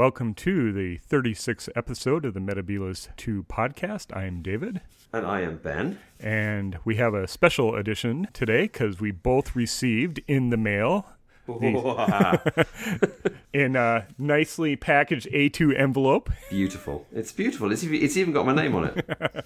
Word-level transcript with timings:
Hello 0.00 0.08
there, 0.08 0.16
and 0.16 0.20
welcome 0.30 0.34
to 0.34 0.72
the 0.72 0.98
36th 1.10 1.68
episode 1.76 2.24
of 2.24 2.32
the 2.32 2.40
Metebelis 2.40 3.14
2 3.16 3.44
podcast. 3.50 4.16
I 4.16 4.24
am 4.24 4.40
David, 4.40 4.80
And 5.12 5.26
I 5.26 5.42
am 5.42 5.58
Ben. 5.58 5.98
and 6.18 6.78
we 6.84 6.96
have 6.96 7.12
a 7.12 7.28
special 7.28 7.74
edition 7.74 8.26
today 8.32 8.62
because 8.62 8.98
we 9.00 9.10
both 9.10 9.54
received 9.54 10.22
in 10.26 10.48
the 10.48 10.56
mail 10.56 11.06
in 13.52 13.76
a 13.76 14.06
nicely 14.18 14.76
packaged 14.76 15.28
A2 15.32 15.78
envelope, 15.78 16.30
beautiful. 16.48 17.06
It's 17.12 17.32
beautiful. 17.32 17.70
It's 17.70 17.82
it's 17.82 18.16
even 18.16 18.32
got 18.32 18.46
my 18.46 18.54
name 18.54 18.74
on 18.74 18.86
it. 18.86 19.06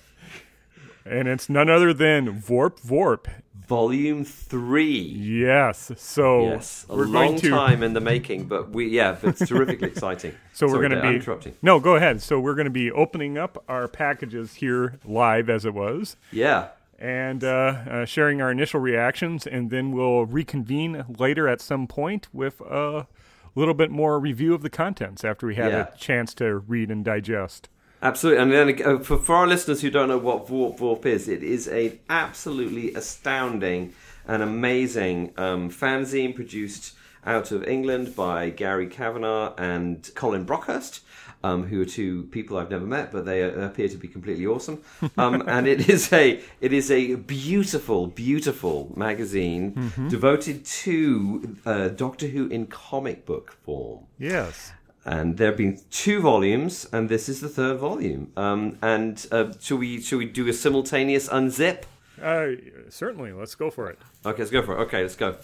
and 1.04 1.28
it's 1.28 1.48
none 1.48 1.68
other 1.68 1.92
than 1.92 2.40
Vworp 2.40 2.80
Vworp. 2.80 3.26
Volume 3.66 4.24
three. 4.24 4.98
Yes, 4.98 5.90
so 5.96 6.42
Yes, 6.50 6.84
a 6.88 6.96
we're 6.96 7.04
long 7.06 7.12
going 7.28 7.38
to. 7.40 7.50
time 7.50 7.82
in 7.82 7.94
the 7.94 8.00
making, 8.00 8.44
but 8.44 8.70
we 8.70 8.88
yeah, 8.88 9.16
it's 9.22 9.46
terrifically 9.48 9.88
exciting. 9.92 10.34
So 10.52 10.66
we're 10.66 10.86
going 10.86 10.90
to 10.92 11.00
be 11.00 11.14
interrupting. 11.16 11.54
no, 11.62 11.80
go 11.80 11.96
ahead. 11.96 12.20
So 12.20 12.38
we're 12.38 12.54
going 12.54 12.66
to 12.66 12.70
be 12.70 12.90
opening 12.90 13.38
up 13.38 13.62
our 13.68 13.88
packages 13.88 14.54
here 14.54 14.98
live 15.04 15.48
as 15.48 15.64
it 15.64 15.72
was. 15.72 16.16
Yeah, 16.30 16.68
and 16.98 17.42
uh, 17.42 17.46
uh, 17.48 18.04
sharing 18.04 18.42
our 18.42 18.50
initial 18.50 18.80
reactions, 18.80 19.46
and 19.46 19.70
then 19.70 19.92
we'll 19.92 20.26
reconvene 20.26 21.04
later 21.18 21.48
at 21.48 21.60
some 21.62 21.86
point 21.86 22.28
with 22.32 22.60
a 22.60 23.06
little 23.54 23.74
bit 23.74 23.90
more 23.90 24.18
review 24.20 24.52
of 24.52 24.62
the 24.62 24.70
contents 24.70 25.24
after 25.24 25.46
we 25.46 25.54
had 25.54 25.72
Yeah. 25.72 25.86
a 25.92 25.96
chance 25.96 26.34
to 26.34 26.58
read 26.58 26.90
and 26.90 27.04
digest. 27.04 27.68
Absolutely. 28.04 28.42
And 28.42 28.52
then 28.52 28.82
uh, 28.86 28.98
for 28.98 29.18
for 29.18 29.34
our 29.34 29.46
listeners 29.46 29.80
who 29.80 29.90
don't 29.90 30.08
know 30.08 30.18
what 30.18 30.46
Vworp 30.46 30.78
Vworp 30.78 31.06
is, 31.06 31.26
it 31.26 31.42
is 31.42 31.66
an 31.66 31.98
absolutely 32.10 32.92
astounding 32.94 33.94
and 34.28 34.42
amazing 34.42 35.32
um, 35.38 35.70
fanzine 35.70 36.34
produced 36.34 36.94
out 37.24 37.50
of 37.50 37.64
England 37.64 38.14
by 38.14 38.50
Gary 38.50 38.86
Kavanagh 38.86 39.54
and 39.56 40.10
Colin 40.14 40.44
Brockhurst. 40.44 41.00
Um, 41.42 41.64
who 41.64 41.82
are 41.82 41.84
two 41.84 42.22
people 42.32 42.56
I've 42.56 42.70
never 42.70 42.86
met, 42.86 43.12
but 43.12 43.26
they 43.26 43.42
uh, 43.42 43.66
appear 43.66 43.86
to 43.88 43.98
be 43.98 44.08
completely 44.08 44.46
awesome. 44.46 44.82
Um, 45.18 45.44
and 45.46 45.66
it 45.66 45.90
is 45.90 46.10
a 46.10 46.40
it 46.62 46.72
is 46.72 46.90
a 46.90 47.16
beautiful, 47.16 48.06
beautiful 48.06 48.90
magazine 48.96 49.92
devoted 50.08 50.64
to 50.64 51.56
uh, 51.66 51.88
Doctor 51.88 52.28
Who 52.28 52.46
in 52.46 52.66
comic 52.66 53.26
book 53.26 53.52
form. 53.62 54.06
Yes. 54.18 54.72
And 55.04 55.36
there 55.36 55.48
have 55.48 55.56
been 55.58 55.80
two 55.90 56.20
volumes, 56.20 56.86
and 56.92 57.08
this 57.08 57.28
is 57.28 57.40
the 57.40 57.48
third 57.48 57.78
volume. 57.78 58.32
Um, 58.36 58.78
and 58.80 59.26
uh, 59.30 59.52
shall 59.60 59.76
we 59.76 60.00
shall 60.00 60.18
we 60.18 60.24
do 60.24 60.48
a 60.48 60.52
simultaneous 60.52 61.28
unzip? 61.28 61.82
Uh, 62.22 62.52
certainly. 62.88 63.32
Let's 63.32 63.54
go 63.54 63.70
for 63.70 63.90
it. 63.90 63.98
Okay, 64.24 64.38
let's 64.38 64.50
go 64.50 64.62
for 64.62 64.78
it. 64.78 64.82
Okay, 64.84 65.02
let's 65.02 65.16
go. 65.16 65.36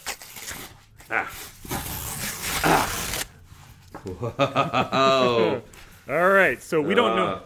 Ah. 1.11 1.31
Ah. 2.65 3.25
Whoa. 4.05 5.63
All 6.09 6.29
right. 6.31 6.63
So 6.63 6.81
we 6.81 6.95
don't 6.95 7.17
know. 7.17 7.43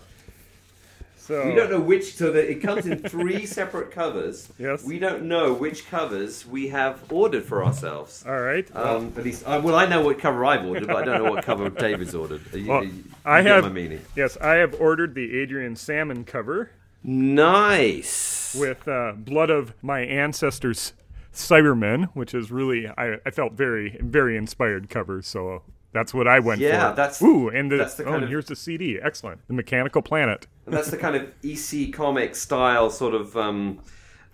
So 1.27 1.47
We 1.47 1.55
don't 1.55 1.71
know 1.71 1.81
which, 1.81 2.17
so 2.17 2.31
that 2.33 2.51
it 2.51 2.57
comes 2.61 2.85
in 2.85 2.99
three 2.99 3.47
separate 3.59 3.91
covers. 3.91 4.47
Yes. 4.59 4.85
We 4.85 4.99
don't 4.99 5.23
know 5.23 5.55
which 5.55 5.89
covers 5.89 6.45
we 6.47 6.69
have 6.69 7.01
ordered 7.11 7.45
for 7.47 7.65
ourselves. 7.65 8.23
All 8.29 8.39
right. 8.43 8.69
Um, 8.77 9.11
at 9.17 9.25
least, 9.25 9.43
uh, 9.47 9.59
well, 9.65 9.75
I 9.75 9.87
know 9.87 10.03
what 10.03 10.19
cover 10.19 10.45
I've 10.45 10.67
ordered, 10.67 10.87
but 10.87 10.97
I 10.97 11.05
don't 11.07 11.25
know 11.25 11.31
what 11.31 11.43
cover 11.43 11.71
David's 11.89 12.15
ordered. 12.15 12.43
You, 12.53 12.69
Well, 12.69 12.85
you- 12.85 13.05
I 13.25 13.41
have. 13.41 13.65
my 13.65 13.71
meaning. 13.71 14.03
Yes, 14.15 14.37
I 14.39 14.57
have 14.57 14.79
ordered 14.79 15.15
the 15.15 15.41
Adrian 15.41 15.77
Salmon 15.77 16.25
cover 16.25 16.71
Nice. 17.03 18.55
with 18.59 18.87
uh, 18.87 19.13
blood 19.17 19.49
of 19.49 19.73
my 19.83 20.01
ancestors, 20.01 20.93
Cybermen, 21.33 22.11
which 22.15 22.35
is 22.35 22.51
really 22.53 22.87
I, 22.87 23.17
I 23.25 23.31
felt 23.31 23.55
very 23.55 23.97
very 24.01 24.37
inspired 24.37 24.89
cover. 24.91 25.23
So 25.23 25.63
that's 25.95 26.13
what 26.13 26.29
I 26.29 26.41
went 26.41 26.61
Yeah, 26.61 26.91
for. 26.91 26.97
that's- 26.97 27.23
ooh, 27.23 27.49
and 27.49 27.73
the, 27.73 27.77
that's 27.79 27.95
the 27.95 28.05
oh, 28.05 28.13
and 28.15 28.25
of- 28.25 28.29
here's 28.29 28.47
the 28.47 28.57
CD. 28.57 28.99
Excellent, 29.03 29.41
the 29.49 29.55
Mechanical 29.55 30.03
Planet. 30.03 30.47
And 30.67 30.75
that's 30.75 30.91
the 30.91 30.99
kind 30.99 31.17
of 31.17 31.31
EC 31.43 31.93
comic 31.93 32.35
style 32.37 32.91
sort 32.91 33.15
of 33.15 33.35
um, 33.37 33.79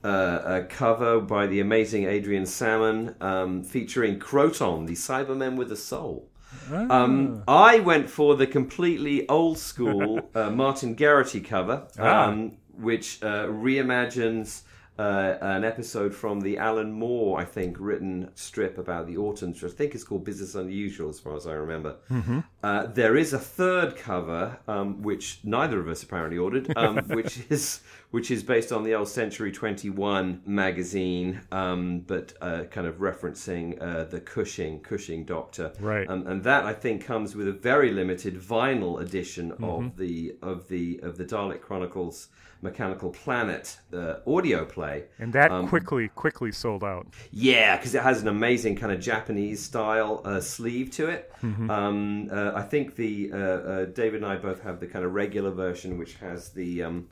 uh, 0.02 0.06
uh, 0.06 0.64
cover 0.68 1.20
by 1.20 1.46
the 1.46 1.60
amazing 1.60 2.04
Adrian 2.06 2.46
Salmon, 2.46 3.14
um, 3.20 3.62
featuring 3.62 4.18
Kroton, 4.18 4.86
the 4.86 4.94
Cybermen 4.94 5.56
with 5.56 5.70
a 5.70 5.76
soul. 5.76 6.26
Um, 6.72 7.44
I 7.46 7.78
went 7.78 8.10
for 8.10 8.34
the 8.34 8.46
completely 8.46 9.28
old 9.28 9.58
school 9.58 10.20
uh, 10.34 10.50
Martin 10.50 10.96
Geraghty 10.96 11.40
cover, 11.40 11.86
um, 11.98 12.56
which 12.76 13.22
uh, 13.22 13.46
reimagines 13.46 14.62
uh, 15.00 15.38
an 15.40 15.64
episode 15.64 16.14
from 16.14 16.42
the 16.42 16.58
Alan 16.58 16.92
Moore, 16.92 17.40
I 17.40 17.44
think, 17.44 17.78
written 17.80 18.30
strip 18.34 18.76
about 18.76 19.06
the 19.06 19.16
Autons, 19.16 19.62
which 19.62 19.72
I 19.72 19.74
think 19.74 19.94
is 19.94 20.04
called 20.04 20.24
Business 20.24 20.54
Unusual, 20.54 21.08
as 21.08 21.18
far 21.18 21.34
as 21.36 21.46
I 21.46 21.54
remember. 21.54 21.96
Uh, 22.62 22.84
there 22.84 23.16
is 23.16 23.32
a 23.32 23.38
third 23.38 23.96
cover, 23.96 24.58
um, 24.68 25.00
which 25.00 25.40
neither 25.42 25.80
of 25.80 25.88
us 25.88 26.02
apparently 26.02 26.36
ordered, 26.36 26.70
um, 26.76 26.98
which 27.06 27.40
is 27.48 27.80
which 28.10 28.30
is 28.30 28.42
based 28.42 28.72
on 28.72 28.82
the 28.82 28.94
old 28.94 29.08
Century 29.08 29.50
Twenty 29.50 29.88
One 29.88 30.42
magazine, 30.44 31.40
um, 31.50 32.00
but 32.00 32.34
uh, 32.42 32.64
kind 32.64 32.86
of 32.86 32.96
referencing 32.96 33.80
uh, 33.80 34.04
the 34.04 34.20
Cushing 34.20 34.80
Cushing 34.80 35.24
Doctor, 35.24 35.72
Right. 35.80 36.06
Um, 36.10 36.26
and 36.26 36.44
that 36.44 36.66
I 36.66 36.74
think 36.74 37.06
comes 37.06 37.34
with 37.34 37.48
a 37.48 37.52
very 37.52 37.90
limited 37.90 38.34
vinyl 38.38 39.00
edition 39.00 39.52
of 39.62 39.96
the 39.96 40.36
of 40.42 40.68
the 40.68 41.00
of 41.02 41.16
the 41.16 41.24
Dalek 41.24 41.62
Chronicles 41.62 42.28
Mechanical 42.62 43.10
Planet 43.10 43.78
uh, 43.92 44.16
audio 44.26 44.64
play. 44.64 45.04
And 45.18 45.32
that 45.32 45.50
Um, 45.50 45.68
quickly 45.68 46.08
quickly 46.08 46.52
sold 46.52 46.84
out. 46.84 47.06
Yeah, 47.30 47.76
because 47.76 47.94
it 47.94 48.02
has 48.02 48.22
an 48.22 48.28
amazing 48.28 48.76
kind 48.76 48.92
of 48.92 49.00
Japanese 49.00 49.62
style 49.62 50.20
uh, 50.24 50.40
sleeve 50.40 50.90
to 50.92 51.08
it. 51.08 51.32
Mm-hmm. 51.42 51.70
Um, 51.70 52.28
uh, 52.30 52.52
I 52.54 52.62
think 52.62 52.96
the 52.96 53.30
uh, 53.32 53.36
uh, 53.36 53.84
David 53.86 54.22
and 54.22 54.26
I 54.26 54.36
both 54.36 54.62
have 54.62 54.80
the 54.80 54.86
kind 54.86 55.04
of 55.04 55.14
regular 55.14 55.50
version, 55.50 55.98
which 55.98 56.14
has 56.16 56.50
the 56.50 56.82
um, 56.82 57.08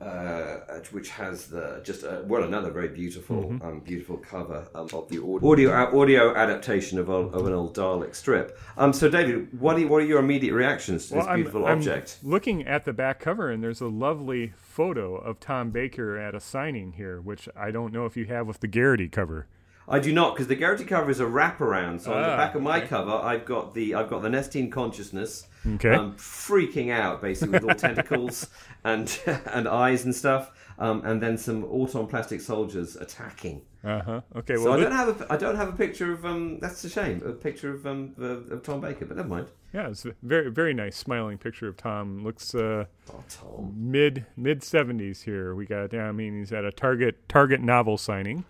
uh, 0.00 0.78
which 0.92 1.10
has 1.10 1.46
the 1.48 1.80
just 1.84 2.04
uh, 2.04 2.22
well 2.24 2.42
another 2.44 2.70
very 2.70 2.88
beautiful 2.88 3.36
Mm-hmm. 3.44 3.66
um, 3.66 3.80
beautiful 3.80 4.16
cover 4.18 4.66
um, 4.74 4.86
of 4.92 5.08
the 5.08 5.18
audio 5.22 5.50
audio, 5.50 6.00
audio 6.00 6.34
adaptation 6.34 6.98
of, 6.98 7.08
a, 7.08 7.12
of 7.12 7.46
an 7.46 7.52
old 7.52 7.74
Dalek 7.76 8.14
strip. 8.14 8.58
Um, 8.76 8.92
so 8.92 9.08
David, 9.08 9.60
what 9.60 9.78
are, 9.78 9.86
what 9.86 10.02
are 10.02 10.06
your 10.06 10.18
immediate 10.20 10.54
reactions 10.54 11.08
to 11.08 11.14
this 11.14 11.26
I'm- 11.26 11.36
beautiful 11.36 11.66
I'm 11.66 11.78
object? 11.78 12.18
looking 12.22 12.66
at 12.66 12.84
the 12.84 12.92
back 12.92 13.20
cover, 13.20 13.50
and 13.50 13.62
there's 13.62 13.80
a 13.80 13.88
lovely 13.88 14.52
photo 14.56 15.16
of 15.16 15.38
Tom 15.40 15.70
Baker 15.70 16.16
at 16.18 16.34
a 16.34 16.40
signing 16.40 16.92
here, 16.92 17.20
which 17.20 17.48
I 17.56 17.70
don't 17.70 17.92
know 17.92 18.06
if 18.06 18.16
you 18.16 18.24
have 18.26 18.46
with 18.46 18.60
the 18.60 18.68
Geraghty 18.68 19.08
cover. 19.08 19.46
I 19.90 19.98
do 19.98 20.12
not 20.12 20.34
because 20.34 20.46
the 20.46 20.54
Geraghty 20.56 20.84
cover 20.86 21.10
is 21.10 21.20
a 21.20 21.24
wraparound. 21.24 22.00
So 22.00 22.12
on 22.14 22.22
the 22.22 22.28
Ah, 22.30 22.36
back 22.36 22.54
of 22.54 22.62
my 22.62 22.80
cover, 22.80 23.10
I've 23.12 23.44
got 23.44 23.74
the 23.74 23.94
I've 23.96 24.08
got 24.08 24.22
the 24.22 24.28
Nestene 24.28 24.70
consciousness. 24.70 25.46
Okay. 25.74 25.90
Um, 25.90 26.14
freaking 26.16 26.90
out 26.90 27.20
basically 27.20 27.58
with 27.58 27.64
all 27.64 27.74
tentacles 27.88 28.48
and 28.84 29.18
and 29.46 29.68
eyes 29.68 30.04
and 30.04 30.14
stuff, 30.14 30.52
um, 30.78 31.02
and 31.04 31.20
then 31.22 31.36
some 31.36 31.64
auton 31.64 32.06
plastic 32.06 32.40
soldiers 32.40 32.96
attacking. 32.96 33.62
Uh 33.84 34.00
huh. 34.02 34.20
Okay. 34.36 34.56
So 34.56 34.72
I 34.72 34.76
thi- 34.76 34.82
don't 34.84 34.92
have 34.92 35.20
a 35.20 35.32
I 35.32 35.36
don't 35.36 35.56
have 35.56 35.68
a 35.68 35.76
picture 35.76 36.12
of 36.12 36.24
um. 36.24 36.58
That's 36.60 36.82
a 36.84 36.88
shame. 36.88 37.20
A 37.26 37.32
picture 37.32 37.74
of 37.74 37.86
um 37.86 38.14
of, 38.18 38.50
of 38.52 38.62
Tom 38.62 38.80
Baker, 38.80 39.04
but 39.06 39.16
never 39.16 39.28
mind. 39.28 39.48
yeah, 39.74 39.88
it's 39.88 40.04
a 40.06 40.14
very 40.22 40.50
very 40.50 40.72
nice 40.72 40.96
smiling 40.96 41.36
picture 41.36 41.66
of 41.68 41.76
Tom. 41.76 42.22
Looks 42.24 42.54
uh, 42.54 42.84
Oh, 43.12 43.24
Tom. 43.28 43.74
mid 43.76 44.24
mid 44.36 44.62
seventies 44.62 45.22
here. 45.22 45.54
We 45.54 45.66
got. 45.66 45.92
I 45.94 46.12
mean, 46.12 46.38
he's 46.38 46.52
at 46.52 46.64
a 46.64 46.70
Target 46.72 47.28
Target 47.28 47.60
novel 47.60 47.96
signing, 47.98 48.44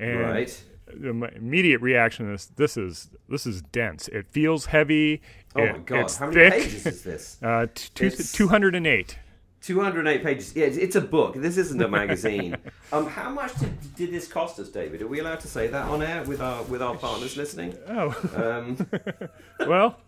and 0.00 0.20
Right. 0.20 0.64
the 0.92 1.12
my 1.12 1.28
immediate 1.36 1.80
reaction 1.80 2.32
is 2.32 2.50
this 2.56 2.76
is 2.76 3.10
this 3.28 3.46
is 3.46 3.62
dense. 3.62 4.08
It 4.08 4.26
feels 4.30 4.66
heavy. 4.66 5.20
Oh 5.54 5.62
it- 5.62 5.72
my 5.72 5.78
god! 5.78 6.10
How 6.12 6.26
many 6.26 6.50
thick. 6.50 6.62
pages 6.62 6.86
is 6.86 7.02
this? 7.02 7.36
Uh, 7.42 7.66
two, 7.74 8.10
208. 8.10 9.18
208 9.62 10.22
pages. 10.22 10.56
Yeah, 10.56 10.64
it's, 10.64 10.96
a 10.96 11.02
book. 11.02 11.34
This 11.36 11.58
isn't 11.58 11.82
a 11.82 11.88
magazine. 12.00 12.56
um, 12.94 13.06
how 13.06 13.28
much 13.28 13.54
did, 13.60 13.94
did 13.94 14.10
this 14.10 14.26
cost 14.26 14.58
us, 14.58 14.70
David? 14.70 15.02
Are 15.02 15.06
we 15.06 15.18
allowed 15.20 15.40
to 15.40 15.48
say 15.48 15.66
that 15.66 15.86
on 15.86 16.00
air 16.02 16.22
with 16.24 16.40
our 16.40 16.62
with 16.62 16.80
our 16.80 16.96
partners 16.96 17.36
listening? 17.36 17.76
Oh, 17.86 18.08
Um, 18.34 18.78
well, 19.68 20.00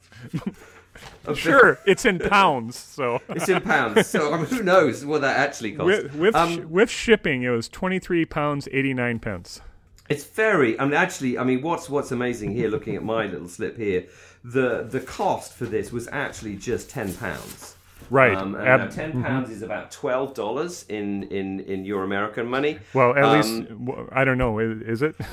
sure. 1.35 1.79
It's 1.87 2.05
in 2.07 2.19
pounds, 2.19 2.77
so 2.79 3.21
It's 3.29 3.49
in 3.49 3.61
pounds, 3.61 4.07
so 4.07 4.33
I 4.33 4.39
mean, 4.39 4.47
who 4.47 4.63
knows 4.63 5.05
what 5.05 5.21
that 5.21 5.37
actually 5.39 5.73
costs? 5.73 6.03
with 6.05 6.15
with, 6.15 6.35
Um, 6.35 6.57
sh- 6.63 6.65
with 6.69 6.91
shipping, 6.91 7.43
it 7.43 7.51
was 7.51 7.69
23 7.69 8.25
pounds 8.25 8.69
89 8.73 9.19
pence. 9.19 9.61
It's 10.09 10.25
very. 10.25 10.79
I 10.79 10.85
mean, 10.85 10.95
actually, 10.95 11.39
I 11.39 11.45
mean, 11.45 11.63
what's 11.63 11.89
what's 11.89 12.11
amazing 12.11 12.53
here, 12.53 12.69
looking 12.69 12.97
at 12.97 13.05
my 13.05 13.27
little 13.27 13.49
slip 13.49 13.77
here, 13.77 14.07
the 14.45 14.87
the 14.89 15.01
cost 15.01 15.53
for 15.55 15.65
this 15.67 15.93
was 15.93 16.09
actually 16.11 16.57
just 16.57 16.91
ten 16.91 17.15
pounds. 17.15 17.77
Right. 18.11 18.37
Um, 18.37 18.55
and 18.55 18.67
Ab- 18.69 18.91
ten 18.91 19.23
pounds 19.23 19.51
is 19.51 19.63
about 19.63 19.91
twelve 19.91 20.35
dollars 20.35 20.85
in, 20.89 21.25
in 21.25 21.61
in 21.61 21.85
your 21.85 22.05
American 22.05 22.47
money. 22.47 22.79
well, 22.95 23.17
at 23.17 23.25
um, 23.25 23.37
least 23.37 24.09
I 24.13 24.25
don't 24.25 24.39
know. 24.39 24.59
Is, 24.59 25.03
it? 25.03 25.17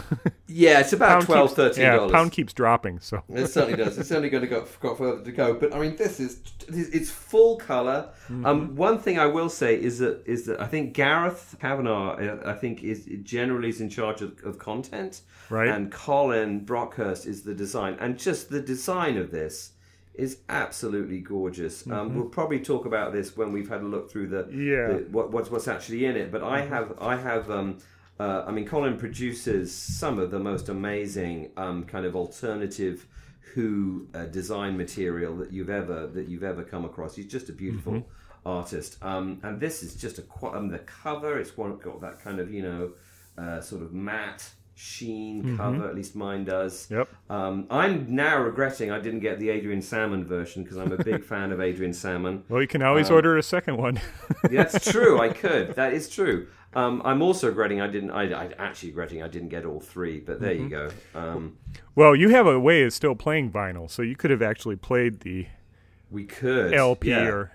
Yeah, 0.52 0.80
it's 0.80 0.94
about 0.94 1.10
Pound 1.10 1.26
twelve, 1.26 1.50
keeps- 1.50 1.56
thirteen 1.58 1.84
Yeah, 1.84 1.96
dollars. 1.98 2.12
pound 2.12 2.32
keeps 2.32 2.54
dropping. 2.54 3.00
So 3.02 3.22
It 3.30 3.48
certainly 3.48 3.78
does. 3.78 3.98
It's 4.00 4.10
certainly 4.10 4.30
going 4.32 4.42
to 4.42 4.48
go 4.50 4.66
got 4.80 4.98
further 4.98 5.24
to 5.24 5.32
go. 5.32 5.54
But 5.54 5.76
I 5.76 5.80
mean, 5.80 5.96
this 5.96 6.20
is 6.20 6.40
it's 6.68 7.12
full 7.12 7.58
color. 7.58 8.10
Mm-hmm. 8.30 8.46
Um, 8.46 8.76
one 8.76 8.98
thing 8.98 9.20
I 9.20 9.28
will 9.28 9.50
say 9.50 9.80
is 9.80 10.00
that 10.00 10.24
is 10.26 10.46
that 10.48 10.60
I 10.60 10.66
think 10.66 10.94
Gareth 10.94 11.56
Kavanagh, 11.62 12.16
uh, 12.16 12.50
I 12.50 12.54
think, 12.54 12.84
is 12.84 13.08
generally 13.22 13.70
is 13.70 13.80
in 13.80 13.90
charge 13.90 14.22
of, 14.22 14.44
of 14.44 14.58
content, 14.58 15.22
Right. 15.50 15.68
And 15.70 15.92
Colin 15.92 16.66
Brockhurst 16.66 17.26
is 17.28 17.44
the 17.44 17.54
design, 17.54 17.98
and 18.00 18.18
just 18.18 18.50
the 18.50 18.62
design 18.62 19.18
of 19.18 19.30
this 19.32 19.74
is 20.20 20.40
absolutely 20.50 21.20
gorgeous. 21.20 21.88
Um, 21.90 22.16
we'll 22.16 22.26
probably 22.30 22.60
talk 22.60 22.86
about 22.86 23.14
this 23.14 23.36
when 23.38 23.52
we've 23.52 23.70
had 23.70 23.82
a 23.82 23.86
look 23.86 24.12
through 24.12 24.28
the, 24.28 24.48
Yeah. 24.52 24.88
the 24.98 25.08
what, 25.12 25.32
what's 25.32 25.50
what's 25.50 25.68
actually 25.68 26.06
in 26.06 26.16
it. 26.16 26.32
But 26.32 26.44
I 26.44 26.62
have 26.62 26.94
I 27.00 27.16
have 27.16 27.50
um, 27.50 27.78
uh, 28.20 28.44
I 28.48 28.52
mean 28.52 28.66
Colin 28.66 28.98
produces 28.98 29.74
some 29.74 30.20
of 30.20 30.30
the 30.32 30.40
most 30.40 30.70
amazing 30.70 31.52
um, 31.58 31.86
kind 31.86 32.06
of 32.06 32.16
alternative 32.16 33.06
Who 33.56 34.08
uh, 34.14 34.26
design 34.26 34.78
material 34.78 35.36
that 35.38 35.52
you've 35.52 35.70
ever 35.70 36.08
that 36.08 36.28
you've 36.28 36.44
ever 36.44 36.64
come 36.64 36.86
across. 36.86 37.16
He's 37.16 37.26
just 37.38 37.50
a 37.50 37.54
beautiful 37.54 38.06
artist, 38.46 38.98
um, 39.04 39.40
and 39.44 39.60
this 39.60 39.84
is 39.84 39.96
just 39.96 40.20
a 40.20 40.24
um, 40.58 40.70
the 40.70 40.80
cover. 40.80 41.40
It's 41.40 41.58
one 41.58 41.78
got 41.78 42.02
that 42.02 42.24
kind 42.24 42.40
of 42.40 42.54
you 42.54 42.62
know 42.62 42.92
uh, 43.38 43.60
sort 43.62 43.82
of 43.82 43.92
matte 43.94 44.52
sheen 44.80 45.58
cover. 45.58 45.90
At 45.90 45.94
least 45.94 46.16
mine 46.16 46.46
does. 46.46 46.88
Yep. 46.90 47.10
Um, 47.30 47.68
I'm 47.70 48.16
now 48.16 48.42
regretting 48.42 48.92
I 48.92 49.00
didn't 49.00 49.20
get 49.20 49.38
the 49.38 49.50
Adrian 49.50 49.82
Salmon 49.82 50.24
version 50.24 50.64
because 50.64 50.78
I'm 50.78 50.94
a 50.94 51.04
big 51.04 51.22
fan 51.32 51.52
of 51.52 51.60
Adrian 51.60 51.92
Salmon. 51.92 52.44
Well, 52.48 52.62
you 52.62 52.68
can 52.68 52.82
always 52.82 53.10
Um, 53.10 53.16
order 53.16 53.38
a 53.38 53.44
second 53.44 53.76
one. 53.76 54.00
That's 54.44 54.90
true. 54.90 55.20
I 55.20 55.30
could. 55.34 55.76
That 55.76 55.92
is 55.94 56.10
true. 56.10 56.48
Um, 56.74 57.02
I'm 57.04 57.22
also 57.22 57.48
regretting 57.48 57.82
I 57.82 57.88
didn't. 57.88 58.12
I, 58.12 58.32
I 58.32 58.52
actually 58.58 58.90
regretting 58.92 59.22
I 59.22 59.28
didn't 59.28 59.50
get 59.50 59.66
all 59.66 59.82
three. 59.82 60.20
But 60.22 60.40
there 60.40 60.54
you 60.54 60.70
go. 60.70 60.90
Um, 61.14 61.58
well, 61.96 62.16
you 62.16 62.30
have 62.30 62.48
a 62.48 62.58
way 62.58 62.84
of 62.84 62.94
still 62.94 63.16
playing 63.16 63.52
vinyl, 63.52 63.92
so 63.92 64.02
you 64.02 64.16
could 64.16 64.32
have 64.32 64.42
actually 64.42 64.78
played 64.78 65.22
the 65.22 65.48
we 66.10 66.24
could 66.24 66.74
LP 66.74 67.10
yeah. 67.10 67.28
or 67.28 67.52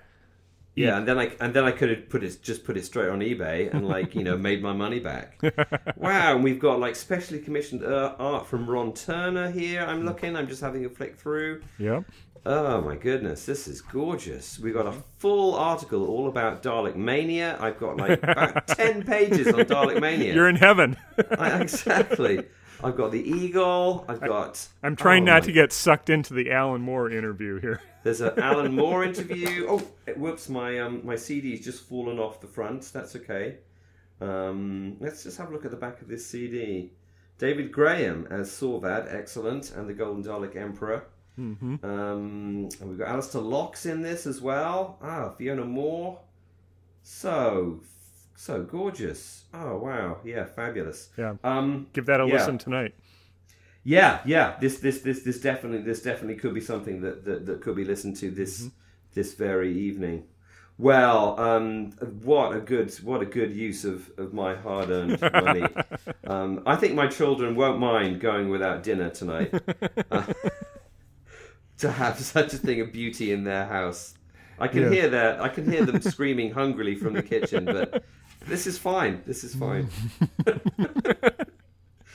yeah, 0.74 0.96
and 0.98 1.06
then 1.06 1.18
I 1.18 1.30
and 1.40 1.54
then 1.54 1.64
I 1.64 1.70
could 1.70 1.90
have 1.90 2.08
put 2.08 2.22
it 2.24 2.42
just 2.42 2.64
put 2.64 2.76
it 2.76 2.84
straight 2.84 3.08
on 3.08 3.20
eBay 3.20 3.72
and 3.72 3.86
like 3.86 4.14
you 4.14 4.24
know 4.24 4.36
made 4.48 4.62
my 4.62 4.72
money 4.72 4.98
back. 5.00 5.40
wow, 5.96 6.34
and 6.34 6.42
we've 6.44 6.58
got 6.58 6.80
like 6.80 6.96
specially 6.96 7.38
commissioned 7.38 7.84
uh, 7.84 8.14
art 8.18 8.46
from 8.46 8.68
Ron 8.68 8.92
Turner 8.92 9.50
here. 9.50 9.82
I'm 9.82 10.04
looking. 10.04 10.36
I'm 10.36 10.48
just 10.48 10.60
having 10.60 10.84
a 10.84 10.88
flick 10.88 11.16
through. 11.16 11.62
yeah. 11.78 12.02
Oh 12.46 12.82
my 12.82 12.94
goodness, 12.94 13.46
this 13.46 13.66
is 13.66 13.80
gorgeous. 13.80 14.58
We've 14.58 14.74
got 14.74 14.86
a 14.86 14.92
full 15.16 15.54
article 15.54 16.06
all 16.06 16.28
about 16.28 16.62
Dalek 16.62 16.94
Mania. 16.94 17.56
I've 17.58 17.78
got 17.80 17.96
like 17.96 18.22
about 18.22 18.66
10 18.68 19.02
pages 19.04 19.46
on 19.46 19.60
Dalek 19.60 19.98
Mania. 19.98 20.34
You're 20.34 20.50
in 20.50 20.56
heaven. 20.56 20.98
I, 21.38 21.62
exactly. 21.62 22.44
I've 22.82 22.98
got 22.98 23.12
the 23.12 23.22
Eagle. 23.22 24.04
I've 24.08 24.20
got. 24.20 24.66
I'm 24.82 24.94
trying 24.94 25.22
oh 25.22 25.32
not 25.32 25.42
my- 25.44 25.46
to 25.46 25.52
get 25.52 25.72
sucked 25.72 26.10
into 26.10 26.34
the 26.34 26.50
Alan 26.52 26.82
Moore 26.82 27.10
interview 27.10 27.60
here. 27.60 27.80
There's 28.04 28.20
an 28.20 28.38
Alan 28.38 28.76
Moore 28.76 29.02
interview. 29.04 29.66
Oh, 29.68 29.82
whoops! 30.16 30.48
My 30.48 30.78
um 30.78 31.00
my 31.04 31.16
CD's 31.16 31.64
just 31.64 31.88
fallen 31.88 32.18
off 32.20 32.40
the 32.40 32.46
front. 32.46 32.82
That's 32.92 33.16
okay. 33.16 33.56
Um, 34.20 34.96
let's 35.00 35.24
just 35.24 35.38
have 35.38 35.48
a 35.50 35.52
look 35.52 35.64
at 35.64 35.70
the 35.72 35.76
back 35.76 36.00
of 36.02 36.08
this 36.08 36.24
CD. 36.24 36.92
David 37.38 37.72
Graham 37.72 38.28
as 38.30 38.48
Sorvad, 38.50 39.12
excellent, 39.12 39.72
and 39.72 39.88
the 39.88 39.94
Golden 39.94 40.22
Dalek 40.22 40.54
Emperor. 40.54 41.06
Mm-hmm. 41.38 41.84
Um, 41.84 42.68
and 42.80 42.88
we've 42.88 42.98
got 42.98 43.08
Alistair 43.08 43.40
Locks 43.40 43.86
in 43.86 44.02
this 44.02 44.26
as 44.26 44.40
well. 44.40 44.98
Ah, 45.02 45.30
Fiona 45.36 45.64
Moore. 45.64 46.20
So, 47.02 47.80
so 48.36 48.62
gorgeous. 48.62 49.44
Oh 49.52 49.78
wow, 49.78 50.18
yeah, 50.24 50.44
fabulous. 50.44 51.08
Yeah. 51.18 51.34
Um, 51.42 51.88
Give 51.92 52.06
that 52.06 52.20
a 52.20 52.26
Yeah. 52.26 52.34
listen 52.34 52.58
tonight. 52.58 52.94
Yeah, 53.84 54.20
yeah. 54.24 54.56
This, 54.60 54.78
this, 54.78 55.00
this, 55.00 55.22
this 55.22 55.40
definitely, 55.40 55.82
this 55.82 56.02
definitely 56.02 56.36
could 56.36 56.54
be 56.54 56.60
something 56.60 57.00
that 57.02 57.24
that, 57.24 57.46
that 57.46 57.60
could 57.60 57.76
be 57.76 57.84
listened 57.84 58.16
to 58.16 58.30
this 58.30 58.68
this 59.14 59.34
very 59.34 59.72
evening. 59.78 60.24
Well, 60.76 61.38
um, 61.38 61.92
what 62.24 62.56
a 62.56 62.60
good 62.60 62.92
what 63.04 63.22
a 63.22 63.26
good 63.26 63.54
use 63.54 63.84
of, 63.84 64.10
of 64.18 64.32
my 64.34 64.56
hard 64.56 64.90
earned 64.90 65.20
money. 65.32 65.66
um, 66.26 66.62
I 66.66 66.74
think 66.76 66.94
my 66.94 67.06
children 67.06 67.54
won't 67.54 67.78
mind 67.78 68.20
going 68.20 68.48
without 68.48 68.82
dinner 68.82 69.10
tonight. 69.10 69.54
Uh, 70.10 70.24
to 71.78 71.90
have 71.92 72.18
such 72.18 72.54
a 72.54 72.58
thing 72.58 72.80
of 72.80 72.92
beauty 72.92 73.30
in 73.32 73.44
their 73.44 73.66
house, 73.66 74.14
I 74.58 74.66
can 74.68 74.82
Yeah. 74.82 74.90
hear 74.90 75.08
that. 75.10 75.40
I 75.40 75.48
can 75.48 75.70
hear 75.70 75.84
them 75.84 76.00
screaming 76.12 76.50
hungrily 76.52 76.96
from 76.96 77.12
the 77.14 77.22
kitchen, 77.22 77.64
but 77.66 78.04
this 78.48 78.66
is 78.66 78.76
fine. 78.76 79.22
This 79.26 79.44
is 79.44 79.54
fine. 79.54 79.88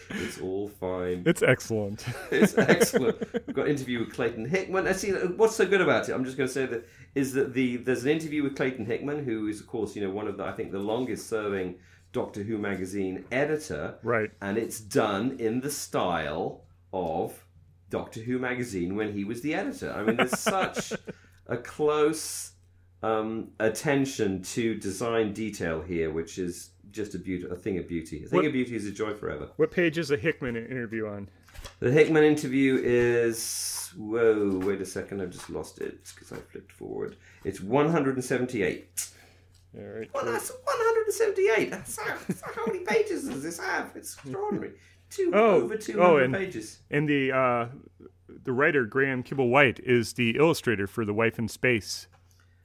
It's 0.10 0.40
all 0.40 0.68
fine. 0.68 1.24
It's 1.26 1.42
excellent. 1.44 2.06
It's 2.32 2.58
excellent. 2.58 3.18
We've 3.48 3.56
got 3.56 3.66
an 3.66 3.72
interview 3.72 4.00
with 4.00 4.14
Clayton 4.14 4.46
Hickman. 4.46 4.88
I 4.88 4.92
see. 4.94 5.14
Uh, 5.14 5.28
what's 5.36 5.56
so 5.56 5.66
good 5.66 5.82
about 5.82 6.08
it? 6.10 6.14
I'm 6.14 6.24
just 6.26 6.38
going 6.38 6.48
to 6.48 6.54
say 6.54 6.66
that 6.68 6.88
is 7.16 7.34
that 7.34 7.54
the 7.54 7.78
there's 7.78 8.04
an 8.04 8.10
interview 8.12 8.44
with 8.44 8.56
Clayton 8.56 8.86
Hickman, 8.86 9.24
who 9.24 9.48
is 9.48 9.60
of 9.62 9.68
course 9.68 9.96
you 9.96 10.02
know 10.04 10.12
one 10.12 10.28
of 10.28 10.38
the 10.38 10.44
I 10.46 10.52
think 10.52 10.72
the 10.72 10.80
longest 10.80 11.28
serving 11.28 11.76
Doctor 12.12 12.42
Who 12.44 12.58
magazine 12.58 13.26
editor, 13.32 13.96
Right. 14.04 14.32
and 14.42 14.58
it's 14.58 14.80
done 14.80 15.38
in 15.40 15.62
the 15.62 15.70
style 15.72 16.64
of 16.92 17.46
Doctor 17.90 18.20
Who 18.22 18.40
magazine 18.40 18.96
when 18.96 19.14
he 19.14 19.24
was 19.24 19.42
the 19.42 19.54
editor. 19.56 19.92
I 19.92 20.04
mean, 20.04 20.16
there's 20.18 20.40
such 20.58 20.94
a 21.48 21.58
close 21.58 22.52
um, 23.04 23.50
attention 23.60 24.42
to 24.44 24.76
design 24.76 25.34
detail 25.34 25.82
here, 25.82 26.12
which 26.12 26.38
is 26.38 26.72
just 26.92 27.16
a 27.16 27.20
beauty, 27.20 27.46
a 27.50 27.56
thing 27.56 27.78
of 27.78 27.88
beauty. 27.88 28.24
A 28.26 28.28
thing 28.28 28.38
What- 28.38 28.46
of 28.46 28.54
beauty 28.54 28.76
is 28.76 28.86
a 28.86 28.92
joy 28.92 29.14
forever. 29.14 29.50
What 29.58 29.72
page 29.72 29.98
is 29.98 30.10
the 30.10 30.18
Hickman 30.18 30.56
interview 30.56 31.08
on? 31.08 31.30
The 31.80 31.92
Hickman 31.92 32.24
interview 32.24 32.80
is. 32.84 33.92
Whoa, 33.98 34.60
wait 34.64 34.82
a 34.82 34.86
second, 34.86 35.20
I've 35.22 35.32
just 35.32 35.50
lost 35.50 35.80
it 35.82 36.12
because 36.14 36.32
I 36.32 36.38
flipped 36.38 36.72
forward. 36.72 37.16
It's 37.44 37.60
178. 37.60 39.10
All 39.78 39.84
right. 39.84 40.10
Well, 40.14 40.26
that's 40.26 40.50
178. 40.52 41.72
That's 41.72 42.00
how, 42.00 42.18
that's 42.28 42.42
how 42.42 42.66
many 42.68 42.80
pages 42.86 43.28
does 43.28 43.42
this 43.44 43.60
have? 43.60 43.92
It's 43.96 44.14
extraordinary. 44.16 44.74
Two, 45.10 45.32
Oh, 45.34 45.62
over 45.62 45.76
200 45.76 46.06
oh, 46.08 46.18
and- 46.18 46.34
pages. 46.36 46.80
And 46.92 47.10
the 47.10 47.32
uh, 47.32 47.68
the 48.44 48.54
writer 48.54 48.86
Graham 48.86 49.24
Kibble 49.24 49.50
White 49.50 49.80
is 49.80 50.14
the 50.14 50.38
illustrator 50.38 50.86
for 50.86 51.04
the 51.04 51.14
Wife 51.16 51.40
in 51.40 51.48
Space 51.48 52.08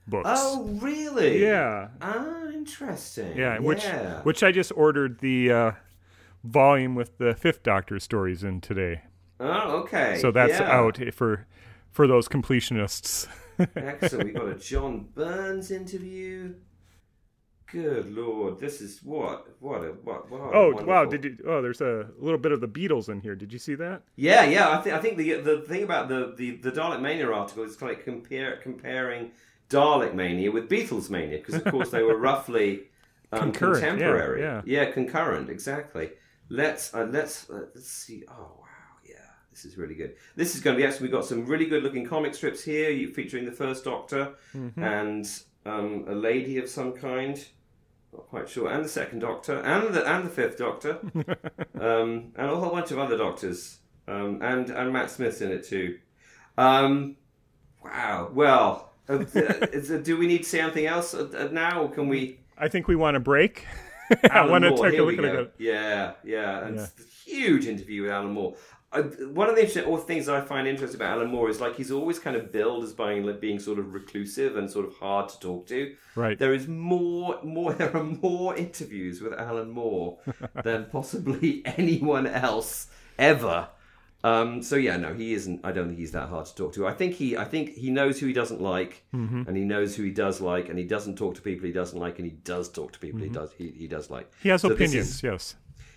books. 0.06 0.29
Oh, 0.33 0.65
really? 0.81 1.43
yeah, 1.43 1.89
Ah, 2.01 2.47
interesting. 2.49 3.37
yeah. 3.37 3.59
Which 3.59 3.85
Yeah. 3.85 4.23
which 4.23 4.43
I 4.43 4.53
just 4.53 4.73
ordered 4.77 5.21
the 5.21 5.51
uh, 5.53 5.73
volume 6.43 6.95
with 6.95 7.19
the 7.19 7.35
Fifth 7.35 7.63
Doctor 7.63 7.99
stories 7.99 8.43
in 8.44 8.61
today, 8.61 9.03
Oh, 9.41 9.79
okay. 9.82 10.19
so 10.20 10.31
that's 10.31 10.58
yeah. 10.61 10.70
out 10.70 10.99
for 11.15 11.46
for 11.91 12.06
those 12.06 12.29
completionists. 12.29 13.27
Excellent. 13.77 14.25
We've 14.27 14.34
got 14.34 14.49
a 14.49 14.55
John 14.56 15.08
Burns 15.15 15.70
interview. 15.70 16.55
Good 17.73 18.15
lord, 18.15 18.61
this 18.61 18.81
is 18.81 19.01
what 19.03 19.49
what 19.58 19.79
a 19.82 19.89
what 20.05 20.31
what. 20.31 20.55
oh 20.55 20.84
wow! 20.84 21.06
Did 21.06 21.25
you? 21.25 21.37
Oh, 21.46 21.61
there's 21.63 21.81
a 21.81 22.06
little 22.19 22.39
bit 22.39 22.53
of 22.53 22.61
the 22.61 22.69
Beatles 22.69 23.08
in 23.08 23.20
here. 23.20 23.34
Did 23.34 23.53
you 23.53 23.58
see 23.58 23.75
that? 23.77 24.03
Yeah, 24.17 24.44
yeah. 24.44 24.70
I 24.70 24.81
think 24.82 24.94
I 24.94 24.99
think 25.01 25.17
the 25.17 25.41
the 25.41 25.61
thing 25.63 25.82
about 25.82 26.08
the 26.08 26.34
the, 26.37 26.56
the 26.56 26.70
Dalek 26.70 27.01
Mania 27.01 27.32
article 27.32 27.65
is 27.65 27.81
like 27.82 28.05
compare 28.05 28.58
comparing 28.58 29.32
Dalek 29.71 30.15
Mania 30.15 30.51
with 30.53 30.69
Beatles 30.69 31.11
Mania 31.11 31.39
because 31.39 31.55
of 31.56 31.65
course 31.65 31.91
they 31.91 32.03
were 32.03 32.17
roughly 32.31 32.85
um, 33.33 33.41
Concurrent, 33.53 33.83
yeah, 33.83 33.89
contemporary. 33.91 34.63
yeah. 34.67 34.91
concurrent. 34.91 35.51
Exactly. 35.51 36.11
Let's 36.49 36.93
uh, 36.94 37.09
let's 37.11 37.49
uh, 37.51 37.67
let's 37.75 37.89
see. 37.91 38.23
Oh 38.29 38.53
wow, 38.61 38.67
yeah, 39.09 39.15
this 39.51 39.65
is 39.65 39.77
really 39.79 39.94
good. 39.94 40.15
This 40.37 40.55
is 40.55 40.61
going 40.61 40.77
to 40.77 40.81
be 40.83 40.87
actually. 40.87 41.05
We've 41.05 41.13
got 41.13 41.25
some 41.25 41.47
really 41.47 41.67
good 41.67 41.83
looking 41.83 42.06
comic 42.06 42.35
strips 42.35 42.63
here, 42.63 42.91
you, 42.91 43.13
featuring 43.13 43.44
the 43.47 43.53
First 43.53 43.85
Doctor 43.85 44.35
Mm-hmm. 44.55 44.83
and 44.83 45.27
um, 45.67 46.05
a 46.06 46.15
lady 46.15 46.59
of 46.59 46.69
some 46.69 46.93
kind. 46.93 47.43
Not 48.13 48.29
quite 48.29 48.49
sure, 48.49 48.71
and 48.71 48.85
the 48.85 48.89
Second 48.89 49.21
Doctor, 49.21 49.59
and 49.61 49.93
the 49.94 50.06
and 50.06 50.27
the 50.27 50.31
Fifth 50.31 50.59
Doctor 50.59 50.99
um, 51.81 52.33
and 52.37 52.51
a 52.51 52.56
whole 52.56 52.71
bunch 52.71 52.91
of 52.93 52.99
other 52.99 53.17
doctors, 53.17 53.79
um, 54.06 54.39
and 54.43 54.71
and 54.71 54.93
Matt 54.93 55.11
Smith's 55.11 55.41
in 55.41 55.51
it 55.51 55.65
too. 55.65 55.99
Um, 56.56 57.17
wow. 57.83 58.31
Well, 58.33 58.93
do 59.06 60.17
we 60.17 60.27
need 60.27 60.44
to 60.44 60.49
say 60.49 60.61
anything 60.61 60.87
else 60.87 61.15
uh, 61.15 61.29
uh, 61.37 61.49
now, 61.53 61.82
or 61.82 61.91
can 61.91 62.08
we? 62.08 62.39
I 62.56 62.69
think 62.69 62.89
we 62.89 62.96
want 62.96 63.17
a 63.17 63.20
break. 63.20 63.67
I 64.31 64.46
want 64.46 64.65
to 64.65 64.70
take 64.77 64.93
here 64.93 65.03
a 65.03 65.06
look 65.06 65.19
at 65.19 65.25
it. 65.25 65.55
Yeah, 65.58 66.13
yeah, 66.25 66.67
and 66.67 66.77
Yeah. 66.77 66.82
it's 66.96 67.01
a 67.01 67.31
huge 67.31 67.67
interview 67.67 68.03
with 68.03 68.11
Alan 68.11 68.32
Moore. 68.32 68.55
Uh, 68.93 69.03
one 69.32 69.49
of 69.49 69.56
the 69.56 69.63
interesting 69.65 69.96
things 70.06 70.27
that 70.27 70.37
I 70.37 70.41
find 70.43 70.69
interesting 70.69 71.01
about 71.01 71.19
Alan 71.19 71.29
Moore 71.31 71.51
is 71.51 71.61
like 71.61 71.75
he's 71.75 71.91
always 71.91 72.20
kind 72.20 72.37
of 72.37 72.53
billed 72.53 72.84
as 72.84 72.93
being, 72.93 73.25
like, 73.25 73.41
being 73.41 73.58
sort 73.58 73.81
of 73.81 73.93
reclusive 73.93 74.56
and 74.56 74.70
sort 74.70 74.87
of 74.87 74.94
hard 74.99 75.29
to 75.31 75.41
talk 75.41 75.67
to. 75.69 75.96
Right. 76.15 76.39
There 76.39 76.55
is 76.55 76.69
more, 76.69 77.41
more. 77.43 77.73
There 77.79 77.94
are 77.96 78.05
more 78.05 78.55
interviews 78.56 79.20
with 79.20 79.32
Alan 79.32 79.70
Moore 79.70 80.19
than 80.63 80.84
possibly 80.87 81.63
anyone 81.77 82.27
else 82.29 82.87
ever. 83.19 83.69
Um, 84.24 84.62
so 84.62 84.76
yeah, 84.76 84.96
no, 84.96 85.12
he 85.14 85.34
isn't. 85.34 85.60
I 85.64 85.70
don't 85.72 85.86
think 85.88 85.98
he's 85.98 86.12
that 86.12 86.28
hard 86.31 86.46
to 86.46 86.54
talk 86.54 86.72
to. 86.74 86.86
I 86.86 86.93
think 86.94 87.14
he, 87.14 87.36
I 87.36 87.44
think 87.44 87.74
he 87.74 87.90
knows 87.90 88.19
who 88.19 88.26
he 88.26 88.32
doesn't 88.32 88.60
like, 88.60 89.04
Mm-hmm. 89.14 89.43
and 89.46 89.56
he 89.56 89.64
knows 89.64 89.94
who 89.94 90.02
he 90.02 90.10
does 90.10 90.40
like, 90.40 90.69
and 90.70 90.78
he 90.78 90.84
doesn't 90.84 91.16
talk 91.16 91.34
to 91.36 91.43
people 91.43 91.66
he 91.66 91.72
doesn't 91.72 91.98
like, 91.98 92.19
and 92.19 92.24
he 92.26 92.32
does 92.43 92.69
talk 92.70 92.93
to 92.93 92.98
people 92.98 93.20
he 93.20 93.28
does 93.28 93.50
he, 93.58 93.69
he 93.69 93.86
does 93.86 94.10
like. 94.10 94.26
Mm-hmm. 94.31 94.43
He 94.43 94.48
has 94.48 94.62
So 94.62 94.70
opinions. 94.70 95.08
is- 95.08 95.22
yes. 95.22 95.54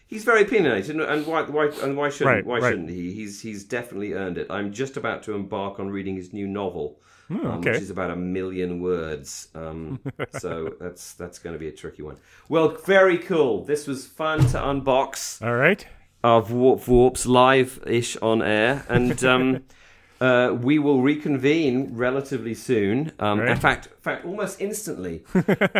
He's 0.10 0.24
very 0.24 0.44
opinionated, 0.44 0.96
and- 1.00 1.26
why, 1.26 1.42
why, 1.44 1.66
and 1.84 1.98
why 1.98 2.10
shouldn't, 2.10 2.36
Right, 2.36 2.46
why 2.46 2.60
right. 2.60 2.70
shouldn't 2.72 2.90
he? 2.90 3.12
He's, 3.14 3.42
he's 3.42 3.64
definitely 3.66 4.14
earned 4.14 4.38
it. 4.38 4.48
I'm 4.50 4.72
just 4.72 4.96
about 4.98 5.24
to 5.24 5.34
embark 5.34 5.80
on 5.82 5.90
reading 5.90 6.16
his 6.16 6.32
new 6.32 6.48
novel, 6.48 7.02
um, 7.30 7.38
Hmm, 7.40 7.48
okay. 7.48 7.72
which 7.72 7.82
is 7.82 7.90
about 7.90 8.12
a 8.12 8.16
million 8.16 8.82
words. 8.82 9.50
Um, 9.54 10.00
so 10.40 10.76
that's 10.80 11.14
that's 11.16 11.40
going 11.40 11.54
to 11.54 11.60
be 11.60 11.68
a 11.68 11.74
tricky 11.74 12.04
one. 12.04 12.16
Well, 12.48 12.70
very 12.86 13.18
cool. 13.18 13.66
This 13.66 13.86
was 13.86 14.06
fun 14.06 14.40
to 14.48 14.58
unbox 14.58 15.42
All 15.46 15.56
right. 15.56 15.86
Of 16.24 16.50
Vworp 16.50 16.84
Vworps 16.84 17.26
live 17.28 17.80
ish 17.86 18.18
on 18.18 18.42
air, 18.42 18.86
and 18.90 19.24
um, 19.24 19.64
Uh, 20.20 20.52
we 20.52 20.80
will 20.80 21.04
reconvene 21.04 21.96
relatively 21.96 22.56
soon. 22.56 23.12
Um, 23.20 23.40
Right. 23.40 23.50
In 23.52 23.58
fact, 23.58 23.86
in 23.86 24.02
fact, 24.02 24.26
almost 24.26 24.60
instantly 24.60 25.20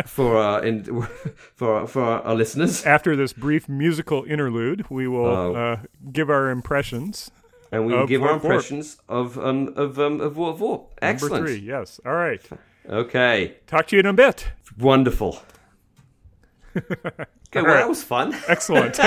for 0.06 0.36
our 0.36 0.64
in, 0.64 0.84
for 1.56 1.74
our, 1.80 1.86
for 1.88 2.02
our, 2.04 2.22
our 2.22 2.34
listeners. 2.36 2.86
After 2.86 3.16
this 3.16 3.32
brief 3.32 3.68
musical 3.68 4.22
interlude, 4.22 4.84
we 4.90 5.08
will 5.08 5.26
Oh. 5.26 5.54
uh, 5.56 5.76
give 6.12 6.30
our 6.30 6.50
impressions. 6.50 7.32
And 7.72 7.84
we 7.84 7.94
will 7.94 8.06
give 8.06 8.22
our 8.22 8.28
Vworp 8.28 8.42
Vworp. 8.42 8.44
impressions 8.44 8.96
of 9.08 9.36
um, 9.40 9.72
of 9.74 9.98
um, 9.98 10.20
of 10.20 10.34
Vworp 10.34 10.58
Vworp. 10.60 10.84
Excellent. 11.02 11.34
Number 11.34 11.48
three, 11.48 11.58
yes. 11.58 11.98
All 12.06 12.14
right. 12.14 12.40
Okay, 12.88 13.56
Talk 13.66 13.88
to 13.88 13.96
you 13.96 14.00
in 14.00 14.06
a 14.06 14.12
bit. 14.12 14.52
wonderful. 14.78 15.42
okay, 16.76 16.86
well, 17.56 17.64
right. 17.64 17.74
that 17.80 17.88
was 17.88 18.04
fun. 18.04 18.36
Excellent. 18.46 19.00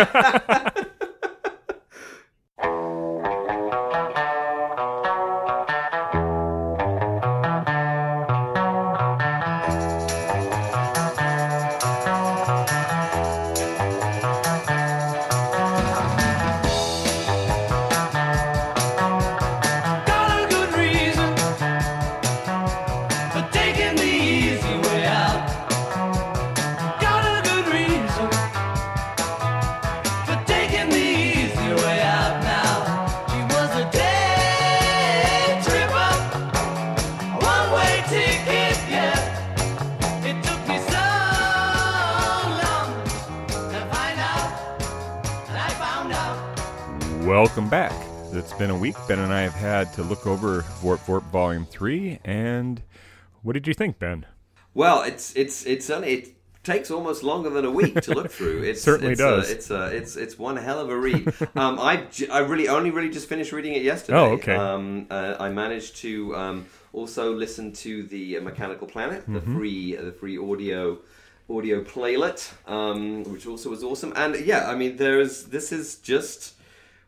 Welcome 47.42 47.70
back. 47.70 47.92
It's 48.34 48.54
been 48.54 48.70
a 48.70 48.78
week. 48.78 48.96
Ben 49.08 49.18
and 49.18 49.34
I 49.34 49.42
have 49.42 49.56
had 49.56 49.92
to 49.94 50.04
look 50.04 50.28
over 50.28 50.62
Vworp 50.62 51.00
Vworp 51.00 51.24
Volume 51.32 51.66
3. 51.66 52.20
And 52.24 52.84
what 53.42 53.54
did 53.54 53.66
you 53.66 53.74
think, 53.74 53.98
Ben? 53.98 54.28
Well, 54.76 55.02
it's 55.02 55.36
it's 55.36 55.66
it's 55.66 55.90
only 55.90 56.10
it 56.10 56.36
takes 56.64 56.92
almost 56.92 57.24
longer 57.24 57.50
than 57.50 57.66
a 57.66 57.72
week 57.72 58.00
to 58.02 58.14
look 58.14 58.30
through. 58.30 58.62
It 58.70 58.78
Certainly 58.78 59.14
it's 59.14 59.20
does. 59.20 59.50
A, 59.50 59.52
it's 59.54 59.72
a, 59.72 59.86
it's 59.88 60.16
it's 60.18 60.38
one 60.38 60.56
hell 60.56 60.80
of 60.82 60.92
a 60.92 60.96
read. 60.96 61.34
um, 61.56 61.80
I 61.80 62.06
I 62.32 62.40
really 62.42 62.68
only 62.68 62.92
really 62.92 63.10
just 63.10 63.28
finished 63.28 63.52
reading 63.52 63.74
it 63.74 63.82
yesterday. 63.82 64.20
Oh, 64.20 64.34
okay. 64.34 64.56
Um, 64.56 65.08
uh, 65.10 65.38
I 65.40 65.50
managed 65.50 65.96
to 66.04 66.36
um, 66.36 66.68
also 66.94 67.34
listen 67.34 67.74
to 67.74 68.04
the 68.04 68.38
uh, 68.38 68.42
Mechanical 68.42 68.86
Planet, 68.86 69.26
the 69.26 69.40
Mm-hmm. 69.40 69.58
free 69.58 69.96
the 69.96 70.12
free 70.12 70.38
audio 70.38 71.00
audio 71.50 71.84
playlet, 71.84 72.54
um, 72.68 73.24
which 73.24 73.48
also 73.48 73.72
was 73.72 73.84
awesome. 73.84 74.14
And 74.16 74.36
yeah, 74.46 74.70
I 74.70 74.76
mean, 74.76 74.98
there's 74.98 75.46
this 75.46 75.72
is 75.72 75.96
just. 75.96 76.54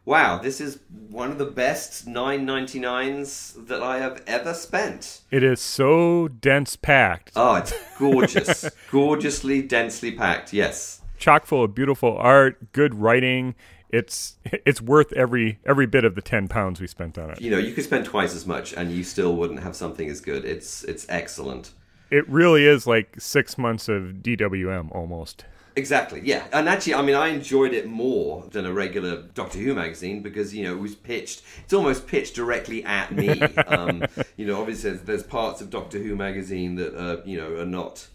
Wow, 0.05 0.37
this 0.39 0.59
is 0.59 0.79
one 1.09 1.31
of 1.31 1.37
the 1.37 1.45
best 1.45 2.05
9.99s 2.07 3.67
that 3.67 3.81
I 3.81 3.99
have 3.99 4.21
ever 4.27 4.53
spent. 4.53 5.21
It 5.31 5.43
is 5.43 5.61
so 5.61 6.27
dense 6.27 6.75
packed, 6.75 7.31
Oh, 7.35 7.55
it's 7.55 7.73
gorgeous. 7.97 8.69
Gorgeously 8.91 9.61
densely 9.61 10.11
packed, 10.11 10.53
yes. 10.53 11.01
chock 11.17 11.45
full 11.45 11.63
of 11.63 11.73
beautiful 11.75 12.17
art, 12.17 12.73
good 12.73 12.95
writing. 12.95 13.55
It's 13.89 14.37
it's 14.43 14.81
worth 14.81 15.13
every 15.13 15.59
every 15.65 15.85
bit 15.85 16.03
of 16.03 16.15
the 16.15 16.21
10 16.21 16.47
pounds 16.47 16.81
we 16.81 16.87
spent 16.87 17.17
on 17.17 17.29
it. 17.29 17.39
You 17.41 17.51
know, 17.51 17.59
you 17.59 17.73
could 17.73 17.83
spend 17.83 18.05
twice 18.05 18.35
as 18.35 18.45
much 18.45 18.73
and 18.73 18.91
you 18.91 19.03
still 19.03 19.35
wouldn't 19.35 19.61
have 19.61 19.75
something 19.75 20.09
as 20.09 20.19
good. 20.19 20.45
It's 20.45 20.83
it's 20.83 21.05
excellent. 21.09 21.71
It 22.09 22.27
really 22.27 22.65
is 22.65 22.85
like 22.87 23.15
six 23.19 23.57
months 23.57 23.87
of 23.87 24.15
DWM 24.21 24.91
almost. 24.93 25.45
Exactly, 25.75 26.21
yeah. 26.23 26.45
And 26.53 26.69
actually, 26.69 26.93
I 26.93 27.01
mean, 27.01 27.15
I 27.15 27.29
enjoyed 27.29 27.73
it 27.73 27.87
more 27.87 28.45
than 28.51 28.65
a 28.65 28.73
regular 28.73 29.23
Doctor 29.33 29.57
Who 29.57 29.73
magazine 29.73 30.21
because, 30.21 30.53
you 30.53 30.63
know, 30.63 30.73
it 30.73 30.79
was 30.79 30.93
pitched, 30.93 31.41
it's 31.63 31.73
almost 31.73 32.05
pitched 32.05 32.35
directly 32.35 32.83
at 32.85 33.11
me. 33.11 33.41
um, 33.67 34.05
you 34.37 34.45
know, 34.45 34.59
obviously, 34.59 34.91
there's, 34.91 35.01
there's 35.01 35.23
parts 35.23 35.61
of 35.61 35.69
Doctor 35.69 35.97
Who 35.97 36.15
magazine 36.15 36.75
that, 36.75 36.95
are, 36.95 37.25
you 37.25 37.37
know, 37.37 37.59
are 37.59 37.65
not 37.65 38.07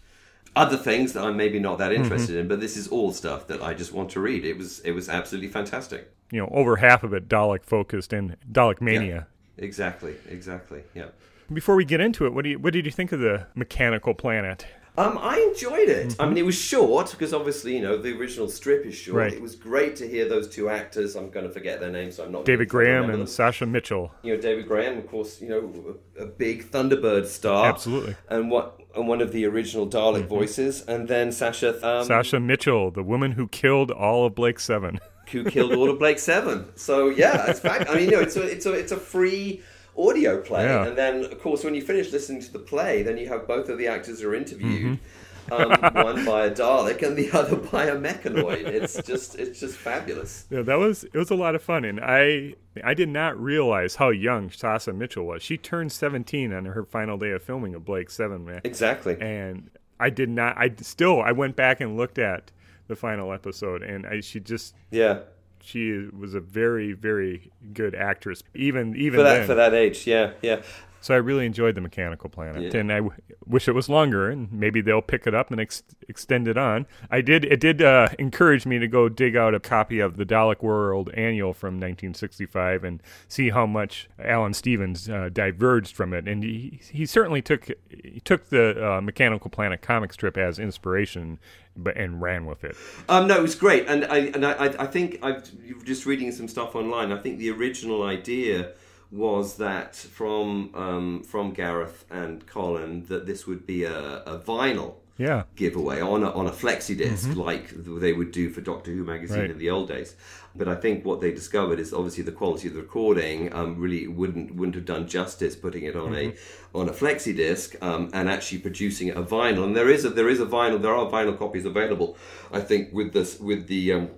other 0.55 0.77
things 0.77 1.13
that 1.13 1.23
I'm 1.23 1.37
maybe 1.37 1.59
not 1.59 1.77
that 1.77 1.93
interested 1.93 2.35
in, 2.35 2.47
but 2.47 2.59
this 2.59 2.75
is 2.75 2.87
all 2.87 3.13
stuff 3.13 3.47
that 3.47 3.61
I 3.61 3.73
just 3.73 3.93
want 3.93 4.09
to 4.11 4.19
read. 4.19 4.45
It 4.45 4.57
was 4.57 4.79
it 4.79 4.91
was 4.91 5.09
absolutely 5.09 5.49
fantastic. 5.49 6.11
You 6.31 6.41
know, 6.41 6.49
over 6.51 6.77
half 6.77 7.03
of 7.03 7.13
it 7.13 7.27
Dalek 7.29 7.63
focused 7.63 8.13
and 8.13 8.35
Dalek 8.51 8.81
Mania. 8.81 9.27
Exactly, 9.57 10.15
exactly, 10.27 10.83
yeah. 10.93 11.07
Before 11.51 11.75
we 11.75 11.85
get 11.85 11.99
into 11.99 12.25
it, 12.25 12.33
what 12.33 12.43
do 12.43 12.49
you 12.49 12.59
what 12.59 12.73
did 12.73 12.85
you 12.85 12.91
think 12.91 13.11
of 13.11 13.19
the 13.19 13.47
mechanical 13.55 14.13
planet? 14.13 14.65
Um, 14.99 15.17
I 15.21 15.39
enjoyed 15.39 15.87
it. 15.87 16.15
I 16.19 16.25
mean, 16.27 16.37
it 16.37 16.45
was 16.45 16.55
short 16.55 17.11
because 17.11 17.33
obviously, 17.33 17.73
you 17.73 17.81
know, 17.81 17.97
the 17.97 18.17
original 18.17 18.49
strip 18.49 18.85
is 18.85 18.95
short. 18.95 19.15
Right. 19.15 19.33
It 19.33 19.41
was 19.41 19.55
great 19.55 19.95
to 19.97 20.07
hear 20.07 20.27
those 20.27 20.49
two 20.49 20.69
actors. 20.69 21.15
I'm 21.15 21.29
going 21.29 21.47
to 21.47 21.51
forget 21.51 21.79
their 21.79 21.89
names, 21.89 22.17
so 22.17 22.25
I'm 22.25 22.33
not. 22.33 22.43
David 22.43 22.67
Graham 22.67 23.09
and 23.09 23.21
them. 23.21 23.27
Sasha 23.27 23.65
Mitchell. 23.65 24.11
you 24.23 24.35
know, 24.35 24.41
David 24.41 24.67
Graham, 24.67 24.97
of 24.97 25.07
course, 25.07 25.41
you 25.41 25.47
know, 25.47 25.95
a, 26.17 26.23
a 26.23 26.25
big 26.25 26.69
Thunderbird 26.69 27.27
star, 27.27 27.67
Absolutely. 27.69 28.17
and 28.29 28.51
what 28.51 28.81
and 28.93 29.07
one 29.07 29.21
of 29.21 29.31
the 29.31 29.45
original 29.45 29.87
Dalek 29.87 30.27
voices, 30.27 30.81
and 30.81 31.07
then 31.07 31.31
Sasha, 31.31 31.75
um, 31.87 32.05
Sasha 32.05 32.39
Mitchell, 32.39 32.91
the 32.91 33.03
woman 33.03 33.31
who 33.31 33.47
killed 33.47 33.91
all 33.91 34.25
of 34.25 34.35
Blake 34.35 34.59
Seven. 34.59 34.99
who 35.31 35.45
killed 35.45 35.73
all 35.73 35.89
of 35.89 35.99
Blake 35.99 36.19
Seven. 36.19 36.75
So 36.75 37.07
yeah, 37.07 37.49
it's 37.49 37.59
fact. 37.61 37.89
I 37.89 37.95
mean, 37.95 38.05
you 38.05 38.11
know, 38.11 38.21
it's 38.21 38.35
a 38.35 38.43
it's 38.43 38.65
a 38.65 38.73
it's 38.73 38.91
a 38.91 38.97
free 38.97 39.61
audio 39.97 40.39
play, 40.41 40.65
Yeah. 40.65 40.85
and 40.87 40.97
then 40.97 41.25
of 41.25 41.39
course 41.41 41.63
when 41.63 41.75
you 41.75 41.81
finish 41.81 42.11
listening 42.11 42.41
to 42.41 42.51
the 42.53 42.59
play, 42.59 43.03
then 43.03 43.17
you 43.17 43.27
have 43.29 43.47
both 43.47 43.69
of 43.69 43.77
the 43.77 43.87
actors 43.87 44.21
are 44.23 44.33
interviewed. 44.33 44.99
Mm-hmm. 44.99 45.03
Um, 45.51 45.69
one 46.05 46.25
by 46.25 46.45
a 46.45 46.51
Dalek 46.51 47.01
and 47.01 47.17
the 47.17 47.31
other 47.31 47.55
by 47.55 47.85
a 47.85 47.95
mechanoid. 47.95 48.67
It's 48.67 49.01
just, 49.01 49.33
it's 49.39 49.59
just 49.59 49.77
fabulous. 49.77 50.45
Yeah, 50.51 50.61
that 50.61 50.77
was 50.77 51.05
it 51.05 51.15
was 51.15 51.31
a 51.31 51.35
lot 51.35 51.55
of 51.55 51.63
fun, 51.63 51.85
and 51.85 51.99
I 51.99 52.53
I 52.83 52.93
did 52.93 53.09
not 53.09 53.35
realize 53.41 53.95
how 53.95 54.09
young 54.09 54.51
Sasha 54.51 54.93
Mitchell 54.93 55.25
was. 55.25 55.41
She 55.41 55.57
turned 55.57 55.91
17 55.91 56.53
on 56.53 56.65
her 56.65 56.83
final 56.83 57.17
day 57.17 57.31
of 57.31 57.41
filming 57.41 57.73
of 57.73 57.83
Blake 57.83 58.11
Seven, 58.11 58.45
man. 58.45 58.61
Exactly. 58.63 59.17
and 59.19 59.71
I 59.99 60.11
did 60.11 60.29
not. 60.29 60.55
I 60.55 60.71
still 60.81 61.19
I 61.21 61.31
went 61.31 61.55
back 61.55 61.81
and 61.81 61.97
looked 61.97 62.19
at 62.19 62.51
the 62.87 62.95
final 62.95 63.33
episode, 63.33 63.81
and 63.81 64.05
I, 64.05 64.19
she 64.21 64.39
just 64.39 64.75
Yeah. 64.91 65.21
She 65.61 66.07
was 66.17 66.33
a 66.33 66.39
very 66.39 66.93
very 66.93 67.51
good 67.73 67.95
actress, 67.95 68.43
even 68.53 68.95
even 68.95 69.19
For 69.19 69.23
that, 69.23 69.33
then. 69.39 69.47
for 69.47 69.55
that 69.55 69.73
age. 69.73 70.05
Yeah. 70.07 70.31
Yeah. 70.41 70.61
So 71.01 71.13
I 71.13 71.17
really 71.17 71.45
enjoyed 71.45 71.75
the 71.75 71.81
Mechanical 71.81 72.29
Planet, 72.29 72.73
Yeah. 72.73 72.79
and 72.81 72.91
I 72.91 72.97
w- 72.97 73.15
wish 73.45 73.67
it 73.69 73.71
was 73.71 73.87
longer, 73.87 74.29
and 74.29 74.51
maybe 74.51 74.81
they'll 74.81 75.01
pick 75.01 75.25
it 75.27 75.33
up 75.33 75.49
and 75.49 75.59
ex- 75.61 75.83
extend 76.09 76.47
it 76.47 76.57
on. 76.57 76.85
I 77.09 77.21
did. 77.21 77.45
It 77.45 77.59
did 77.61 77.81
uh, 77.81 78.09
encourage 78.19 78.65
me 78.65 78.79
to 78.79 78.87
go 78.87 79.07
dig 79.07 79.35
out 79.37 79.55
a 79.55 79.59
copy 79.61 79.99
of 79.99 80.17
the 80.17 80.25
Dalek 80.25 80.61
World 80.61 81.09
Annual 81.13 81.53
from 81.53 81.75
1965 81.75 82.83
and 82.83 83.01
see 83.27 83.49
how 83.51 83.65
much 83.65 84.09
Alan 84.21 84.53
Stevens 84.53 85.09
uh, 85.09 85.29
diverged 85.31 85.95
from 85.95 86.13
it, 86.13 86.27
and 86.27 86.43
he 86.43 86.81
he 86.91 87.05
certainly 87.05 87.41
took 87.41 87.67
he 87.89 88.19
took 88.23 88.49
the 88.49 88.95
uh, 88.97 89.01
Mechanical 89.01 89.49
Planet 89.49 89.81
comic 89.81 90.11
strip 90.11 90.37
as 90.37 90.59
inspiration, 90.59 91.39
but 91.77 91.95
and 91.95 92.21
ran 92.21 92.45
with 92.45 92.63
it. 92.65 92.75
Um, 93.07 93.27
no, 93.27 93.37
it 93.37 93.41
was 93.41 93.55
great, 93.55 93.85
and 93.87 94.03
I 94.05 94.17
and 94.17 94.45
I, 94.45 94.65
I 94.65 94.85
think 94.85 95.19
I've 95.23 95.49
just 95.85 96.05
reading 96.05 96.31
some 96.33 96.47
stuff 96.49 96.75
online. 96.75 97.11
I 97.13 97.17
think 97.17 97.37
the 97.39 97.51
original 97.51 98.03
idea 98.03 98.71
was 99.11 99.57
that 99.57 99.95
from 99.95 100.69
um, 100.75 101.23
from 101.23 101.51
Gareth 101.51 102.05
and 102.11 102.45
Colin 102.45 103.05
that 103.05 103.25
this 103.25 103.47
would 103.47 103.65
be 103.65 103.83
a, 103.83 104.17
a 104.23 104.37
vinyl 104.39 104.95
Yeah, 105.17 105.43
giveaway 105.55 105.99
on 105.99 106.23
a, 106.23 106.31
on 106.31 106.45
a 106.47 106.51
flexi 106.51 106.95
disk 106.95 107.35
like 107.35 107.69
they 108.03 108.13
would 108.13 108.31
do 108.31 108.49
for 108.49 108.61
Doctor 108.61 108.91
Who 108.91 109.03
magazine 109.03 109.37
Mm-hmm. 109.37 109.41
Right. 109.41 109.51
in 109.51 109.57
the 109.57 109.69
old 109.69 109.87
days. 109.89 110.15
But 110.55 110.67
I 110.67 110.75
think 110.75 111.05
what 111.05 111.21
they 111.21 111.31
discovered 111.31 111.79
is 111.79 111.93
obviously 111.93 112.23
the 112.23 112.31
quality 112.31 112.67
of 112.69 112.73
the 112.73 112.81
recording 112.81 113.53
um, 113.53 113.77
really 113.83 114.07
wouldn't 114.07 114.53
wouldn't 114.55 114.75
have 114.75 114.85
done 114.85 115.07
justice 115.07 115.55
putting 115.55 115.83
it 115.89 115.95
on 115.95 116.11
Mm-hmm. 116.11 116.31
a 116.75 116.79
on 116.79 116.87
a 116.89 116.93
flexi 116.93 117.35
disc 117.35 117.75
um, 117.81 118.09
and 118.13 118.29
actually 118.29 118.59
producing 118.59 119.09
a 119.09 119.23
vinyl. 119.23 119.63
And 119.63 119.75
there 119.75 119.89
is 119.89 120.05
a 120.05 120.09
there 120.11 120.29
is 120.29 120.39
a 120.39 120.45
vinyl 120.45 120.79
there 120.81 120.95
are 120.95 121.09
vinyl 121.09 121.37
copies 121.37 121.65
available. 121.65 122.09
I 122.51 122.61
think 122.69 122.93
with 122.93 123.11
this 123.13 123.39
with 123.39 123.67
the 123.67 123.93
um, 123.93 124.09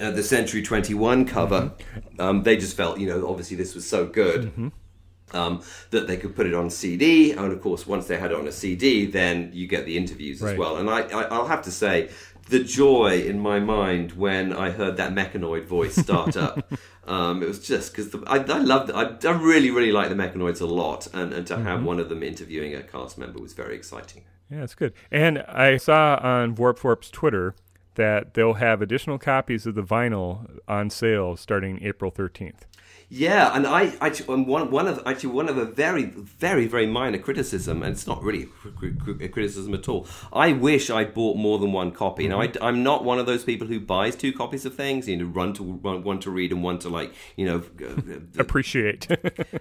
uh, 0.00 0.10
the 0.10 0.22
Century 0.22 0.62
21 0.62 1.24
cover, 1.26 1.72
Mm-hmm. 1.94 2.20
um, 2.20 2.42
they 2.42 2.56
just 2.56 2.76
felt, 2.76 2.98
you 2.98 3.06
know, 3.08 3.28
obviously 3.28 3.56
this 3.56 3.74
was 3.74 3.88
so 3.88 4.06
good 4.06 4.72
um, 5.32 5.62
that 5.90 6.06
they 6.06 6.16
could 6.16 6.34
put 6.34 6.46
it 6.46 6.54
on 6.54 6.70
CD. 6.70 7.32
And 7.32 7.52
of 7.52 7.60
course, 7.60 7.86
once 7.86 8.06
they 8.06 8.16
had 8.18 8.30
it 8.32 8.36
on 8.36 8.46
a 8.46 8.52
CD, 8.52 9.06
then 9.06 9.50
you 9.52 9.66
get 9.66 9.84
the 9.86 9.96
interviews 9.96 10.42
as 10.42 10.56
well. 10.56 10.76
And 10.78 10.88
I, 10.88 11.00
I, 11.02 11.22
I'll 11.24 11.46
have 11.46 11.62
to 11.62 11.70
say, 11.70 12.10
the 12.48 12.64
joy 12.64 13.20
in 13.26 13.38
my 13.38 13.60
mind 13.60 14.12
when 14.12 14.54
I 14.54 14.70
heard 14.70 14.96
that 14.96 15.12
mechanoid 15.12 15.66
voice 15.66 15.96
start 15.96 16.36
up. 16.36 16.72
Um, 17.08 17.42
it 17.42 17.48
was 17.48 17.66
just 17.66 17.96
because 17.96 18.14
I, 18.26 18.36
I 18.36 18.58
loved. 18.58 18.90
I, 18.90 19.16
I 19.26 19.32
really, 19.32 19.70
really 19.70 19.92
like 19.92 20.10
the 20.10 20.14
mechanoids 20.14 20.60
a 20.60 20.66
lot. 20.66 21.06
And, 21.14 21.32
and 21.32 21.46
to 21.46 21.56
have 21.56 21.82
one 21.82 21.98
of 22.00 22.10
them 22.10 22.22
interviewing 22.22 22.74
a 22.74 22.82
cast 22.82 23.16
member 23.16 23.40
was 23.40 23.54
very 23.54 23.74
exciting. 23.76 24.24
Yeah, 24.50 24.62
it's 24.62 24.74
good. 24.74 24.92
And 25.10 25.38
I 25.38 25.78
saw 25.78 26.20
on 26.22 26.54
Vworp 26.54 26.78
Vworp's 26.80 27.08
Twitter 27.10 27.54
that 27.98 28.34
they'll 28.34 28.54
have 28.54 28.80
additional 28.80 29.18
copies 29.18 29.66
of 29.66 29.74
the 29.74 29.82
vinyl 29.82 30.58
on 30.66 30.88
sale 30.88 31.36
starting 31.36 31.82
April 31.82 32.10
13th. 32.10 32.62
Yeah, 33.10 33.56
and 33.56 33.66
I 33.66 33.94
actually 34.02 34.42
one 34.44 34.70
one 34.70 34.86
of 34.86 35.02
actually 35.06 35.30
one 35.30 35.48
of 35.48 35.56
a 35.56 35.64
very 35.64 36.04
very 36.04 36.66
very 36.66 36.86
minor 36.86 37.16
criticism, 37.16 37.82
and 37.82 37.92
it's 37.92 38.06
not 38.06 38.22
really 38.22 38.42
a 38.42 38.46
cri- 38.46 38.92
cri- 38.92 39.24
a 39.24 39.28
criticism 39.28 39.72
at 39.72 39.88
all. 39.88 40.06
I 40.30 40.52
wish 40.52 40.90
I 40.90 41.04
bought 41.04 41.38
more 41.38 41.58
than 41.58 41.72
one 41.72 41.90
copy. 41.90 42.28
Now 42.28 42.42
I, 42.42 42.52
am 42.60 42.82
not 42.82 43.04
one 43.04 43.18
of 43.18 43.24
those 43.24 43.44
people 43.44 43.66
who 43.66 43.80
buys 43.80 44.14
two 44.14 44.34
copies 44.34 44.66
of 44.66 44.74
things. 44.74 45.08
You 45.08 45.16
know, 45.16 45.24
run 45.24 45.54
to 45.54 45.62
one, 45.62 46.02
one 46.02 46.20
to 46.20 46.30
read 46.30 46.52
and 46.52 46.62
one 46.62 46.78
to 46.80 46.90
like 46.90 47.14
you 47.36 47.46
know 47.46 47.62
uh, 47.82 48.20
Appreciate. 48.38 49.08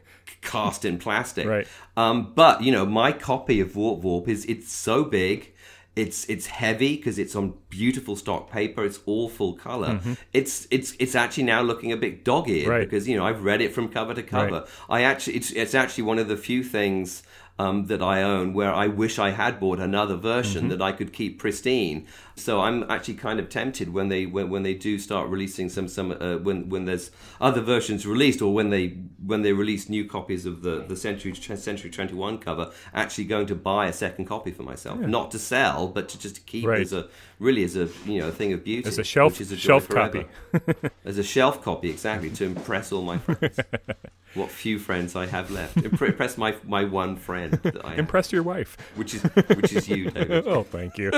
cast 0.42 0.84
in 0.84 0.98
plastic. 1.00 1.48
Right. 1.48 1.68
Um, 1.96 2.34
but 2.36 2.62
you 2.64 2.74
know, 2.74 2.86
my 2.86 3.14
copy 3.14 3.62
of 3.62 3.72
Vworp 3.72 4.04
Vworp 4.04 4.28
is 4.28 4.44
it's 4.46 4.74
so 4.74 5.06
big. 5.06 5.54
It's 5.98 6.26
it's 6.26 6.46
heavy 6.48 6.96
because 6.98 7.18
it's 7.20 7.36
on 7.36 7.54
beautiful 7.70 8.16
stock 8.16 8.52
paper. 8.52 8.86
It's 8.86 9.00
all 9.06 9.30
full 9.30 9.54
color. 9.54 10.00
It's 10.34 10.68
it's 10.72 10.94
it's 11.00 11.16
actually 11.16 11.44
now 11.44 11.62
looking 11.62 11.92
a 11.92 11.98
bit 11.98 12.24
dog 12.24 12.48
eared 12.50 12.62
Mm-hmm. 12.64 12.70
Right. 12.72 12.90
because 12.90 13.08
you 13.08 13.18
know 13.18 13.26
I've 13.26 13.44
read 13.44 13.62
it 13.62 13.74
from 13.74 13.90
cover 13.90 14.14
to 14.14 14.24
cover. 14.24 14.60
Right. 14.62 14.68
I 14.90 15.02
actually 15.04 15.36
it's 15.38 15.52
it's 15.52 15.76
actually 15.76 16.04
one 16.04 16.20
of 16.20 16.28
the 16.28 16.38
few 16.38 16.64
things 16.64 17.24
um, 17.60 17.86
that 17.88 18.02
I 18.04 18.22
own 18.22 18.54
where 18.54 18.72
I 18.74 18.86
wish 18.88 19.18
I 19.18 19.32
had 19.32 19.60
bought 19.60 19.80
another 19.80 20.16
version 20.16 20.64
Mm-hmm. 20.66 20.70
that 20.78 20.82
I 20.82 20.92
could 20.92 21.12
keep 21.14 21.40
pristine. 21.40 22.06
So 22.38 22.62
I'm 22.62 22.84
actually 22.90 23.16
kind 23.16 23.40
of 23.40 23.50
tempted 23.50 23.92
when 23.94 24.10
they 24.10 24.26
when, 24.28 24.50
when 24.50 24.64
they 24.64 24.74
do 24.76 25.00
start 25.00 25.28
releasing 25.30 25.70
some 25.70 25.88
some 25.88 26.12
uh, 26.12 26.38
when 26.38 26.70
when 26.70 26.86
there's 26.86 27.10
other 27.42 27.62
versions 27.62 28.06
released 28.06 28.42
or 28.42 28.54
when 28.54 28.70
they 28.70 28.98
when 29.26 29.42
they 29.42 29.54
release 29.54 29.90
new 29.90 30.06
copies 30.06 30.46
of 30.46 30.62
the 30.62 30.86
the 30.88 30.96
Century 30.96 31.34
Century 31.36 31.90
21 31.90 32.38
cover, 32.38 32.72
actually 32.94 33.26
going 33.26 33.48
to 33.48 33.56
buy 33.56 33.88
a 33.88 33.94
second 33.94 34.26
copy 34.26 34.52
for 34.52 34.64
myself, 34.64 35.00
not 35.00 35.32
to 35.32 35.40
sell, 35.40 35.88
but 35.88 36.08
to 36.10 36.20
just 36.20 36.46
keep 36.46 36.66
Right. 36.68 36.82
as 36.82 36.94
a 36.94 37.08
really 37.40 37.64
as 37.64 37.76
a 37.76 37.90
you 38.06 38.20
know 38.20 38.28
a 38.28 38.32
thing 38.32 38.54
of 38.54 38.64
beauty, 38.64 38.88
As 38.88 39.00
a 39.00 39.04
shelf- 39.04 39.34
which 39.34 39.42
is 39.42 39.52
a 39.52 39.58
shelf 39.58 39.90
copy. 39.90 40.26
as 41.06 41.18
a 41.18 41.24
shelf 41.24 41.64
copy, 41.64 41.90
exactly 41.90 42.30
to 42.32 42.46
impress 42.46 42.92
all 42.92 43.02
my 43.02 43.18
friends. 43.18 43.60
what 44.36 44.52
few 44.52 44.78
friends 44.78 45.16
I 45.16 45.26
have 45.26 45.50
left, 45.50 45.78
impress 45.78 46.38
my 46.38 46.56
my 46.66 46.84
one 46.84 47.16
friend 47.16 47.54
that 47.64 47.84
I 47.84 47.90
have, 47.92 48.00
Impress 48.00 48.32
your 48.32 48.44
wife. 48.44 48.78
which 48.96 49.16
is 49.16 49.24
which 49.56 49.74
is 49.74 49.88
you, 49.90 50.12
David. 50.18 50.48
Oh, 50.48 50.64
thank 50.64 50.98
you. 51.00 51.10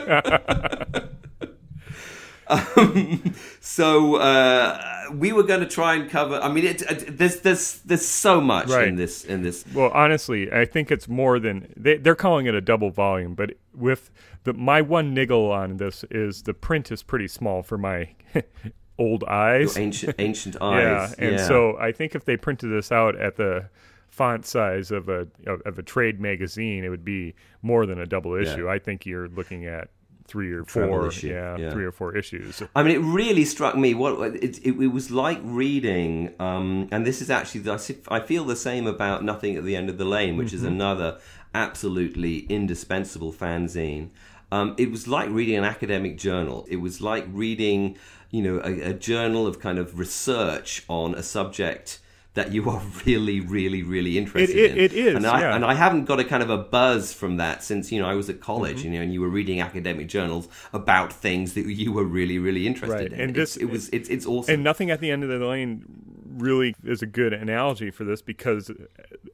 So 3.61 4.15
uh, 4.15 5.03
we 5.13 5.31
were 5.33 5.43
going 5.43 5.59
to 5.59 5.67
try 5.67 5.95
and 5.95 6.09
cover. 6.09 6.39
I 6.41 6.49
mean, 6.51 6.65
it, 6.65 6.81
it, 6.81 7.17
there's 7.17 7.41
there's 7.41 7.79
there's 7.79 8.05
so 8.05 8.41
much 8.41 8.69
Right. 8.69 8.87
in 8.87 8.95
this 8.95 9.23
in 9.23 9.43
this. 9.43 9.63
Well, 9.73 9.91
honestly, 9.93 10.51
I 10.51 10.65
think 10.65 10.91
it's 10.91 11.07
more 11.07 11.39
than 11.39 11.71
they, 11.77 11.97
they're 11.97 12.15
calling 12.15 12.47
it 12.47 12.55
a 12.55 12.61
double 12.61 12.89
volume, 12.89 13.35
but 13.35 13.51
with 13.75 14.09
the 14.45 14.53
my 14.53 14.81
one 14.81 15.13
niggle 15.13 15.51
on 15.51 15.77
this 15.77 16.03
is 16.09 16.43
the 16.43 16.53
print 16.53 16.91
is 16.91 17.03
pretty 17.03 17.27
small 17.27 17.61
for 17.61 17.77
my 17.77 18.09
old 18.97 19.23
eyes. 19.25 19.77
Ancient 19.77 20.15
ancient 20.19 20.59
eyes 20.61 21.15
yeah, 21.19 21.25
and 21.25 21.39
so 21.39 21.77
I 21.77 21.91
think 21.91 22.15
if 22.15 22.25
they 22.25 22.37
printed 22.37 22.71
this 22.71 22.91
out 22.91 23.15
at 23.19 23.35
the 23.35 23.69
font 24.07 24.45
size 24.45 24.89
of 24.89 25.09
a 25.09 25.27
of, 25.45 25.61
of 25.65 25.77
a 25.77 25.83
trade 25.83 26.19
magazine, 26.19 26.83
it 26.83 26.89
would 26.89 27.05
be 27.05 27.35
more 27.61 27.85
than 27.85 27.99
a 27.99 28.05
double 28.07 28.33
issue. 28.33 28.67
I 28.67 28.79
think 28.79 29.05
you're 29.05 29.27
looking 29.27 29.65
at 29.65 29.89
three 30.29 30.53
or 30.53 30.63
four, 30.63 31.11
yeah, 31.23 31.57
yeah. 31.57 31.71
three 31.71 31.85
or 31.85 31.91
four 31.91 32.15
issues. 32.15 32.61
I 32.75 32.83
mean, 32.83 32.95
it 32.95 32.99
really 32.99 33.45
struck 33.45 33.75
me. 33.75 33.93
What 33.93 34.35
it, 34.35 34.59
it, 34.59 34.79
it 34.79 34.87
was 34.87 35.09
like 35.09 35.39
reading, 35.43 36.33
um, 36.39 36.87
and 36.91 37.05
this 37.05 37.21
is 37.21 37.29
actually 37.29 37.69
I 38.09 38.19
feel 38.19 38.45
the 38.45 38.55
same 38.55 38.87
about 38.87 39.23
Nothing 39.23 39.55
at 39.55 39.63
the 39.63 39.75
End 39.75 39.89
of 39.89 39.97
the 39.97 40.05
Lane, 40.05 40.37
which 40.37 40.53
is 40.53 40.63
another 40.63 41.19
absolutely 41.53 42.39
indispensable 42.47 43.33
fanzine. 43.33 44.09
Um, 44.51 44.75
it 44.77 44.91
was 44.91 45.07
like 45.07 45.29
reading 45.29 45.57
an 45.57 45.63
academic 45.63 46.17
journal. 46.17 46.65
It 46.69 46.77
was 46.77 47.01
like 47.01 47.25
reading, 47.29 47.97
you 48.31 48.41
know, 48.41 48.61
a, 48.63 48.91
a 48.91 48.93
journal 48.93 49.45
of 49.45 49.59
kind 49.59 49.77
of 49.77 49.99
research 49.99 50.83
on 50.87 51.15
a 51.15 51.23
subject 51.23 51.99
that 52.39 52.51
you 52.53 52.69
are 52.69 52.81
really, 53.05 53.39
really, 53.41 53.83
really 53.83 54.17
interested 54.17 54.55
it- 54.57 54.71
in. 54.71 54.77
it 54.77 54.93
is, 54.93 55.15
and 55.15 55.25
I, 55.25 55.41
yeah. 55.41 55.55
and 55.55 55.63
I 55.65 55.73
haven't 55.73 56.05
got 56.05 56.19
a 56.19 56.23
kind 56.23 56.41
of 56.43 56.49
a 56.49 56.57
buzz 56.57 57.13
from 57.13 57.37
that 57.37 57.63
since 57.63 57.91
you 57.91 57.99
know 58.01 58.07
I 58.07 58.15
was 58.15 58.29
at 58.29 58.39
college, 58.39 58.79
Mm-hmm. 58.79 58.87
you 58.93 58.99
know, 58.99 59.03
and 59.03 59.13
you 59.13 59.21
were 59.21 59.29
reading 59.39 59.59
academic 59.61 60.07
journals 60.07 60.47
about 60.73 61.11
things 61.13 61.53
that 61.55 61.65
you 61.65 61.91
were 61.91 62.03
really, 62.19 62.39
really 62.39 62.65
interested 62.65 63.11
Right, 63.11 63.13
in. 63.13 63.19
and 63.19 63.29
It's- 63.31 63.53
this- 63.55 63.57
it 63.63 63.69
was 63.69 63.89
it's 63.89 64.09
it's 64.09 64.25
awesome. 64.25 64.53
And 64.55 64.63
nothing 64.63 64.89
at 64.91 64.99
the 65.01 65.11
end 65.11 65.23
of 65.23 65.29
the 65.29 65.39
lane 65.45 65.83
really 66.39 66.75
is 66.83 67.01
a 67.01 67.05
good 67.05 67.33
analogy 67.33 67.91
for 67.91 68.03
this 68.03 68.21
because 68.21 68.71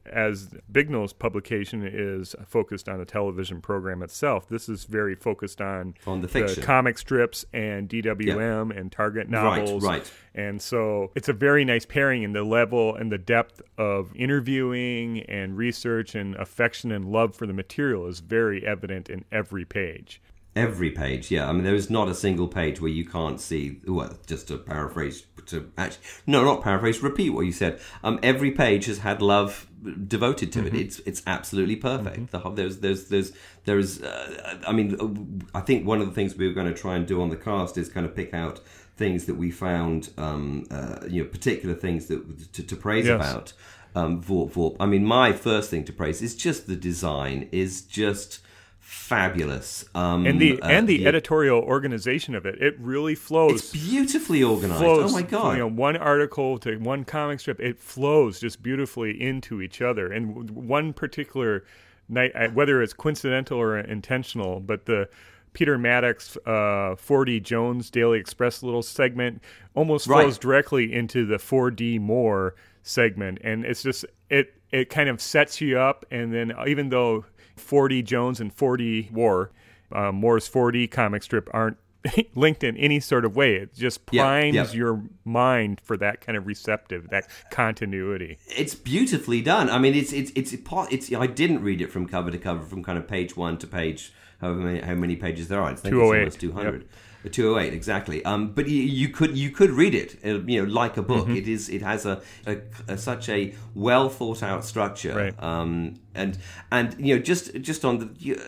as 0.04 0.50
Bignell's 0.70 1.12
publication 1.12 1.82
is 1.86 2.34
focused 2.46 2.88
on 2.88 2.98
the 2.98 3.04
television 3.04 3.60
program 3.60 4.02
itself, 4.02 4.48
this 4.48 4.68
is 4.68 4.84
very 4.84 5.14
focused 5.14 5.60
on 5.60 5.94
On 6.06 6.20
the 6.20 6.28
fiction. 6.28 6.62
comic 6.62 6.98
strips 6.98 7.44
and 7.52 7.88
DWM 7.88 8.76
and 8.76 8.92
Target 8.92 9.28
novels. 9.28 9.82
Right, 9.82 9.98
right. 9.98 10.12
And 10.34 10.60
so 10.60 11.10
it's 11.14 11.28
a 11.28 11.32
very 11.32 11.64
nice 11.64 11.86
pairing 11.86 12.22
in 12.22 12.32
the 12.32 12.44
level 12.44 12.94
and 12.94 13.10
the 13.10 13.18
depth 13.18 13.62
of 13.78 14.14
interviewing 14.14 15.20
and 15.22 15.56
research 15.56 16.14
and 16.14 16.34
affection 16.36 16.92
and 16.92 17.06
love 17.06 17.34
for 17.34 17.46
the 17.46 17.52
material 17.54 18.06
is 18.06 18.20
very 18.20 18.66
evident 18.66 19.08
in 19.08 19.24
every 19.32 19.64
page. 19.64 20.20
Every 20.56 20.90
page, 20.90 21.30
yeah. 21.30 21.48
I 21.48 21.52
mean, 21.52 21.64
there 21.64 21.74
is 21.74 21.90
not 21.90 22.08
a 22.08 22.14
single 22.14 22.48
page 22.48 22.80
where 22.80 22.90
you 22.90 23.04
can't 23.04 23.38
see. 23.40 23.80
Well, 23.86 24.16
just 24.26 24.48
to 24.48 24.56
paraphrase, 24.56 25.26
to 25.46 25.70
actually, 25.76 26.02
no, 26.26 26.42
not 26.44 26.62
paraphrase. 26.62 27.02
Repeat 27.02 27.30
what 27.30 27.42
you 27.42 27.52
said. 27.52 27.78
Um, 28.02 28.18
every 28.22 28.50
page 28.50 28.86
has 28.86 28.98
had 29.00 29.20
love 29.20 29.66
devoted 30.08 30.50
to 30.52 30.60
Mm-hmm. 30.62 30.74
it. 30.76 30.80
It's 30.80 30.98
it's 31.00 31.22
absolutely 31.26 31.76
perfect. 31.76 32.30
The 32.30 32.38
whole, 32.38 32.52
there's 32.52 32.78
there's 32.78 33.08
there's 33.08 33.32
there's. 33.66 34.02
Uh, 34.02 34.58
I 34.66 34.72
mean, 34.72 35.46
I 35.54 35.60
think 35.60 35.86
one 35.86 36.00
of 36.00 36.06
the 36.06 36.14
things 36.14 36.34
we 36.34 36.48
were 36.48 36.54
going 36.54 36.72
to 36.72 36.74
try 36.74 36.96
and 36.96 37.06
do 37.06 37.20
on 37.20 37.28
the 37.28 37.36
cast 37.36 37.76
is 37.76 37.90
kind 37.90 38.06
of 38.06 38.16
pick 38.16 38.32
out 38.32 38.60
things 38.96 39.26
that 39.26 39.34
we 39.34 39.50
found, 39.50 40.08
um, 40.16 40.64
uh, 40.70 41.00
you 41.06 41.22
know, 41.22 41.28
particular 41.28 41.74
things 41.74 42.06
that 42.06 42.52
to, 42.54 42.62
to 42.62 42.76
praise 42.76 43.04
Yes. 43.06 43.16
about. 43.20 43.52
Um, 43.94 44.22
Vworp 44.22 44.52
Vworp. 44.52 44.76
I 44.80 44.86
mean, 44.86 45.04
my 45.04 45.32
first 45.32 45.70
thing 45.70 45.84
to 45.84 45.92
praise 45.92 46.20
is 46.22 46.34
just 46.36 46.66
the 46.66 46.76
design 46.76 47.48
is 47.52 47.80
just 47.82 48.40
fabulous. 48.86 49.84
Um, 49.94 50.26
And 50.26 50.40
the 50.40 50.60
uh, 50.62 50.68
and 50.68 50.88
the 50.88 51.00
yeah, 51.00 51.08
editorial 51.08 51.60
organization 51.60 52.34
of 52.34 52.46
it, 52.46 52.60
it 52.62 52.76
really 52.78 53.14
flows. 53.14 53.52
It's 53.60 53.72
beautifully 53.72 54.42
organized. 54.42 54.80
flows 54.80 55.10
oh 55.12 55.14
my 55.14 55.22
god! 55.22 55.52
you 55.54 55.58
know 55.58 55.66
one 55.68 55.96
article 55.96 56.58
to 56.58 56.76
one 56.78 57.04
comic 57.04 57.40
strip 57.40 57.60
it 57.60 57.78
flows 57.78 58.40
just 58.40 58.62
beautifully 58.62 59.20
into 59.20 59.60
each 59.60 59.82
other 59.82 60.10
and 60.12 60.50
one 60.50 60.92
particular 60.92 61.64
night 62.08 62.32
whether 62.54 62.80
it's 62.82 62.92
coincidental 62.92 63.58
or 63.58 63.76
intentional 63.78 64.60
but 64.60 64.86
the 64.86 65.08
peter 65.52 65.76
maddox 65.76 66.36
uh, 66.46 66.94
4d 66.94 67.42
jones 67.42 67.90
daily 67.90 68.20
express 68.20 68.62
little 68.62 68.82
segment 68.82 69.42
almost 69.74 70.06
Right. 70.06 70.22
flows 70.22 70.38
directly 70.38 70.92
into 70.94 71.26
the 71.26 71.36
4d 71.38 71.98
more 72.00 72.54
segment 72.84 73.38
and 73.42 73.64
it's 73.64 73.82
just 73.82 74.04
it 74.30 74.54
it 74.70 74.88
kind 74.88 75.08
of 75.08 75.20
sets 75.20 75.60
you 75.60 75.78
up 75.80 76.06
and 76.12 76.32
then 76.32 76.52
even 76.68 76.90
though 76.90 77.24
4d 77.56 78.04
jones 78.04 78.40
and 78.40 78.54
4d 78.54 79.10
war 79.12 79.50
uh, 79.92 80.12
moore's 80.12 80.48
4d 80.48 80.90
comic 80.90 81.22
strip 81.22 81.48
aren't 81.52 81.78
linked 82.34 82.64
in 82.64 82.76
any 82.76 83.00
sort 83.00 83.24
of 83.24 83.36
way. 83.36 83.56
It 83.56 83.74
just 83.74 84.06
primes 84.06 84.54
yeah. 84.54 84.70
your 84.72 85.02
mind 85.24 85.80
for 85.82 85.96
that 85.96 86.20
kind 86.20 86.36
of 86.36 86.46
receptive, 86.46 87.08
that 87.10 87.28
continuity. 87.50 88.38
it's 88.46 88.74
beautifully 88.74 89.40
done. 89.40 89.70
I 89.70 89.78
mean, 89.78 89.94
it's 89.94 90.12
it's 90.12 90.32
it's 90.34 90.54
part- 90.56 90.92
it's. 90.92 91.12
I 91.12 91.26
didn't 91.26 91.62
read 91.62 91.80
it 91.80 91.90
from 91.90 92.06
cover 92.06 92.30
to 92.30 92.38
cover, 92.38 92.64
from 92.64 92.82
kind 92.82 92.98
of 92.98 93.08
page 93.08 93.36
one 93.36 93.58
to 93.58 93.66
page 93.66 94.12
however 94.40 94.60
many, 94.60 94.80
how 94.80 94.94
many 94.94 95.16
pages 95.16 95.48
there 95.48 95.60
are. 95.60 95.70
I 95.70 95.74
think 95.74 95.94
it's 95.94 96.02
almost 96.02 96.40
two 96.40 96.52
hundred. 96.52 96.82
Two 96.82 96.88
hundred 97.34 97.58
eight 97.58 97.72
exactly. 97.72 98.24
Um, 98.24 98.52
but 98.52 98.68
you, 98.68 98.82
you 98.82 99.08
could 99.08 99.36
you 99.36 99.50
could 99.50 99.70
read 99.70 99.94
it, 99.94 100.18
uh, 100.24 100.40
you 100.40 100.64
know, 100.64 100.72
like 100.72 100.96
a 100.96 101.02
book. 101.02 101.26
Mm-hmm. 101.26 101.36
It 101.36 101.48
is 101.48 101.68
it 101.68 101.82
has 101.82 102.06
a, 102.06 102.22
a, 102.46 102.58
a 102.88 102.98
such 102.98 103.28
a 103.28 103.54
well 103.74 104.08
thought 104.08 104.42
out 104.42 104.64
structure. 104.64 105.14
Right. 105.14 105.42
Um, 105.42 105.94
and 106.14 106.38
and 106.70 106.96
you 106.98 107.16
know 107.16 107.22
just 107.22 107.60
just 107.60 107.84
on 107.84 107.98
the. 107.98 108.10
You, 108.18 108.40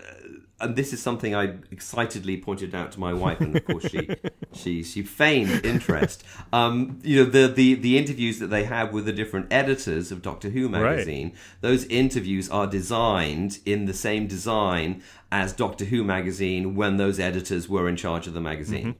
and 0.60 0.74
this 0.74 0.92
is 0.92 1.00
something 1.00 1.34
I 1.34 1.54
excitedly 1.70 2.36
pointed 2.36 2.74
out 2.74 2.90
to 2.92 3.00
my 3.00 3.12
wife, 3.12 3.40
and 3.40 3.56
of 3.56 3.64
course 3.64 3.88
she 3.88 4.08
she 4.52 4.82
she 4.82 5.02
feigned 5.02 5.64
interest. 5.64 6.24
Um, 6.52 6.98
you 7.02 7.16
know 7.24 7.30
the, 7.30 7.46
the 7.46 7.74
the 7.74 7.96
interviews 7.96 8.38
that 8.40 8.48
they 8.48 8.64
have 8.64 8.92
with 8.92 9.04
the 9.04 9.12
different 9.12 9.46
editors 9.52 10.10
of 10.10 10.20
Doctor 10.20 10.50
Who 10.50 10.68
magazine. 10.68 11.32
Those 11.60 11.84
interviews 11.84 12.50
are 12.50 12.66
designed 12.66 13.60
in 13.64 13.84
the 13.84 13.94
same 13.94 14.26
design 14.26 15.02
as 15.30 15.52
Doctor 15.52 15.84
Who 15.84 16.02
magazine 16.02 16.74
when 16.74 16.96
those 16.96 17.20
editors 17.20 17.68
were 17.68 17.88
in 17.88 17.96
charge 17.96 18.26
of 18.26 18.34
the 18.34 18.40
magazine. 18.40 18.96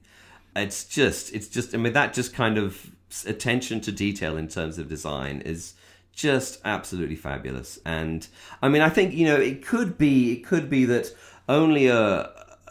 It's 0.54 0.84
just 0.84 1.34
it's 1.34 1.48
just 1.48 1.74
I 1.74 1.78
mean 1.78 1.92
that 1.92 2.12
just 2.12 2.32
kind 2.32 2.56
of 2.56 2.92
attention 3.26 3.80
to 3.80 3.90
detail 3.90 4.36
in 4.36 4.48
terms 4.48 4.78
of 4.78 4.88
design 4.88 5.40
is 5.40 5.74
just 6.12 6.60
absolutely 6.64 7.14
fabulous. 7.14 7.78
And 7.84 8.26
I 8.60 8.68
mean, 8.68 8.82
I 8.82 8.88
think 8.88 9.14
you 9.14 9.26
know 9.26 9.36
it 9.36 9.64
could 9.64 9.98
be 9.98 10.32
it 10.32 10.44
could 10.44 10.68
be 10.68 10.84
that 10.84 11.12
only 11.48 11.86
a 11.88 12.30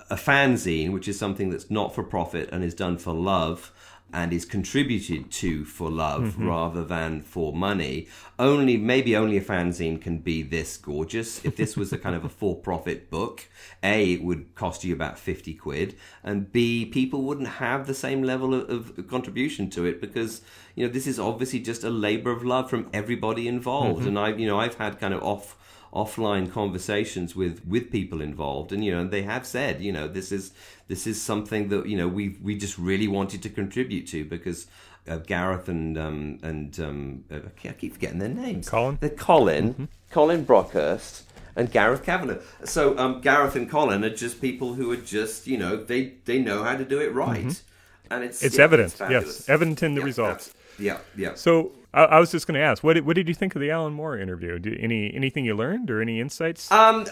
a 0.09 0.15
fanzine, 0.15 0.91
which 0.91 1.07
is 1.07 1.19
something 1.19 1.49
that's 1.49 1.69
not 1.69 1.93
for 1.93 2.03
profit 2.03 2.49
and 2.51 2.63
is 2.63 2.73
done 2.73 2.97
for 2.97 3.13
love, 3.13 3.73
and 4.13 4.31
is 4.31 4.45
contributed 4.45 5.29
to 5.29 5.65
for 5.65 5.89
love 5.91 6.23
mm-hmm. 6.23 6.47
rather 6.47 6.83
than 6.83 7.21
for 7.21 7.53
money. 7.53 8.07
Only 8.39 8.77
maybe 8.77 9.17
only 9.17 9.35
a 9.35 9.41
fanzine 9.41 9.99
can 9.99 10.19
be 10.19 10.43
this 10.43 10.77
gorgeous. 10.77 11.43
If 11.43 11.57
this 11.57 11.75
was 11.75 11.91
a 11.91 11.97
kind 11.97 12.15
of 12.15 12.23
a 12.23 12.29
for-profit 12.39 13.09
book, 13.09 13.47
a 13.83 14.13
it 14.13 14.23
would 14.23 14.55
cost 14.55 14.85
you 14.85 14.93
about 14.93 15.19
fifty 15.19 15.53
quid, 15.53 15.95
and 16.23 16.51
b 16.51 16.85
people 16.85 17.23
wouldn't 17.23 17.47
have 17.47 17.85
the 17.85 17.93
same 17.93 18.23
level 18.23 18.53
of, 18.53 18.97
of 18.97 19.07
contribution 19.07 19.69
to 19.71 19.85
it 19.85 19.99
because 19.99 20.41
you 20.75 20.85
know 20.85 20.91
this 20.91 21.05
is 21.05 21.19
obviously 21.19 21.59
just 21.59 21.83
a 21.83 21.89
labor 21.89 22.31
of 22.31 22.45
love 22.45 22.69
from 22.69 22.89
everybody 22.93 23.47
involved. 23.47 23.99
Mm-hmm. 23.99 24.07
And 24.07 24.19
I 24.19 24.29
you 24.29 24.47
know 24.47 24.59
I've 24.59 24.75
had 24.75 24.99
kind 24.99 25.13
of 25.13 25.21
off 25.21 25.57
offline 25.93 26.51
conversations 26.51 27.35
with 27.35 27.65
with 27.65 27.91
people 27.91 28.21
involved. 28.21 28.71
And 28.71 28.83
you 28.83 28.91
know 28.91 29.07
they 29.07 29.23
have 29.23 29.45
said 29.45 29.81
you 29.81 29.91
know 29.91 30.07
this 30.07 30.31
is 30.31 30.51
this 30.87 31.07
is 31.07 31.21
something 31.21 31.69
that 31.69 31.87
you 31.87 31.97
know 31.97 32.07
we 32.07 32.37
we 32.41 32.55
just 32.57 32.77
really 32.77 33.07
wanted 33.07 33.41
to 33.43 33.49
contribute 33.49 34.07
to 34.07 34.25
because 34.25 34.67
uh, 35.07 35.17
Gareth 35.17 35.69
and 35.69 35.97
um 35.97 36.39
and 36.43 36.79
um 36.79 37.23
uh, 37.31 37.39
I 37.65 37.73
keep 37.73 37.93
forgetting 37.93 38.19
their 38.19 38.29
names. 38.29 38.67
Colin? 38.69 38.97
they're 38.99 39.09
Colin 39.09 39.87
Colin 40.11 40.45
Brockhurst 40.45 41.23
and 41.55 41.71
Gareth 41.71 42.03
Kavanagh. 42.03 42.39
So 42.65 42.97
um 42.97 43.21
Gareth 43.21 43.55
and 43.55 43.69
Colin 43.69 44.03
are 44.03 44.09
just 44.15 44.41
people 44.41 44.73
who 44.73 44.91
are 44.91 44.97
just 44.97 45.47
you 45.47 45.57
know 45.57 45.77
they 45.77 46.13
they 46.25 46.39
know 46.39 46.63
how 46.63 46.75
to 46.75 46.85
do 46.85 46.99
it 46.99 47.13
right. 47.13 47.61
And 48.09 48.23
it's 48.23 48.41
It's 48.41 48.57
yeah, 48.57 48.63
evident, 48.63 48.93
fabulous. 48.93 49.25
yes, 49.39 49.49
evident 49.49 49.83
in 49.83 49.95
the 49.95 49.99
Yeah, 50.01 50.05
results. 50.05 50.53
yeah 50.79 50.97
yeah. 51.17 51.33
So 51.35 51.71
I, 51.93 52.03
I 52.03 52.19
was 52.19 52.31
just 52.31 52.47
going 52.47 52.59
to 52.59 52.65
ask, 52.65 52.83
what 52.83 52.93
did, 52.93 53.05
what 53.05 53.15
did 53.15 53.27
you 53.27 53.33
think 53.33 53.55
of 53.55 53.61
the 53.61 53.71
Alan 53.71 53.93
Moore 53.93 54.17
interview? 54.17 54.59
Did, 54.59 54.79
any 54.79 55.13
anything 55.13 55.45
you 55.45 55.55
learned 55.55 55.89
or 55.89 56.01
any 56.01 56.19
insights? 56.19 56.71
Um, 56.71 57.05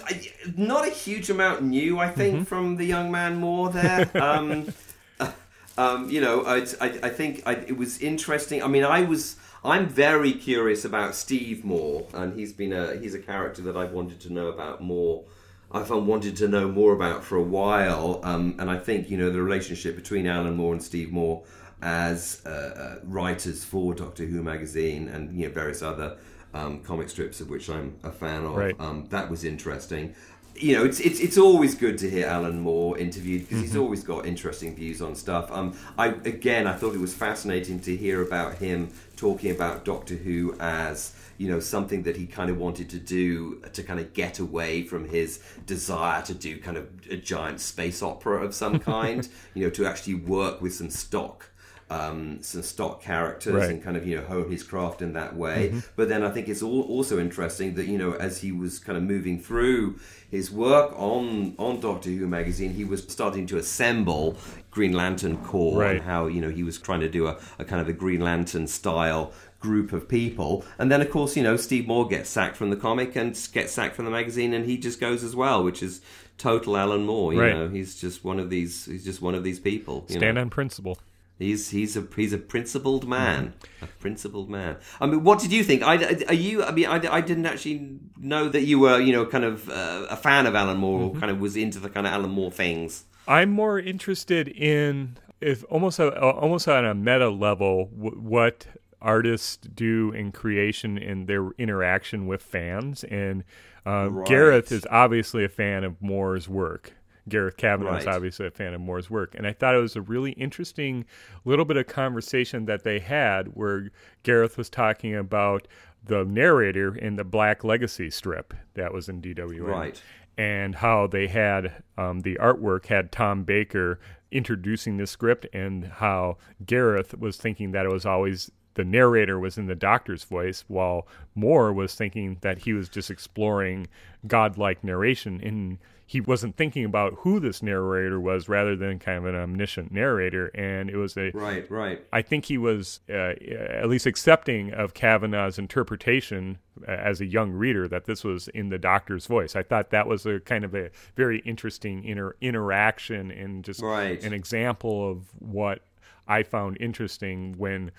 not 0.56 0.88
a 0.88 0.92
huge 0.92 1.30
amount 1.30 1.64
new, 1.64 2.00
I 2.00 2.10
think, 2.10 2.48
from 2.48 2.76
the 2.76 2.86
young 2.86 3.12
man 3.12 3.38
Moore 3.38 3.70
there. 3.70 4.10
Um, 4.26 4.74
um, 5.78 6.10
you 6.10 6.22
know, 6.22 6.46
I, 6.46 6.66
I, 6.82 6.88
I 7.04 7.10
think 7.10 7.44
I, 7.46 7.54
it 7.54 7.78
was 7.78 8.00
interesting. 8.00 8.64
I 8.64 8.68
mean, 8.68 8.84
I 8.84 9.02
was. 9.02 9.38
I'm 9.64 9.88
very 9.88 10.32
curious 10.32 10.86
about 10.86 11.16
Steve 11.16 11.66
Moore, 11.66 12.06
and 12.14 12.38
he's 12.38 12.54
been 12.54 12.72
a 12.72 12.98
he's 12.98 13.16
a 13.16 13.20
character 13.20 13.62
that 13.64 13.76
I've 13.76 13.92
wanted 13.92 14.20
to 14.22 14.34
know 14.34 14.48
about 14.48 14.82
more. 14.82 15.24
I've 15.72 15.90
wanted 15.90 16.38
to 16.38 16.48
know 16.48 16.68
more 16.68 16.94
about 16.94 17.24
for 17.24 17.36
a 17.36 17.44
while, 17.44 18.20
um, 18.24 18.56
and 18.60 18.70
I 18.70 18.78
think 18.78 19.10
you 19.10 19.18
know 19.18 19.30
the 19.30 19.42
relationship 19.42 19.96
between 19.96 20.28
Alan 20.28 20.56
Moore 20.56 20.74
and 20.74 20.84
Steve 20.84 21.12
Moore 21.12 21.44
as 21.86 22.42
uh, 22.48 22.50
uh, 22.50 22.96
writers 23.04 23.64
for 23.64 23.94
Doctor 23.94 24.26
Who 24.26 24.42
magazine 24.42 25.08
and 25.08 25.32
you 25.40 25.48
know 25.48 25.54
various 25.54 25.84
other 25.84 26.18
um, 26.54 26.80
comic 26.80 27.10
strips 27.10 27.40
of 27.42 27.50
which 27.50 27.70
I'm 27.70 27.96
a 28.04 28.12
fan 28.12 28.44
of. 28.44 28.56
Right. 28.56 28.76
Um, 28.80 29.06
that 29.12 29.30
was 29.30 29.44
interesting. 29.44 30.16
You 30.56 30.78
know, 30.78 30.86
it's 30.86 31.00
it's 31.00 31.20
it's 31.20 31.38
always 31.38 31.76
good 31.76 31.98
to 32.00 32.10
hear 32.10 32.26
Alan 32.26 32.60
Moore 32.60 32.98
interviewed 32.98 33.42
because 33.42 33.62
he's 33.62 33.76
always 33.76 34.04
got 34.04 34.26
interesting 34.26 34.76
views 34.76 35.00
on 35.02 35.14
stuff. 35.14 35.52
Um, 35.52 35.78
I 35.98 36.08
again, 36.08 36.66
I 36.66 36.74
thought 36.74 36.96
it 36.96 37.02
was 37.02 37.14
fascinating 37.14 37.80
to 37.82 37.96
hear 37.96 38.24
about 38.24 38.56
him 38.56 38.92
talking 39.16 39.52
about 39.52 39.86
Doctor 39.86 40.16
Who 40.16 40.56
as 40.60 41.14
you 41.38 41.50
know 41.50 41.60
something 41.60 42.04
that 42.04 42.16
he 42.16 42.26
kind 42.26 42.50
of 42.50 42.58
wanted 42.58 42.90
to 42.92 43.00
do 43.00 43.62
to 43.74 43.84
kind 43.84 44.00
of 44.00 44.14
get 44.14 44.40
away 44.40 44.82
from 44.84 45.08
his 45.10 45.40
desire 45.68 46.24
to 46.24 46.34
do 46.34 46.58
kind 46.60 46.78
of 46.78 46.88
a 47.12 47.18
giant 47.18 47.60
space 47.60 48.02
opera 48.02 48.44
of 48.44 48.56
some 48.56 48.80
kind. 48.94 49.28
you 49.54 49.66
know, 49.66 49.70
to 49.70 49.86
actually 49.86 50.16
work 50.16 50.62
with 50.62 50.74
some 50.74 50.90
stock 50.90 51.52
um, 51.90 52.42
some 52.42 52.64
stock 52.64 53.02
characters 53.02 53.54
Right. 53.54 53.70
and 53.70 53.84
kind 53.84 53.96
of 53.96 54.08
you 54.08 54.16
know 54.18 54.24
hone 54.24 54.50
his 54.50 54.64
craft 54.64 55.02
in 55.02 55.14
that 55.14 55.36
way. 55.36 55.74
But 55.96 56.10
then 56.10 56.24
I 56.24 56.32
think 56.32 56.50
it's 56.50 56.64
all, 56.64 56.82
also 56.84 57.20
interesting 57.20 57.76
that 57.76 57.86
you 57.86 57.98
know 57.98 58.14
as 58.14 58.40
he 58.42 58.52
was 58.52 58.80
kind 58.80 58.98
of 58.98 59.04
moving 59.04 59.40
through 59.40 60.00
his 60.32 60.52
work 60.52 60.92
on 60.98 61.54
on 61.60 61.80
Doctor 61.80 62.10
Who 62.10 62.26
magazine, 62.28 62.74
he 62.74 62.84
was 62.86 63.04
starting 63.04 63.46
to 63.48 63.58
assemble 63.58 64.36
Green 64.72 64.94
Lantern 64.94 65.38
Corps 65.44 65.80
Right. 65.82 65.96
and 65.98 66.06
how 66.06 66.26
you 66.28 66.42
know 66.42 66.50
he 66.50 66.64
was 66.64 66.78
trying 66.80 67.02
to 67.02 67.10
do 67.10 67.28
a, 67.28 67.38
a 67.60 67.66
kind 67.66 67.80
of 67.82 67.88
a 67.88 67.94
Green 67.94 68.22
Lantern 68.22 68.66
style 68.68 69.32
group 69.60 69.94
of 69.94 70.08
people 70.08 70.64
and 70.78 70.92
then 70.92 71.02
of 71.02 71.10
course 71.10 71.36
you 71.36 71.42
know 71.42 71.58
steve 71.58 71.88
moore 71.88 72.08
gets 72.08 72.30
sacked 72.30 72.56
from 72.56 72.70
the 72.70 72.76
comic 72.76 73.16
and 73.16 73.30
gets 73.52 73.72
sacked 73.72 73.96
from 73.96 74.06
the 74.06 74.12
magazine 74.12 74.54
and 74.54 74.66
he 74.66 74.78
just 74.78 75.00
goes 75.00 75.24
as 75.24 75.36
well 75.36 75.64
which 75.64 75.82
is 75.82 76.02
total 76.38 76.78
alan 76.78 77.04
moore 77.04 77.34
you 77.34 77.42
Right. 77.42 77.56
know 77.56 77.68
he's 77.70 78.00
just 78.00 78.24
one 78.24 78.40
of 78.40 78.52
these 78.52 78.86
he's 78.86 79.04
just 79.04 79.24
one 79.24 79.34
of 79.34 79.44
these 79.44 79.60
people 79.60 80.06
you 80.08 80.16
know? 80.16 80.20
Stand 80.20 80.38
on 80.38 80.52
principle. 80.52 81.00
He's 81.38 81.70
he's 81.72 81.98
a 81.98 82.08
he's 82.16 82.32
a 82.32 82.38
principled 82.38 83.08
man, 83.08 83.54
a 83.82 83.88
principled 83.88 84.50
man. 84.50 84.78
I 85.02 85.06
mean, 85.06 85.24
what 85.24 85.40
did 85.40 85.52
you 85.52 85.64
think? 85.66 85.84
I, 85.84 85.96
are 86.30 86.34
you? 86.34 86.64
I 86.64 86.72
mean, 86.72 86.86
I, 86.86 86.96
I 87.16 87.20
didn't 87.22 87.46
actually 87.46 88.00
know 88.18 88.48
that 88.48 88.62
you 88.62 88.80
were 88.80 89.00
you 89.02 89.12
know 89.12 89.26
kind 89.26 89.44
of 89.44 89.70
uh, 89.70 90.08
a 90.10 90.16
fan 90.16 90.46
of 90.46 90.56
Alan 90.56 90.78
Moore, 90.78 91.02
or 91.02 91.20
kind 91.20 91.30
of 91.30 91.40
was 91.42 91.58
into 91.58 91.80
the 91.80 91.90
kind 91.90 92.08
of 92.08 92.14
Alan 92.14 92.30
Moore 92.30 92.52
things. 92.52 93.04
I'm 93.28 93.50
more 93.50 93.78
interested 93.80 94.48
in 94.48 95.18
if 95.42 95.66
almost 95.70 96.00
a, 96.00 96.18
almost 96.22 96.68
on 96.70 96.86
a 96.86 96.94
meta 96.96 97.30
level 97.30 97.88
w- 97.88 98.18
what 98.18 98.68
artists 99.02 99.58
do 99.58 100.12
in 100.12 100.32
creation 100.32 100.98
and 100.98 101.28
their 101.28 101.50
interaction 101.58 102.28
with 102.28 102.42
fans 102.42 103.04
and 103.04 103.44
uh, 103.86 104.10
Right. 104.10 104.28
Gareth 104.28 104.72
is 104.72 104.88
obviously 104.90 105.44
a 105.44 105.50
fan 105.50 105.84
of 105.84 106.02
Moore's 106.02 106.48
work. 106.50 106.94
Gareth 107.28 107.58
Kavanagh 107.58 107.98
is 107.98 108.08
obviously 108.08 108.46
a 108.48 108.52
fan 108.52 108.74
of 108.74 108.82
Moore's 108.82 109.10
work, 109.10 109.34
and 109.36 109.48
I 109.48 109.54
thought 109.54 109.76
it 109.76 109.80
was 109.80 109.96
a 109.96 110.02
really 110.02 110.32
interesting 110.34 111.06
little 111.44 111.66
bit 111.66 111.78
of 111.78 111.88
conversation 111.88 112.66
that 112.66 112.84
they 112.84 113.00
had 113.00 113.50
where 113.56 113.90
Gareth 114.24 114.58
was 114.58 114.70
talking 114.70 115.16
about 115.16 115.68
the 116.04 116.24
narrator 116.24 116.96
in 116.96 117.16
the 117.16 117.24
Black 117.24 117.64
Legacy 117.64 118.10
strip 118.12 118.54
that 118.76 118.94
was 118.94 119.10
in 119.10 119.22
DWM 119.22 119.66
Right. 119.66 120.02
and 120.38 120.76
how 120.76 121.08
they 121.08 121.28
had 121.28 121.82
um, 121.98 122.20
the 122.20 122.36
artwork 122.36 122.86
had 122.86 123.12
Tom 123.12 123.44
Baker 123.44 124.00
introducing 124.32 124.98
the 124.98 125.08
script, 125.08 125.48
and 125.54 125.86
how 125.86 126.38
Gareth 126.66 127.18
was 127.18 127.38
thinking 127.38 127.72
that 127.72 127.86
it 127.86 127.92
was 127.92 128.06
always 128.06 128.52
the 128.76 128.84
narrator 128.84 129.40
was 129.40 129.58
in 129.58 129.68
the 129.68 129.76
doctor's 129.76 130.26
voice, 130.26 130.66
while 130.68 131.08
Moore 131.34 131.72
was 131.72 131.96
thinking 131.96 132.38
that 132.42 132.60
he 132.60 132.74
was 132.74 132.90
just 132.90 133.10
exploring 133.10 133.88
godlike 134.28 134.84
narration, 134.84 135.40
and 135.42 135.78
he 136.08 136.22
wasn't 136.22 136.56
thinking 136.56 136.86
about 136.86 137.16
who 137.20 137.40
this 137.40 137.64
narrator 137.64 138.20
was, 138.20 138.48
rather 138.48 138.76
than 138.76 139.00
kind 139.00 139.18
of 139.18 139.26
an 139.26 139.36
omniscient 139.36 139.92
narrator, 139.92 140.52
and 140.54 140.90
it 140.90 140.98
was 140.98 141.18
a 141.18 141.32
Right, 141.32 141.70
right. 141.72 142.06
I 142.14 142.22
think 142.22 142.46
he 142.46 142.58
was 142.60 143.00
uh, 143.10 143.34
at 143.42 143.90
least 143.90 144.06
accepting 144.06 144.72
of 144.72 144.94
Kavanagh's 144.94 145.58
interpretation 145.58 146.60
uh, 146.88 146.92
as 146.92 147.22
a 147.22 147.26
young 147.26 147.52
reader 147.52 147.88
that 147.88 148.06
this 148.06 148.24
was 148.24 148.48
in 148.50 148.70
the 148.70 148.78
doctor's 148.78 149.26
voice. 149.26 149.56
I 149.56 149.64
thought 149.64 149.90
that 149.90 150.08
was 150.08 150.28
a 150.28 150.40
kind 150.40 150.64
of 150.64 150.76
a 150.76 150.92
very 151.16 151.40
interesting 151.40 152.04
inter- 152.04 152.36
interaction 152.40 153.32
and 153.32 153.64
just 153.64 153.82
Right. 153.82 154.24
an 154.24 154.34
example 154.34 155.10
of 155.10 155.30
what 155.40 155.82
I 156.28 156.44
found 156.44 156.78
interesting 156.80 157.56
when 157.58 157.92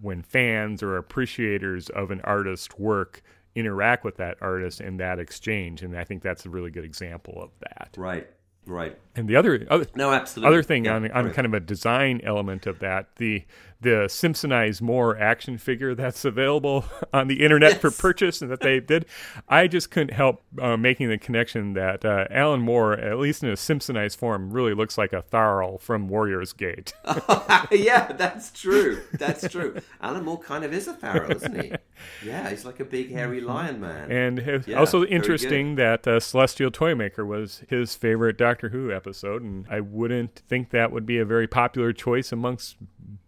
when 0.00 0.22
fans 0.22 0.82
or 0.82 0.96
appreciators 0.96 1.90
of 1.90 2.10
an 2.10 2.20
artist's 2.22 2.78
work 2.78 3.22
interact 3.54 4.04
with 4.04 4.16
that 4.16 4.36
artist 4.40 4.80
in 4.80 4.96
that 4.98 5.18
exchange 5.18 5.82
and 5.82 5.96
I 5.96 6.04
think 6.04 6.22
that's 6.22 6.46
a 6.46 6.50
really 6.50 6.70
good 6.70 6.84
example 6.84 7.42
of 7.42 7.50
that. 7.60 7.94
Right, 7.96 8.28
right. 8.66 8.96
And 9.16 9.28
the 9.28 9.36
other 9.36 9.66
other 9.70 9.86
No, 9.96 10.12
absolutely. 10.12 10.54
other 10.54 10.62
thing 10.62 10.84
Yeah, 10.84 10.94
on, 10.96 11.10
on 11.10 11.24
right. 11.26 11.34
kind 11.34 11.46
of 11.46 11.54
a 11.54 11.60
design 11.60 12.20
element 12.22 12.66
of 12.66 12.78
that, 12.78 13.16
the 13.16 13.44
the 13.80 14.06
Simpsonized 14.08 14.82
Moore 14.82 15.18
action 15.18 15.56
figure 15.58 15.94
that's 15.94 16.24
available 16.24 16.84
on 17.12 17.28
the 17.28 17.42
internet 17.42 17.80
for 17.80 17.90
purchase 17.90 18.42
and 18.42 18.50
that 18.50 18.60
they 18.60 18.80
did, 18.80 19.06
I 19.48 19.66
just 19.66 19.90
couldn't 19.90 20.14
help 20.14 20.42
uh, 20.60 20.76
making 20.76 21.08
the 21.08 21.18
connection 21.18 21.72
that 21.74 22.04
uh, 22.04 22.26
Alan 22.30 22.60
Moore, 22.60 22.92
at 22.92 23.18
least 23.18 23.42
in 23.42 23.48
a 23.48 23.54
Simpsonized 23.54 24.16
form, 24.16 24.50
really 24.50 24.74
looks 24.74 24.98
like 24.98 25.12
a 25.12 25.22
Tharil 25.22 25.80
from 25.80 26.08
Warrior's 26.08 26.52
Gate. 26.52 26.92
yeah, 27.70 28.12
that's 28.12 28.50
true. 28.50 29.00
That's 29.14 29.48
true. 29.48 29.80
Alan 30.00 30.24
Moore 30.24 30.38
kind 30.38 30.64
of 30.64 30.72
is 30.72 30.88
a 30.88 30.94
Tharil, 30.94 31.36
isn't 31.36 31.62
he? 31.62 31.72
Yeah, 32.24 32.48
he's 32.48 32.64
like 32.64 32.80
a 32.80 32.84
big 32.86 33.12
hairy 33.12 33.42
lion 33.42 33.78
man. 33.78 34.10
And 34.10 34.64
Yeah, 34.66 34.78
also 34.78 35.04
interesting 35.04 35.74
that 35.74 36.06
uh, 36.06 36.18
Celestial 36.18 36.70
Toymaker 36.70 37.26
was 37.26 37.62
his 37.68 37.94
favorite 37.94 38.38
Doctor 38.38 38.70
Who 38.70 38.90
episode, 38.90 39.42
and 39.42 39.66
I 39.70 39.80
wouldn't 39.80 40.42
think 40.48 40.70
that 40.70 40.92
would 40.92 41.04
be 41.04 41.18
a 41.18 41.26
very 41.26 41.46
popular 41.46 41.92
choice 41.92 42.32
amongst 42.32 42.76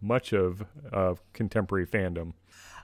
much 0.03 0.33
of 0.33 0.65
uh, 0.91 1.15
contemporary 1.33 1.87
fandom. 1.87 2.33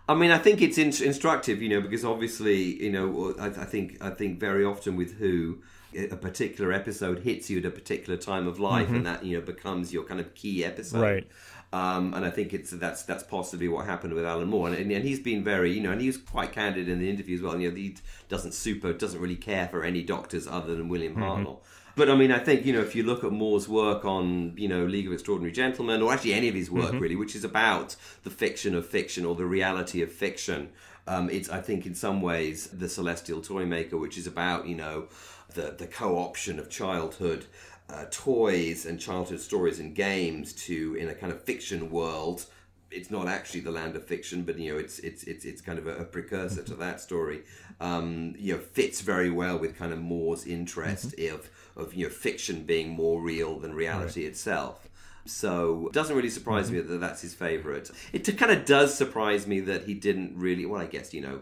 I 0.08 0.16
mean, 0.16 0.32
I 0.32 0.40
think 0.40 0.62
it's 0.62 0.80
in- 0.80 1.06
instructive, 1.06 1.62
you 1.62 1.70
know, 1.70 1.82
because 1.82 2.04
obviously, 2.04 2.84
you 2.84 2.92
know, 2.92 3.36
I, 3.40 3.48
I 3.48 3.66
think 3.66 3.98
I 4.02 4.10
think 4.10 4.40
very 4.40 4.66
often 4.66 4.96
with 4.96 5.18
Who, 5.20 5.60
a 5.96 6.16
particular 6.16 6.72
episode 6.72 7.20
hits 7.20 7.50
you 7.50 7.60
at 7.60 7.66
a 7.66 7.72
particular 7.72 8.18
time 8.18 8.48
of 8.48 8.60
life, 8.60 8.90
and 8.90 9.06
that 9.06 9.24
you 9.24 9.38
know 9.38 9.46
becomes 9.46 9.94
your 9.94 10.04
kind 10.04 10.20
of 10.20 10.34
key 10.34 10.66
episode. 10.66 11.02
Right. 11.02 11.28
Um, 11.72 12.16
and 12.16 12.26
I 12.26 12.32
think 12.32 12.54
it's 12.54 12.72
that's 12.72 13.04
that's 13.04 13.24
possibly 13.24 13.68
what 13.68 13.86
happened 13.86 14.14
with 14.14 14.26
Alan 14.26 14.48
Moore, 14.48 14.70
and, 14.70 14.76
and, 14.76 14.92
and 14.92 15.06
he's 15.06 15.20
been 15.20 15.44
very, 15.44 15.72
you 15.72 15.82
know, 15.82 15.92
and 15.92 16.02
he 16.02 16.08
was 16.08 16.18
quite 16.18 16.52
candid 16.52 16.90
in 16.90 17.00
the 17.00 17.08
interview 17.08 17.36
as 17.36 17.44
well. 17.44 17.60
You 17.60 17.70
know, 17.70 17.76
he 17.76 17.96
doesn't 18.28 18.54
super 18.54 18.92
doesn't 18.92 19.22
really 19.22 19.36
care 19.36 19.68
for 19.68 19.84
any 19.84 20.02
doctors 20.02 20.48
other 20.48 20.76
than 20.76 20.90
William 20.90 21.16
Hartnell. 21.16 21.60
But 21.96 22.10
I 22.10 22.16
mean, 22.16 22.32
I 22.32 22.40
think 22.40 22.66
you 22.66 22.74
know 22.74 22.82
if 22.82 22.96
you 22.96 23.04
look 23.04 23.24
at 23.24 23.32
Moore's 23.32 23.68
work 23.68 24.06
on 24.06 24.54
you 24.58 24.68
know 24.68 24.86
League 24.86 25.06
of 25.06 25.14
Extraordinary 25.14 25.52
Gentlemen, 25.52 26.02
or 26.02 26.12
actually 26.12 26.34
any 26.34 26.48
of 26.48 26.56
his 26.56 26.72
work 26.72 26.94
really, 26.94 27.16
which 27.16 27.36
is 27.36 27.44
about 27.44 27.96
the 28.24 28.30
fiction 28.30 28.74
of 28.74 28.88
fiction 28.88 29.26
or 29.26 29.36
the 29.36 29.46
reality 29.46 30.02
of 30.02 30.12
fiction, 30.12 30.70
um, 31.08 31.30
it's 31.30 31.50
I 31.50 31.62
think 31.62 31.86
in 31.86 31.94
some 31.94 32.22
ways 32.22 32.68
the 32.68 32.88
Celestial 32.88 33.42
Toymaker, 33.42 33.98
which 33.98 34.18
is 34.18 34.26
about 34.26 34.66
you 34.66 34.76
know 34.76 35.08
the 35.54 35.76
the 35.78 35.88
co-option 35.88 36.58
of 36.58 36.70
childhood 36.70 37.46
uh, 37.90 38.06
toys 38.12 38.86
and 38.86 39.00
childhood 39.00 39.40
stories 39.40 39.80
and 39.80 39.96
games 39.96 40.54
to 40.54 40.96
in 40.96 41.10
a 41.10 41.16
kind 41.16 41.32
of 41.32 41.42
fiction 41.44 41.90
world. 41.90 42.46
It's 42.92 43.12
not 43.12 43.28
actually 43.28 43.60
the 43.62 43.72
land 43.72 43.96
of 43.96 44.06
fiction, 44.06 44.44
but 44.44 44.58
you 44.58 44.74
know, 44.74 44.80
it's 44.80 45.00
it's 45.00 45.24
it's 45.24 45.46
it's 45.46 45.62
kind 45.62 45.78
of 45.80 45.88
a, 45.88 45.98
a 45.98 46.04
precursor 46.06 46.64
to 46.64 46.76
that 46.76 47.02
story. 47.02 47.44
Um, 47.80 48.36
you 48.38 48.54
know, 48.54 48.60
fits 48.60 49.02
very 49.02 49.30
well 49.30 49.58
with 49.58 49.78
kind 49.78 49.94
of 49.94 50.00
Moore's 50.00 50.46
interest 50.46 51.14
of 51.20 51.50
of 51.76 51.94
you 51.94 52.06
know 52.06 52.12
fiction 52.12 52.64
being 52.64 52.90
more 52.90 53.22
real 53.22 53.60
than 53.60 53.74
reality 53.74 54.26
itself. 54.26 54.88
So 55.26 55.88
it 55.88 55.94
doesn't 55.94 56.16
really 56.16 56.30
surprise 56.30 56.72
me 56.72 56.80
that 56.80 56.98
that's 57.00 57.22
his 57.22 57.36
favorite. 57.36 57.92
It 58.14 58.26
kind 58.38 58.52
of 58.52 58.66
does 58.66 58.96
surprise 58.96 59.46
me 59.46 59.60
that 59.62 59.84
he 59.84 59.94
didn't 59.94 60.34
really. 60.36 60.66
Well, 60.66 60.82
I 60.82 60.88
guess 60.88 61.14
you 61.14 61.22
know 61.22 61.42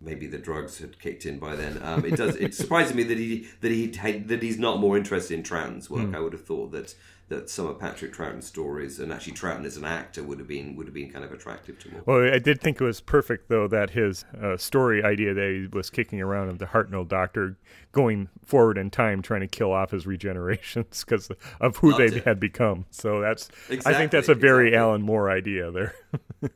maybe 0.00 0.26
the 0.26 0.38
drugs 0.38 0.78
had 0.78 0.98
kicked 0.98 1.26
in 1.26 1.38
by 1.38 1.56
then. 1.56 1.80
Um, 1.82 2.04
it 2.04 2.16
does. 2.16 2.36
It 2.36 2.54
surprises 2.54 2.94
me 2.94 3.02
that 3.04 3.18
he 3.18 3.48
that 3.60 3.70
he 3.70 3.86
that 3.88 4.42
he's 4.42 4.58
not 4.58 4.78
more 4.78 4.96
interested 4.96 5.34
in 5.34 5.42
Troughton's 5.42 5.88
work. 5.90 6.14
I 6.14 6.20
would 6.20 6.32
have 6.32 6.44
thought 6.44 6.72
that 6.72 6.94
that 7.28 7.50
some 7.50 7.66
of 7.66 7.80
Patrick 7.80 8.12
Troughton's 8.12 8.46
stories 8.46 9.00
and 9.00 9.12
actually 9.12 9.32
Troughton 9.32 9.64
as 9.64 9.76
an 9.76 9.84
actor 9.84 10.22
would 10.22 10.38
have 10.38 10.46
been 10.46 10.76
would 10.76 10.86
have 10.86 10.94
been 10.94 11.10
kind 11.10 11.24
of 11.24 11.32
attractive 11.32 11.78
to 11.80 11.88
me. 11.88 11.96
Well, 12.06 12.32
I 12.32 12.38
did 12.38 12.60
think 12.60 12.80
it 12.80 12.84
was 12.84 13.00
perfect, 13.00 13.48
though, 13.48 13.66
that 13.66 13.90
his 13.90 14.24
uh, 14.40 14.56
story 14.56 15.02
idea 15.02 15.34
that 15.34 15.50
he 15.50 15.76
was 15.76 15.90
kicking 15.90 16.20
around 16.20 16.50
of 16.50 16.58
the 16.58 16.66
Hartnell 16.66 17.06
doctor 17.06 17.56
going 17.90 18.28
forward 18.44 18.78
in 18.78 18.90
time, 18.90 19.22
trying 19.22 19.40
to 19.40 19.48
kill 19.48 19.72
off 19.72 19.90
his 19.90 20.04
regenerations 20.04 21.00
because 21.04 21.30
of 21.60 21.76
who 21.78 21.90
Loved 21.90 22.00
they 22.00 22.16
it. 22.18 22.24
had 22.24 22.38
become. 22.38 22.86
So 22.90 23.20
that's, 23.20 23.48
I 23.84 23.94
think 23.94 24.12
that's 24.12 24.28
a 24.28 24.34
very 24.34 24.68
exactly. 24.68 24.78
Alan 24.78 25.02
Moore 25.02 25.30
idea 25.30 25.70
there. 25.70 25.94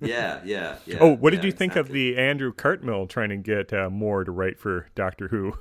Yeah, 0.01 0.41
yeah, 0.45 0.77
yeah. 0.87 0.99
oh, 1.01 1.17
what 1.17 1.31
did 1.31 1.41
yeah, 1.41 1.47
you 1.47 1.53
think 1.53 1.75
of 1.75 1.89
the 1.89 2.17
Andrew 2.17 2.53
Cartmel 2.53 3.09
trying 3.09 3.31
to 3.31 3.37
get 3.37 3.73
uh, 3.73 3.91
Moore 3.91 4.23
to 4.25 4.31
write 4.31 4.59
for 4.59 4.87
Doctor 4.95 5.29
Who? 5.29 5.55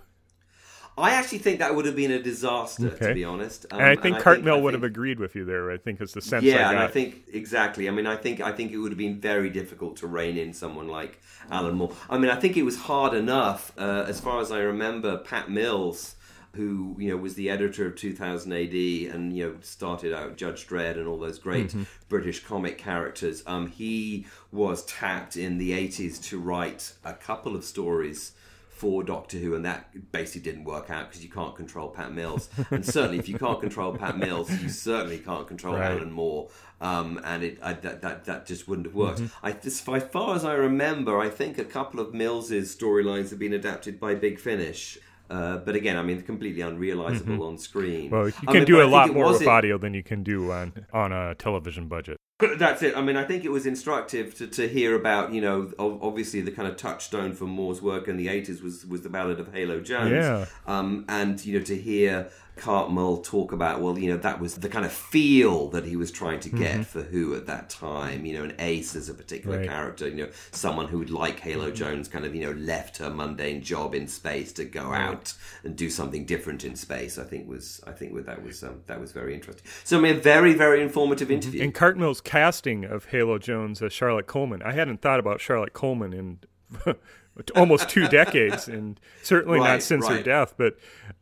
I 1.01 1.11
actually 1.11 1.39
think 1.39 1.59
that 1.59 1.75
would 1.75 1.85
have 1.85 1.95
been 1.95 2.11
a 2.11 2.21
disaster, 2.21 2.87
Okay. 2.87 3.07
to 3.09 3.13
be 3.13 3.23
honest. 3.23 3.65
Um, 3.71 3.79
and 3.79 3.89
I 3.89 4.01
think 4.01 4.19
Cartmel 4.19 4.57
I 4.57 4.61
would 4.61 4.73
have 4.73 4.83
agreed 4.83 5.19
with 5.19 5.35
you 5.35 5.45
there. 5.45 5.71
I 5.71 5.77
think 5.77 6.01
it's 6.01 6.13
the 6.13 6.21
sense 6.21 6.43
Yeah, 6.43 6.69
I 6.69 6.73
and. 6.73 6.79
I 6.79 6.87
think 6.87 7.23
exactly. 7.31 7.87
I 7.87 7.91
mean, 7.91 8.07
I 8.07 8.15
think 8.15 8.41
I 8.41 8.51
think 8.51 8.71
it 8.71 8.77
would 8.77 8.91
have 8.91 8.97
been 8.97 9.19
very 9.19 9.49
difficult 9.49 9.97
to 9.97 10.07
rein 10.07 10.37
in 10.37 10.53
someone 10.53 10.87
like 10.87 11.21
Alan 11.51 11.75
Moore. 11.75 11.91
I 12.09 12.17
mean, 12.17 12.29
I 12.31 12.35
think 12.35 12.57
it 12.57 12.63
was 12.63 12.77
hard 12.77 13.13
enough, 13.13 13.71
uh, 13.77 14.05
as 14.07 14.19
far 14.19 14.41
as 14.41 14.51
I 14.51 14.59
remember. 14.59 15.17
Pat 15.17 15.49
Mills, 15.49 16.15
who 16.55 16.95
you 16.99 17.09
know 17.09 17.17
was 17.17 17.35
the 17.35 17.49
editor 17.49 17.85
of 17.85 17.95
2000 17.95 18.51
AD, 18.51 18.73
and 19.13 19.35
you 19.35 19.45
know 19.45 19.55
started 19.61 20.13
out 20.13 20.35
Judge 20.37 20.67
Dredd 20.67 20.97
and 20.97 21.07
all 21.07 21.19
those 21.19 21.39
great 21.39 21.75
British 22.09 22.43
comic 22.43 22.77
characters. 22.77 23.43
Um, 23.45 23.67
he 23.67 24.25
was 24.51 24.83
tapped 24.85 25.37
in 25.37 25.57
the 25.59 25.71
80s 25.71 26.21
to 26.25 26.39
write 26.39 26.93
a 27.05 27.13
couple 27.13 27.55
of 27.55 27.63
stories 27.63 28.31
for 28.79 29.03
Doctor 29.03 29.37
Who, 29.37 29.55
and 29.55 29.65
that 29.65 30.11
basically 30.11 30.49
didn't 30.49 30.63
work 30.63 30.89
out 30.89 31.09
because 31.09 31.23
you 31.23 31.29
can't 31.29 31.55
control 31.55 31.89
Pat 31.89 32.13
Mills, 32.13 32.49
and 32.71 32.85
certainly 32.85 33.19
if 33.19 33.27
you 33.27 33.37
can't 33.37 33.59
control 33.59 33.93
Pat 33.95 34.17
Mills, 34.17 34.49
you 34.61 34.69
certainly 34.69 35.19
can't 35.19 35.47
control 35.47 35.75
Right. 35.75 35.91
Alan 35.91 36.11
Moore, 36.11 36.49
um, 36.79 37.19
and 37.23 37.43
it 37.43 37.59
I, 37.61 37.73
that, 37.73 38.01
that 38.01 38.25
that 38.25 38.45
just 38.45 38.67
wouldn't 38.67 38.87
have 38.87 38.95
worked. 38.95 39.19
Mm-hmm. 39.19 39.45
I, 39.45 39.51
as 39.65 39.79
far 39.81 39.97
as 39.97 40.03
far 40.03 40.35
as 40.35 40.45
I 40.45 40.53
remember, 40.53 41.19
I 41.19 41.29
think 41.29 41.57
a 41.57 41.65
couple 41.65 41.99
of 41.99 42.13
Mills's 42.13 42.75
storylines 42.75 43.29
have 43.31 43.39
been 43.39 43.53
adapted 43.53 43.99
by 43.99 44.15
Big 44.15 44.39
Finish. 44.39 44.97
Uh, 45.29 45.57
but 45.57 45.75
again, 45.75 45.95
I 45.95 46.01
mean, 46.01 46.19
completely 46.23 46.63
unrealizable 46.63 47.47
on 47.47 47.59
screen. 47.59 48.05
Mm-hmm. 48.09 48.15
well, 48.15 48.27
you 48.29 48.33
I 48.47 48.51
can 48.51 48.53
mean, 48.61 48.65
do 48.65 48.79
a 48.81 48.87
I 48.87 48.89
lot 48.89 49.13
more 49.13 49.27
with 49.31 49.43
in- 49.43 49.47
audio 49.47 49.77
than 49.77 49.93
you 49.93 50.01
can 50.01 50.23
do 50.23 50.51
on 50.51 50.73
on 50.91 51.11
a 51.11 51.35
television 51.35 51.87
budget. 51.87 52.17
That's 52.39 52.81
it. 52.83 52.95
I 52.95 53.01
mean, 53.01 53.17
I 53.17 53.25
think 53.25 53.43
it 53.43 53.51
was 53.51 53.65
instructive 53.65 54.33
to, 54.35 54.47
to 54.47 54.67
hear 54.67 54.95
about, 54.95 55.33
you 55.33 55.41
know, 55.41 55.71
obviously 55.77 56.39
the 56.39 56.51
kind 56.51 56.69
of 56.69 56.77
touchstone 56.77 57.33
for 57.33 57.43
Moore's 57.45 57.81
work 57.81 58.07
in 58.07 58.15
the 58.15 58.27
80s 58.27 58.63
was, 58.63 58.85
was 58.85 59.01
the 59.01 59.09
Ballad 59.09 59.41
of 59.41 59.53
Halo 59.53 59.81
Jones. 59.81 60.11
Yeah. 60.11 60.45
Um, 60.65 61.03
and, 61.09 61.43
you 61.45 61.59
know, 61.59 61.65
to 61.65 61.75
hear 61.75 62.29
Cartmel 62.59 63.17
talk 63.17 63.51
about, 63.51 63.81
well, 63.81 63.97
you 63.97 64.09
know, 64.11 64.17
that 64.17 64.39
was 64.39 64.55
the 64.55 64.69
kind 64.69 64.85
of 64.85 64.91
feel 64.91 65.69
that 65.69 65.85
he 65.85 65.95
was 65.95 66.11
trying 66.11 66.39
to 66.41 66.49
get 66.49 66.73
mm-hmm. 66.73 66.81
for 66.83 67.01
Who 67.01 67.33
at 67.35 67.45
that 67.47 67.69
time. 67.69 68.25
You 68.25 68.37
know, 68.37 68.43
an 68.43 68.55
ace 68.59 68.95
as 68.95 69.09
a 69.09 69.13
particular 69.13 69.59
Right. 69.59 69.67
character, 69.67 70.07
you 70.07 70.25
know, 70.25 70.29
someone 70.51 70.87
who 70.87 70.99
would, 70.99 71.09
like 71.09 71.39
Halo 71.39 71.67
mm-hmm. 71.67 71.75
Jones, 71.75 72.07
kind 72.07 72.25
of, 72.25 72.35
you 72.35 72.41
know, 72.41 72.51
left 72.51 72.97
her 72.97 73.09
mundane 73.09 73.61
job 73.61 73.95
in 73.95 74.07
space 74.07 74.53
to 74.53 74.65
go 74.65 74.93
out 74.93 75.33
and 75.63 75.75
do 75.75 75.89
something 75.89 76.25
different 76.25 76.63
in 76.63 76.75
space. 76.75 77.17
I 77.17 77.23
think 77.23 77.47
was, 77.47 77.81
I 77.87 77.91
think 77.91 78.13
that 78.25 78.43
was, 78.43 78.63
um, 78.63 78.81
that 78.87 78.99
was 78.99 79.11
very 79.11 79.33
interesting. 79.33 79.65
So, 79.83 79.97
I 79.97 80.01
mean, 80.01 80.17
a 80.17 80.19
very, 80.19 80.53
very 80.53 80.81
informative 80.81 81.27
mm-hmm. 81.29 81.35
interview. 81.35 81.63
And 81.63 81.73
Cartmel's 81.73 82.21
casting 82.21 82.85
of 82.85 83.05
Halo 83.05 83.37
Jones 83.39 83.81
as 83.81 83.93
Charlotte 83.93 84.27
Coleman, 84.27 84.61
I 84.61 84.73
hadn't 84.73 85.01
thought 85.01 85.19
about 85.19 85.41
Charlotte 85.41 85.73
Coleman 85.73 86.13
in 86.13 86.39
almost 87.55 87.89
two 87.89 88.07
decades, 88.07 88.67
and 88.67 88.99
certainly 89.23 89.59
not 89.59 89.65
Right, 89.65 89.83
since 89.83 90.07
her 90.07 90.21
death. 90.23 90.53
But 90.57 90.77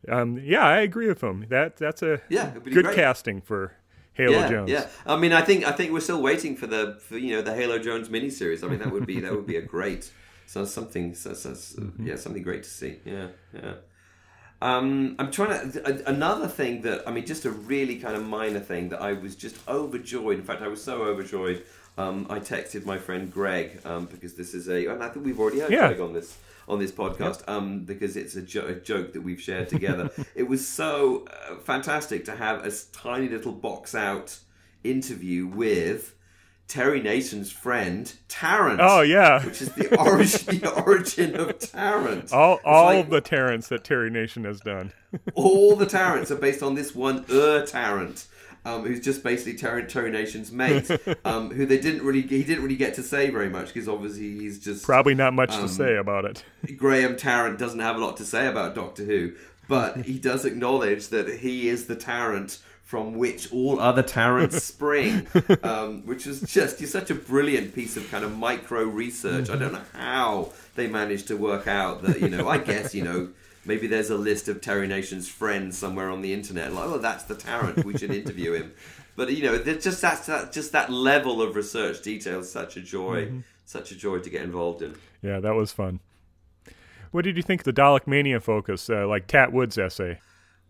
um, 0.08 0.40
yeah, 0.42 0.64
I 0.66 0.80
agree 0.80 1.08
with 1.08 1.22
him. 1.22 1.46
That 1.48 1.76
that's 1.76 2.02
a 2.02 2.20
Yeah, 2.28 2.50
good 2.64 2.84
great. 2.84 2.96
casting 2.96 3.40
for 3.40 3.72
Halo 4.14 4.32
yeah, 4.38 4.48
Jones. 4.48 4.70
Yeah, 4.70 4.86
I 5.06 5.16
mean, 5.16 5.32
I 5.32 5.42
think 5.42 5.64
I 5.64 5.72
think 5.72 5.92
we're 5.92 6.00
still 6.00 6.22
waiting 6.22 6.56
for 6.56 6.66
the 6.66 6.98
for, 7.00 7.16
you 7.18 7.36
know 7.36 7.42
the 7.42 7.54
Halo 7.54 7.78
Jones 7.78 8.08
miniseries. 8.08 8.64
I 8.64 8.68
mean, 8.68 8.78
that 8.80 8.90
would 8.92 9.06
be 9.06 9.20
that 9.20 9.32
would 9.32 9.46
be 9.46 9.56
a 9.56 9.62
great 9.62 10.10
so 10.46 10.64
something 10.64 11.14
so, 11.14 11.34
so, 11.34 11.54
so- 11.54 11.82
Mm-hmm. 11.82 12.06
yeah 12.06 12.16
something 12.16 12.42
great 12.42 12.62
to 12.64 12.70
see. 12.70 12.98
Yeah, 13.04 13.28
yeah. 13.54 13.74
Um, 14.60 15.14
I'm 15.20 15.30
trying 15.30 15.70
to 15.70 15.86
a- 15.88 16.10
another 16.10 16.48
thing 16.48 16.82
that 16.82 17.06
I 17.06 17.12
mean, 17.12 17.24
just 17.26 17.44
a 17.44 17.50
really 17.50 17.96
kind 18.00 18.16
of 18.16 18.24
minor 18.24 18.58
thing 18.60 18.88
that 18.88 19.00
I 19.00 19.12
was 19.12 19.36
just 19.36 19.56
overjoyed. 19.68 20.38
In 20.38 20.44
fact, 20.44 20.62
I 20.62 20.68
was 20.68 20.82
so 20.82 21.02
overjoyed. 21.02 21.64
Um, 21.98 22.26
I 22.30 22.38
texted 22.38 22.84
my 22.86 22.96
friend 22.98 23.30
Greg 23.32 23.80
um, 23.84 24.06
because 24.06 24.34
this 24.34 24.54
is 24.54 24.68
a, 24.68 24.86
and 24.86 25.02
I 25.02 25.08
think 25.08 25.26
we've 25.26 25.38
already 25.40 25.58
had 25.60 25.70
Yeah. 25.70 25.88
Greg 25.88 26.00
on 26.00 26.12
this 26.12 26.36
on 26.68 26.78
this 26.78 26.92
podcast 26.92 27.42
um, 27.48 27.80
because 27.84 28.14
it's 28.16 28.36
a, 28.36 28.42
jo- 28.42 28.66
a 28.66 28.74
joke 28.74 29.14
that 29.14 29.22
we've 29.22 29.40
shared 29.40 29.68
together. 29.70 30.10
it 30.34 30.42
was 30.48 30.66
so 30.66 31.26
uh, 31.50 31.56
fantastic 31.56 32.24
to 32.26 32.36
have 32.36 32.64
a 32.64 32.70
tiny 32.92 33.28
little 33.28 33.52
box 33.52 33.94
out 33.94 34.38
interview 34.84 35.46
with 35.46 36.14
Terry 36.68 37.00
Nation's 37.00 37.50
friend 37.50 38.12
Tarrant. 38.28 38.80
Oh 38.82 39.00
yeah, 39.00 39.42
which 39.44 39.62
is 39.62 39.72
the 39.72 39.98
origin 39.98 40.58
the 40.60 40.70
origin 40.84 41.34
of 41.36 41.58
Tarrant. 41.58 42.32
all 42.32 42.60
all 42.64 42.96
like 42.96 43.08
the 43.10 43.22
Tarrants 43.22 43.68
that 43.68 43.82
Terry 43.84 44.10
Nation 44.10 44.44
has 44.44 44.60
done. 44.60 44.92
all 45.34 45.74
the 45.74 45.86
Tarrants 45.86 46.30
are 46.30 46.36
based 46.36 46.62
on 46.62 46.74
this 46.74 46.94
one 46.94 47.24
Ur 47.30 47.64
Tarrant. 47.66 48.26
Um, 48.68 48.84
who's 48.84 49.00
just 49.00 49.22
basically 49.22 49.54
Terry, 49.54 49.84
Terry 49.86 50.10
Nation's 50.10 50.52
mate, 50.52 50.90
um, 51.24 51.50
who 51.50 51.64
they 51.64 51.78
didn't 51.78 52.02
really 52.02 52.20
he 52.20 52.44
didn't 52.44 52.62
really 52.62 52.76
get 52.76 52.94
to 52.94 53.02
say 53.02 53.30
very 53.30 53.48
much 53.48 53.68
because 53.68 53.88
obviously 53.88 54.38
he's 54.38 54.58
just 54.58 54.84
Probably 54.84 55.14
not 55.14 55.32
much 55.32 55.52
Um, 55.52 55.62
to 55.62 55.68
say 55.68 55.96
about 55.96 56.26
it. 56.26 56.44
Graham 56.76 57.16
Tarrant 57.16 57.58
doesn't 57.58 57.80
have 57.80 57.96
a 57.96 57.98
lot 57.98 58.18
to 58.18 58.24
say 58.26 58.46
about 58.46 58.74
Doctor 58.74 59.04
Who, 59.04 59.32
but 59.68 59.98
he 59.98 60.18
does 60.30 60.44
acknowledge 60.44 61.08
that 61.08 61.38
he 61.38 61.68
is 61.68 61.86
the 61.86 61.96
Tarrant 61.96 62.58
from 62.84 63.16
which 63.16 63.50
all 63.52 63.80
other 63.80 64.02
Tarrants 64.02 64.62
spring, 64.64 65.26
um, 65.62 66.06
which 66.06 66.26
is 66.26 66.40
just 66.42 66.80
you're 66.80 66.88
such 66.88 67.10
a 67.10 67.14
brilliant 67.14 67.74
piece 67.74 67.96
of 67.96 68.10
kind 68.10 68.24
of 68.24 68.36
micro 68.36 68.82
research. 68.84 69.48
I 69.48 69.56
don't 69.56 69.72
know 69.72 69.82
how 69.94 70.52
they 70.74 70.88
managed 70.88 71.28
to 71.28 71.36
work 71.36 71.66
out 71.66 72.02
that 72.02 72.20
you 72.20 72.28
know. 72.28 72.48
I 72.48 72.58
guess 72.58 72.94
you 72.94 73.04
know. 73.04 73.28
Maybe 73.64 73.86
there's 73.86 74.10
a 74.10 74.16
list 74.16 74.48
of 74.48 74.60
Terry 74.60 74.86
Nation's 74.86 75.28
friends 75.28 75.76
somewhere 75.76 76.10
on 76.10 76.22
the 76.22 76.32
internet. 76.32 76.72
Like, 76.72 76.86
oh, 76.86 76.98
that's 76.98 77.24
the 77.24 77.34
Tarrant. 77.34 77.84
We 77.84 77.96
should 77.98 78.10
interview 78.12 78.52
him. 78.52 78.72
But 79.16 79.32
you 79.36 79.42
know, 79.42 79.58
there's 79.58 79.82
just 79.82 80.00
that, 80.02 80.24
that 80.26 80.52
just 80.52 80.70
that 80.70 80.92
level 80.92 81.42
of 81.42 81.56
research 81.56 82.02
detail 82.02 82.38
is 82.38 82.52
such 82.52 82.76
a 82.76 82.80
joy, 82.80 83.42
such 83.64 83.90
a 83.90 83.96
joy 83.96 84.20
to 84.20 84.30
get 84.30 84.42
involved 84.42 84.80
in. 84.80 84.94
Yeah, 85.22 85.40
that 85.40 85.56
was 85.56 85.72
fun. 85.72 85.98
What 87.10 87.24
did 87.24 87.36
you 87.36 87.42
think 87.42 87.62
of 87.62 87.64
the 87.64 87.72
Dalek 87.72 88.06
Mania 88.06 88.38
focus, 88.38 88.88
uh, 88.88 89.08
like 89.08 89.26
Tat 89.26 89.52
Wood's 89.52 89.76
essay? 89.76 90.20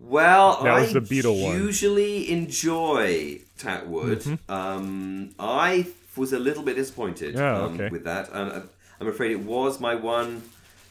Well, 0.01 0.63
That 0.63 0.73
I 0.73 0.81
was 0.81 0.95
the 0.95 1.01
Beatle 1.01 1.43
one. 1.45 1.57
usually 1.57 2.31
enjoy 2.31 3.41
Tat 3.59 3.87
Wood. 3.87 4.21
Mm-hmm. 4.21 4.51
Um, 4.51 5.31
I 5.39 5.87
was 6.17 6.33
a 6.33 6.39
little 6.39 6.63
bit 6.63 6.77
disappointed 6.77 7.35
Yeah, 7.35 7.65
um, 7.65 7.77
with 7.91 8.05
that, 8.05 8.31
and 8.33 8.67
I'm 8.99 9.09
afraid 9.09 9.33
it 9.33 9.41
was 9.41 9.79
my 9.79 9.95
one 9.95 10.43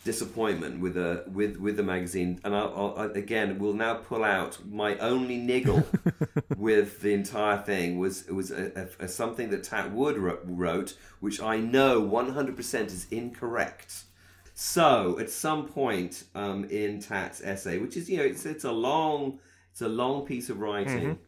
disappointment 0.08 0.80
with 0.80 0.96
a 0.96 1.26
with 1.38 1.58
with 1.58 1.76
the 1.76 1.84
magazine. 1.84 2.40
And 2.46 2.56
I'll, 2.56 2.96
I'll, 2.98 3.12
again, 3.12 3.60
will 3.60 3.74
now 3.74 3.96
pull 3.96 4.24
out 4.24 4.58
my 4.66 4.98
only 5.00 5.38
niggle 5.38 5.84
with 6.58 7.02
the 7.02 7.14
entire 7.14 7.58
thing 7.58 8.00
was 8.00 8.26
it 8.26 8.34
was 8.34 8.50
a, 8.52 8.88
a, 9.00 9.06
a 9.06 9.08
something 9.10 9.50
that 9.50 9.64
Tat 9.66 9.92
Wood 9.92 10.18
wrote, 10.18 10.42
wrote, 10.46 10.98
which 11.20 11.42
I 11.42 11.58
know 11.58 12.02
100% 12.02 12.88
is 12.88 13.06
incorrect. 13.12 14.06
So 14.54 15.20
at 15.20 15.30
some 15.30 15.68
point 15.68 16.24
um, 16.34 16.64
in 16.84 17.02
Tat's 17.02 17.42
essay, 17.42 17.78
which 17.78 17.98
is 17.98 18.10
you 18.10 18.18
know 18.18 18.24
it's 18.24 18.46
it's 18.46 18.64
a 18.64 18.72
long 18.72 19.40
it's 19.72 19.82
a 19.82 19.90
long 19.90 20.26
piece 20.26 20.50
of 20.50 20.60
writing, 20.60 21.20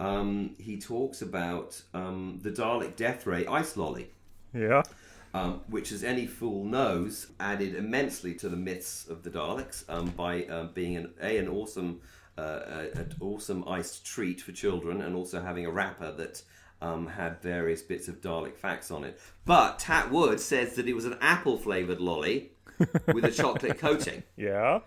um, 0.00 0.56
he 0.58 0.80
talks 0.80 1.20
about 1.20 1.80
um, 1.92 2.40
the 2.42 2.50
Dalek 2.50 2.96
death 2.96 3.26
ray 3.26 3.46
ice 3.46 3.76
lolly, 3.76 4.08
Yeah. 4.54 4.82
Um, 5.34 5.62
which, 5.68 5.92
as 5.92 6.04
any 6.04 6.26
fool 6.26 6.64
knows, 6.64 7.28
added 7.40 7.74
immensely 7.74 8.34
to 8.34 8.48
the 8.48 8.56
myths 8.56 9.06
of 9.08 9.22
the 9.22 9.30
Daleks 9.30 9.84
um, 9.88 10.10
by 10.10 10.44
um, 10.44 10.70
being 10.74 10.96
an 10.96 11.14
a 11.20 11.38
an 11.38 11.48
awesome 11.48 12.00
uh, 12.36 12.86
an 12.94 13.14
awesome 13.20 13.66
iced 13.68 14.04
treat 14.04 14.40
for 14.40 14.52
children, 14.52 15.02
and 15.02 15.16
also 15.16 15.42
having 15.42 15.66
a 15.66 15.70
wrapper 15.70 16.12
that. 16.12 16.42
Um, 16.80 17.06
had 17.06 17.40
various 17.40 17.80
bits 17.80 18.08
of 18.08 18.20
Dalek 18.20 18.56
facts 18.56 18.90
on 18.90 19.04
it, 19.04 19.20
but 19.44 19.78
Tat 19.78 20.10
Wood 20.10 20.40
says 20.40 20.74
that 20.74 20.88
it 20.88 20.94
was 20.94 21.04
an 21.04 21.16
apple 21.20 21.56
flavored 21.56 22.00
lolly 22.00 22.50
with 23.06 23.24
a 23.24 23.30
chocolate 23.42 23.78
coating. 23.78 24.24
Yeah. 24.36 24.80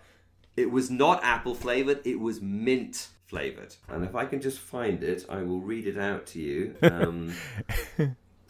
It 0.58 0.70
was 0.70 0.90
not 0.90 1.24
apple 1.24 1.54
flavored, 1.54 2.06
it 2.06 2.20
was 2.20 2.42
mint 2.42 3.08
flavored. 3.26 3.74
And 3.88 4.04
if 4.04 4.14
I 4.14 4.24
can 4.24 4.40
just 4.40 4.58
find 4.58 5.02
it, 5.02 5.26
I 5.28 5.42
will 5.42 5.60
read 5.60 5.86
it 5.86 5.98
out 5.98 6.26
to 6.28 6.40
you. 6.40 6.74
Um, 6.82 7.34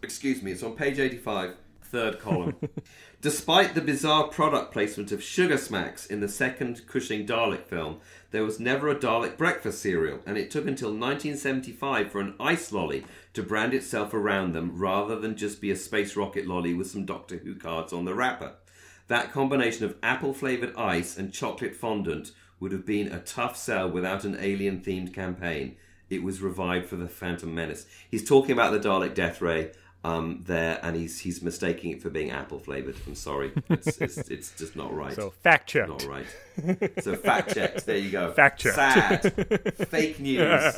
excuse 0.03 0.43
me, 0.43 0.53
it's 0.53 0.63
on 0.63 0.77
page 0.77 0.99
85, 0.99 1.55
third 1.87 2.21
column. 2.21 2.57
Despite 3.23 3.75
the 3.75 3.81
bizarre 3.81 4.29
product 4.29 4.73
placement 4.73 5.11
of 5.13 5.23
Sugar 5.23 5.57
Smacks 5.57 6.07
in 6.07 6.21
the 6.21 6.29
second 6.29 6.87
Cushing 6.87 7.27
Dalek 7.27 7.65
film, 7.65 8.01
there 8.31 8.45
was 8.45 8.61
never 8.61 8.89
a 8.89 8.95
Dalek 8.95 9.37
breakfast 9.37 9.81
cereal, 9.81 10.21
and 10.27 10.37
it 10.37 10.51
took 10.51 10.67
until 10.67 10.91
1975 10.91 12.13
for 12.13 12.21
an 12.21 12.35
ice 12.39 12.73
lolly 12.73 13.05
to 13.33 13.43
brand 13.43 13.73
itself 13.73 14.13
around 14.13 14.53
them 14.53 14.77
rather 14.77 15.19
than 15.19 15.37
just 15.37 15.61
be 15.61 15.71
a 15.71 15.77
space 15.77 16.17
rocket 16.17 16.47
lolly 16.47 16.75
with 16.75 16.91
some 16.91 17.05
Doctor 17.05 17.39
Who 17.39 17.55
cards 17.55 17.93
on 17.93 18.05
the 18.05 18.15
wrapper. 18.15 18.53
That 19.09 19.33
combination 19.33 19.85
of 19.85 19.97
apple 20.03 20.35
flavoured 20.35 20.75
ice 20.77 21.17
and 21.17 21.33
chocolate 21.33 21.77
fondant 21.77 22.33
would 22.59 22.73
have 22.73 22.85
been 22.85 23.13
a 23.13 23.21
tough 23.21 23.57
sell 23.57 23.89
without 23.89 24.25
an 24.25 24.37
alien 24.41 24.81
themed 24.81 25.15
campaign. 25.15 25.77
It 26.09 26.23
was 26.23 26.41
revived 26.41 26.87
for 26.87 26.97
the 26.97 27.09
Phantom 27.09 27.55
Menace. 27.55 27.87
He's 28.11 28.27
talking 28.27 28.53
about 28.53 28.73
the 28.73 28.89
Dalek 28.89 29.15
Death 29.15 29.41
Ray 29.41 29.73
um, 30.07 30.43
there, 30.47 30.79
and 30.83 30.95
he's 30.95 31.19
he's 31.19 31.43
mistaking 31.43 31.91
it 31.91 32.01
for 32.01 32.11
being 32.11 32.31
apple 32.31 32.61
flavoured. 32.61 32.95
I'm 33.09 33.17
sorry, 33.17 33.53
it's, 33.69 33.99
it's, 33.99 34.19
it's 34.31 34.53
just 34.53 34.77
not 34.77 34.95
right. 34.95 35.13
So 35.13 35.31
fact 35.43 35.69
check, 35.69 35.89
not 35.89 36.05
right. 36.07 36.27
So 37.03 37.17
fact 37.17 37.55
checked. 37.55 37.87
There 37.87 37.97
you 37.97 38.11
go. 38.11 38.33
Fact 38.33 38.61
checked. 38.61 38.77
Sad. 38.77 39.75
Fake 39.89 40.21
news. 40.21 40.75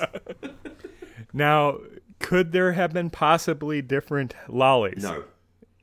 Now, 1.34 1.78
could 2.20 2.52
there 2.52 2.72
have 2.72 2.94
been 2.94 3.10
possibly 3.10 3.82
different 3.82 4.34
lollies? 4.48 5.02
No. 5.02 5.24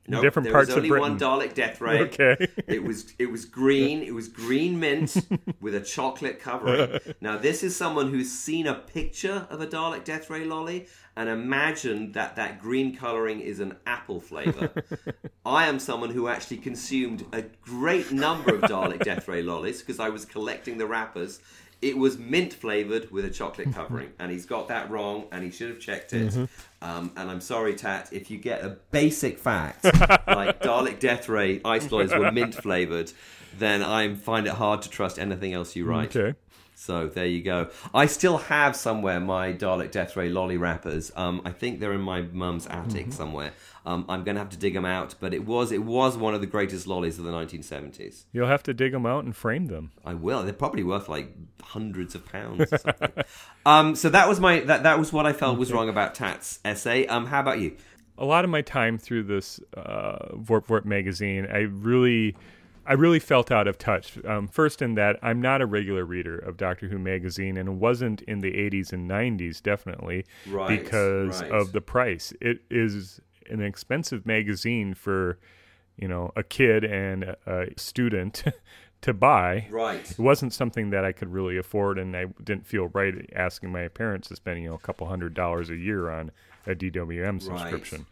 No, 0.08 0.20
different 0.22 0.44
there 0.44 0.52
parts 0.52 0.68
was 0.68 0.74
of 0.74 0.78
only 0.78 0.88
Britain. 0.90 1.10
one 1.10 1.18
Dalek 1.18 1.54
Death 1.54 1.80
Ray. 1.80 2.00
Okay. 2.02 2.36
It 2.66 2.82
was 2.82 3.12
it 3.18 3.30
was 3.30 3.44
green. 3.44 4.02
It 4.02 4.14
was 4.14 4.28
green 4.28 4.78
mint 4.80 5.16
with 5.60 5.74
a 5.74 5.80
chocolate 5.80 6.40
covering. 6.40 6.98
Now 7.20 7.38
this 7.38 7.62
is 7.62 7.76
someone 7.76 8.10
who's 8.10 8.30
seen 8.30 8.66
a 8.66 8.74
picture 8.74 9.46
of 9.50 9.60
a 9.60 9.66
Dalek 9.66 10.04
Death 10.04 10.28
Ray 10.30 10.44
lolly 10.44 10.86
and 11.16 11.28
imagined 11.28 12.12
that 12.14 12.36
that 12.36 12.60
green 12.60 12.94
coloring 12.94 13.40
is 13.40 13.60
an 13.60 13.76
apple 13.86 14.20
flavor. 14.20 14.70
I 15.46 15.66
am 15.66 15.78
someone 15.78 16.10
who 16.10 16.28
actually 16.28 16.58
consumed 16.58 17.24
a 17.32 17.42
great 17.62 18.12
number 18.12 18.54
of 18.54 18.62
Dalek 18.62 19.04
Death 19.04 19.26
Ray 19.28 19.42
lollies 19.42 19.80
because 19.80 19.98
I 19.98 20.10
was 20.10 20.24
collecting 20.24 20.76
the 20.78 20.86
wrappers. 20.86 21.40
It 21.82 21.96
was 21.96 22.18
mint 22.18 22.52
flavored 22.52 23.10
with 23.10 23.24
a 23.24 23.30
chocolate 23.30 23.72
covering, 23.72 24.12
and 24.18 24.30
he's 24.32 24.46
got 24.46 24.68
that 24.68 24.90
wrong, 24.90 25.26
and 25.30 25.44
he 25.44 25.50
should 25.50 25.68
have 25.68 25.78
checked 25.78 26.12
it. 26.12 26.34
Um, 26.82 27.12
and 27.16 27.30
I'm 27.30 27.40
sorry, 27.40 27.74
Tat, 27.74 28.08
if 28.12 28.30
you 28.30 28.38
get 28.38 28.64
a 28.64 28.70
basic 28.90 29.38
fact 29.38 29.84
like 30.26 30.60
Dalek 30.60 30.98
Death 31.00 31.28
Ray 31.28 31.60
ice 31.64 31.90
lollies 31.92 32.12
were 32.12 32.32
mint 32.32 32.54
flavored, 32.54 33.12
then 33.58 33.82
I 33.82 34.14
find 34.14 34.46
it 34.46 34.54
hard 34.54 34.82
to 34.82 34.90
trust 34.90 35.18
anything 35.18 35.52
else 35.52 35.76
you 35.76 35.84
write. 35.84 36.16
Okay. 36.16 36.36
So 36.78 37.08
there 37.08 37.26
you 37.26 37.42
go. 37.42 37.70
I 37.94 38.04
still 38.04 38.36
have 38.36 38.76
somewhere 38.76 39.18
my 39.18 39.52
Dalek 39.52 39.90
Death 39.90 40.14
Ray 40.14 40.28
lolly 40.28 40.58
wrappers. 40.58 41.10
Um, 41.16 41.40
I 41.44 41.50
think 41.50 41.80
they're 41.80 41.94
in 41.94 42.02
my 42.02 42.22
mum's 42.22 42.66
attic 42.66 43.12
somewhere. 43.12 43.52
Um, 43.86 44.04
I'm 44.08 44.24
going 44.24 44.34
to 44.34 44.40
have 44.40 44.50
to 44.50 44.56
dig 44.56 44.74
them 44.74 44.84
out, 44.84 45.14
but 45.20 45.32
it 45.32 45.46
was 45.46 45.72
it 45.72 45.84
was 45.84 46.16
one 46.16 46.34
of 46.34 46.40
the 46.40 46.46
greatest 46.46 46.86
lollies 46.86 47.18
of 47.18 47.24
the 47.24 47.30
1970s. 47.30 48.24
You'll 48.32 48.48
have 48.48 48.64
to 48.64 48.74
dig 48.74 48.92
them 48.92 49.06
out 49.06 49.24
and 49.24 49.34
frame 49.34 49.66
them. 49.66 49.92
I 50.04 50.14
will. 50.14 50.42
They're 50.42 50.52
probably 50.52 50.82
worth 50.82 51.08
like 51.08 51.32
hundreds 51.62 52.14
of 52.14 52.26
pounds. 52.26 52.72
Or 52.72 52.78
something. 52.78 53.12
um, 53.66 53.94
so 53.94 54.08
that 54.08 54.28
was 54.28 54.40
my 54.40 54.60
that 54.60 54.82
that 54.82 54.98
was 54.98 55.12
what 55.12 55.24
I 55.24 55.32
felt 55.32 55.58
was 55.58 55.72
wrong 55.72 55.88
about 55.88 56.14
Tat's 56.14 56.58
essay. 56.64 57.06
Um, 57.06 57.26
how 57.26 57.40
about 57.40 57.60
you? 57.60 57.76
a 58.18 58.24
lot 58.24 58.44
of 58.44 58.50
my 58.50 58.62
time 58.62 58.98
through 58.98 59.24
this 59.24 59.60
uh, 59.76 60.34
Vworp 60.34 60.66
Vworp 60.66 60.84
magazine, 60.84 61.46
I 61.52 61.58
really, 61.58 62.34
I 62.86 62.94
really 62.94 63.18
felt 63.18 63.50
out 63.50 63.68
of 63.68 63.78
touch. 63.78 64.16
Um, 64.24 64.48
first, 64.48 64.80
in 64.80 64.94
that 64.94 65.18
I'm 65.22 65.40
not 65.40 65.60
a 65.60 65.66
regular 65.66 66.04
reader 66.04 66.38
of 66.38 66.56
Doctor 66.56 66.88
Who 66.88 66.98
magazine, 66.98 67.56
and 67.56 67.68
it 67.68 67.72
wasn't 67.72 68.22
in 68.22 68.40
the 68.40 68.52
80s 68.52 68.92
and 68.92 69.08
90s, 69.08 69.62
definitely, 69.62 70.24
Right, 70.48 70.68
because 70.80 71.42
right. 71.42 71.50
of 71.50 71.72
the 71.72 71.80
price. 71.80 72.32
It 72.40 72.60
is 72.70 73.20
an 73.50 73.62
expensive 73.62 74.26
magazine 74.26 74.94
for, 74.94 75.38
you 75.96 76.08
know, 76.08 76.32
a 76.36 76.42
kid 76.42 76.84
and 76.84 77.36
a, 77.46 77.66
student 77.76 78.44
to 79.02 79.12
buy. 79.12 79.66
Right. 79.70 80.10
It 80.10 80.18
wasn't 80.18 80.52
something 80.52 80.90
that 80.90 81.04
I 81.04 81.12
could 81.12 81.32
really 81.32 81.56
afford, 81.56 81.98
and 81.98 82.16
I 82.16 82.26
didn't 82.42 82.66
feel 82.66 82.88
right 82.88 83.14
asking 83.34 83.72
my 83.72 83.88
parents 83.88 84.28
to 84.28 84.36
spend 84.36 84.62
you 84.62 84.68
know 84.68 84.74
a 84.74 84.78
couple 84.78 85.06
hundred 85.06 85.34
dollars 85.34 85.70
a 85.70 85.76
year 85.76 86.10
on 86.10 86.30
a 86.66 86.74
DWM 86.74 87.40
subscription. 87.40 88.06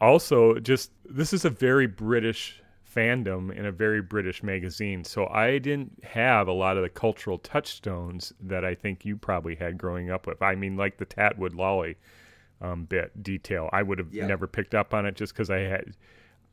Also, 0.00 0.58
just 0.58 0.92
this 1.04 1.32
is 1.32 1.44
a 1.44 1.50
very 1.50 1.86
British 1.86 2.62
fandom 2.94 3.54
in 3.54 3.66
a 3.66 3.72
very 3.72 4.00
British 4.00 4.42
magazine, 4.42 5.04
so 5.04 5.26
I 5.26 5.58
didn't 5.58 6.02
have 6.04 6.48
a 6.48 6.52
lot 6.52 6.76
of 6.76 6.82
the 6.82 6.88
cultural 6.88 7.38
touchstones 7.38 8.32
that 8.40 8.64
I 8.64 8.74
think 8.74 9.04
you 9.04 9.16
probably 9.16 9.56
had 9.56 9.78
growing 9.78 10.10
up 10.10 10.26
with. 10.26 10.42
I 10.42 10.54
mean, 10.54 10.76
like 10.76 10.98
the 10.98 11.04
Tat 11.04 11.38
Wood 11.38 11.54
Lolly 11.54 11.96
um, 12.60 12.84
bit 12.84 13.22
detail, 13.22 13.68
I 13.72 13.82
would 13.82 13.98
have 13.98 14.12
never 14.12 14.46
picked 14.46 14.74
up 14.74 14.92
on 14.94 15.06
it 15.06 15.16
just 15.16 15.32
because 15.32 15.50
I 15.50 15.60
had. 15.60 15.94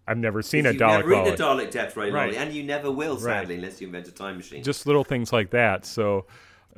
I've 0.09 0.17
never 0.17 0.41
seen 0.41 0.65
a 0.65 0.69
Dalek. 0.73 0.99
You've 0.99 1.09
never 1.09 1.15
Lolly. 1.15 1.31
a 1.31 1.35
Dalek 1.67 1.71
Death 1.71 1.97
Ray 1.97 2.11
Right. 2.11 2.33
and 2.33 2.53
you 2.53 2.63
never 2.63 2.89
will, 2.89 3.17
sadly, 3.17 3.55
unless 3.55 3.81
you 3.81 3.87
invent 3.87 4.07
a 4.07 4.11
time 4.11 4.37
machine. 4.37 4.63
just 4.63 4.85
little 4.87 5.03
things 5.03 5.33
like 5.33 5.49
that. 5.49 5.85
So, 5.85 6.25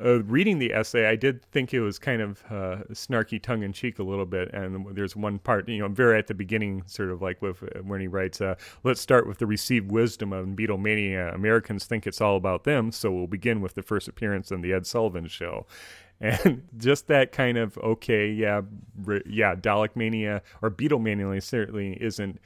uh, 0.04 0.24
reading 0.24 0.58
the 0.58 0.74
essay, 0.74 1.06
I 1.06 1.16
did 1.16 1.46
think 1.52 1.72
it 1.72 1.82
was 1.82 2.00
kind 2.00 2.24
of 2.24 2.42
uh, 2.50 2.78
snarky, 2.94 3.40
tongue 3.40 3.62
in 3.62 3.72
cheek 3.72 4.00
a 4.00 4.04
little 4.04 4.26
bit. 4.26 4.52
And 4.52 4.96
there's 4.96 5.16
one 5.16 5.38
part, 5.38 5.70
you 5.70 5.78
know, 5.78 5.90
very 5.90 6.18
at 6.18 6.26
the 6.26 6.34
beginning, 6.34 6.82
sort 6.88 7.12
of 7.12 7.22
like 7.22 7.40
with 7.42 7.62
uh, 7.62 7.82
when 7.84 8.02
he 8.02 8.08
writes, 8.08 8.42
uh, 8.42 8.56
"Let's 8.84 9.00
start 9.02 9.28
with 9.28 9.38
the 9.38 9.46
received 9.46 9.92
wisdom 9.92 10.34
of 10.34 10.48
Beatlemania. 10.48 11.36
Americans 11.36 11.86
think 11.86 12.08
it's 12.08 12.22
all 12.22 12.36
about 12.36 12.64
them, 12.64 12.92
so 12.92 13.12
we'll 13.12 13.28
begin 13.28 13.62
with 13.62 13.76
the 13.76 13.84
first 13.84 14.08
appearance 14.08 14.52
on 14.52 14.62
the 14.62 14.74
Ed 14.74 14.88
Sullivan 14.88 15.28
Show." 15.28 15.68
And 16.22 16.64
just 16.78 17.08
that 17.08 17.32
kind 17.32 17.58
of 17.58 17.78
okay, 17.78 18.30
yeah, 18.30 18.62
yeah, 19.26 19.56
Dalek 19.56 19.96
mania 19.96 20.42
or 20.62 20.70
Beatlemania 20.70 21.42
certainly 21.42 21.94
isn't 22.02 22.40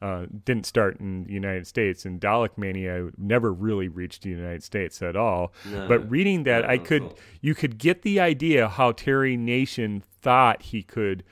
uh, 0.00 0.26
didn't 0.44 0.64
start 0.64 1.00
in 1.00 1.24
the 1.24 1.32
United 1.32 1.66
States, 1.66 2.04
and 2.04 2.20
Dalek 2.20 2.56
Mania 2.56 3.10
never 3.18 3.52
really 3.52 3.88
reached 3.88 4.22
the 4.22 4.30
United 4.30 4.62
States 4.62 5.02
at 5.02 5.16
all. 5.16 5.52
but 5.88 6.08
reading 6.08 6.44
that, 6.44 6.62
No, 6.62 6.68
I 6.70 6.78
could 6.78 7.02
all. 7.02 7.18
you 7.40 7.54
could 7.54 7.78
get 7.78 8.02
the 8.02 8.20
idea 8.20 8.68
how 8.68 8.92
Terry 8.92 9.36
Nation 9.36 10.02
thought 10.22 10.62
he 10.62 10.82
could 10.84 11.24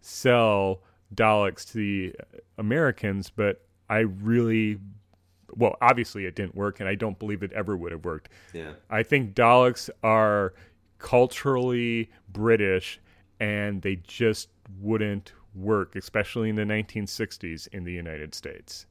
sell 0.00 0.80
Daleks 1.14 1.66
to 1.72 1.78
the 1.78 2.14
Americans, 2.58 3.30
but 3.30 3.62
I 3.88 3.98
really, 3.98 4.78
well, 5.54 5.76
obviously 5.80 6.24
it 6.26 6.34
didn't 6.36 6.54
work, 6.54 6.80
and 6.80 6.88
I 6.88 6.94
don't 6.94 7.18
believe 7.18 7.42
it 7.42 7.52
ever 7.52 7.76
would 7.76 7.92
have 7.92 8.04
worked. 8.04 8.28
yeah. 8.52 8.72
I 8.88 9.02
think 9.02 9.34
Daleks 9.34 9.90
are 10.02 10.54
culturally 11.04 12.10
British 12.32 12.98
and 13.38 13.82
they 13.82 13.96
just 13.96 14.48
wouldn't 14.80 15.34
work, 15.54 15.94
especially 15.96 16.48
in 16.48 16.56
the 16.56 16.62
1960s 16.62 17.68
in 17.68 17.84
the 17.84 17.92
United 17.92 18.34
States. 18.34 18.86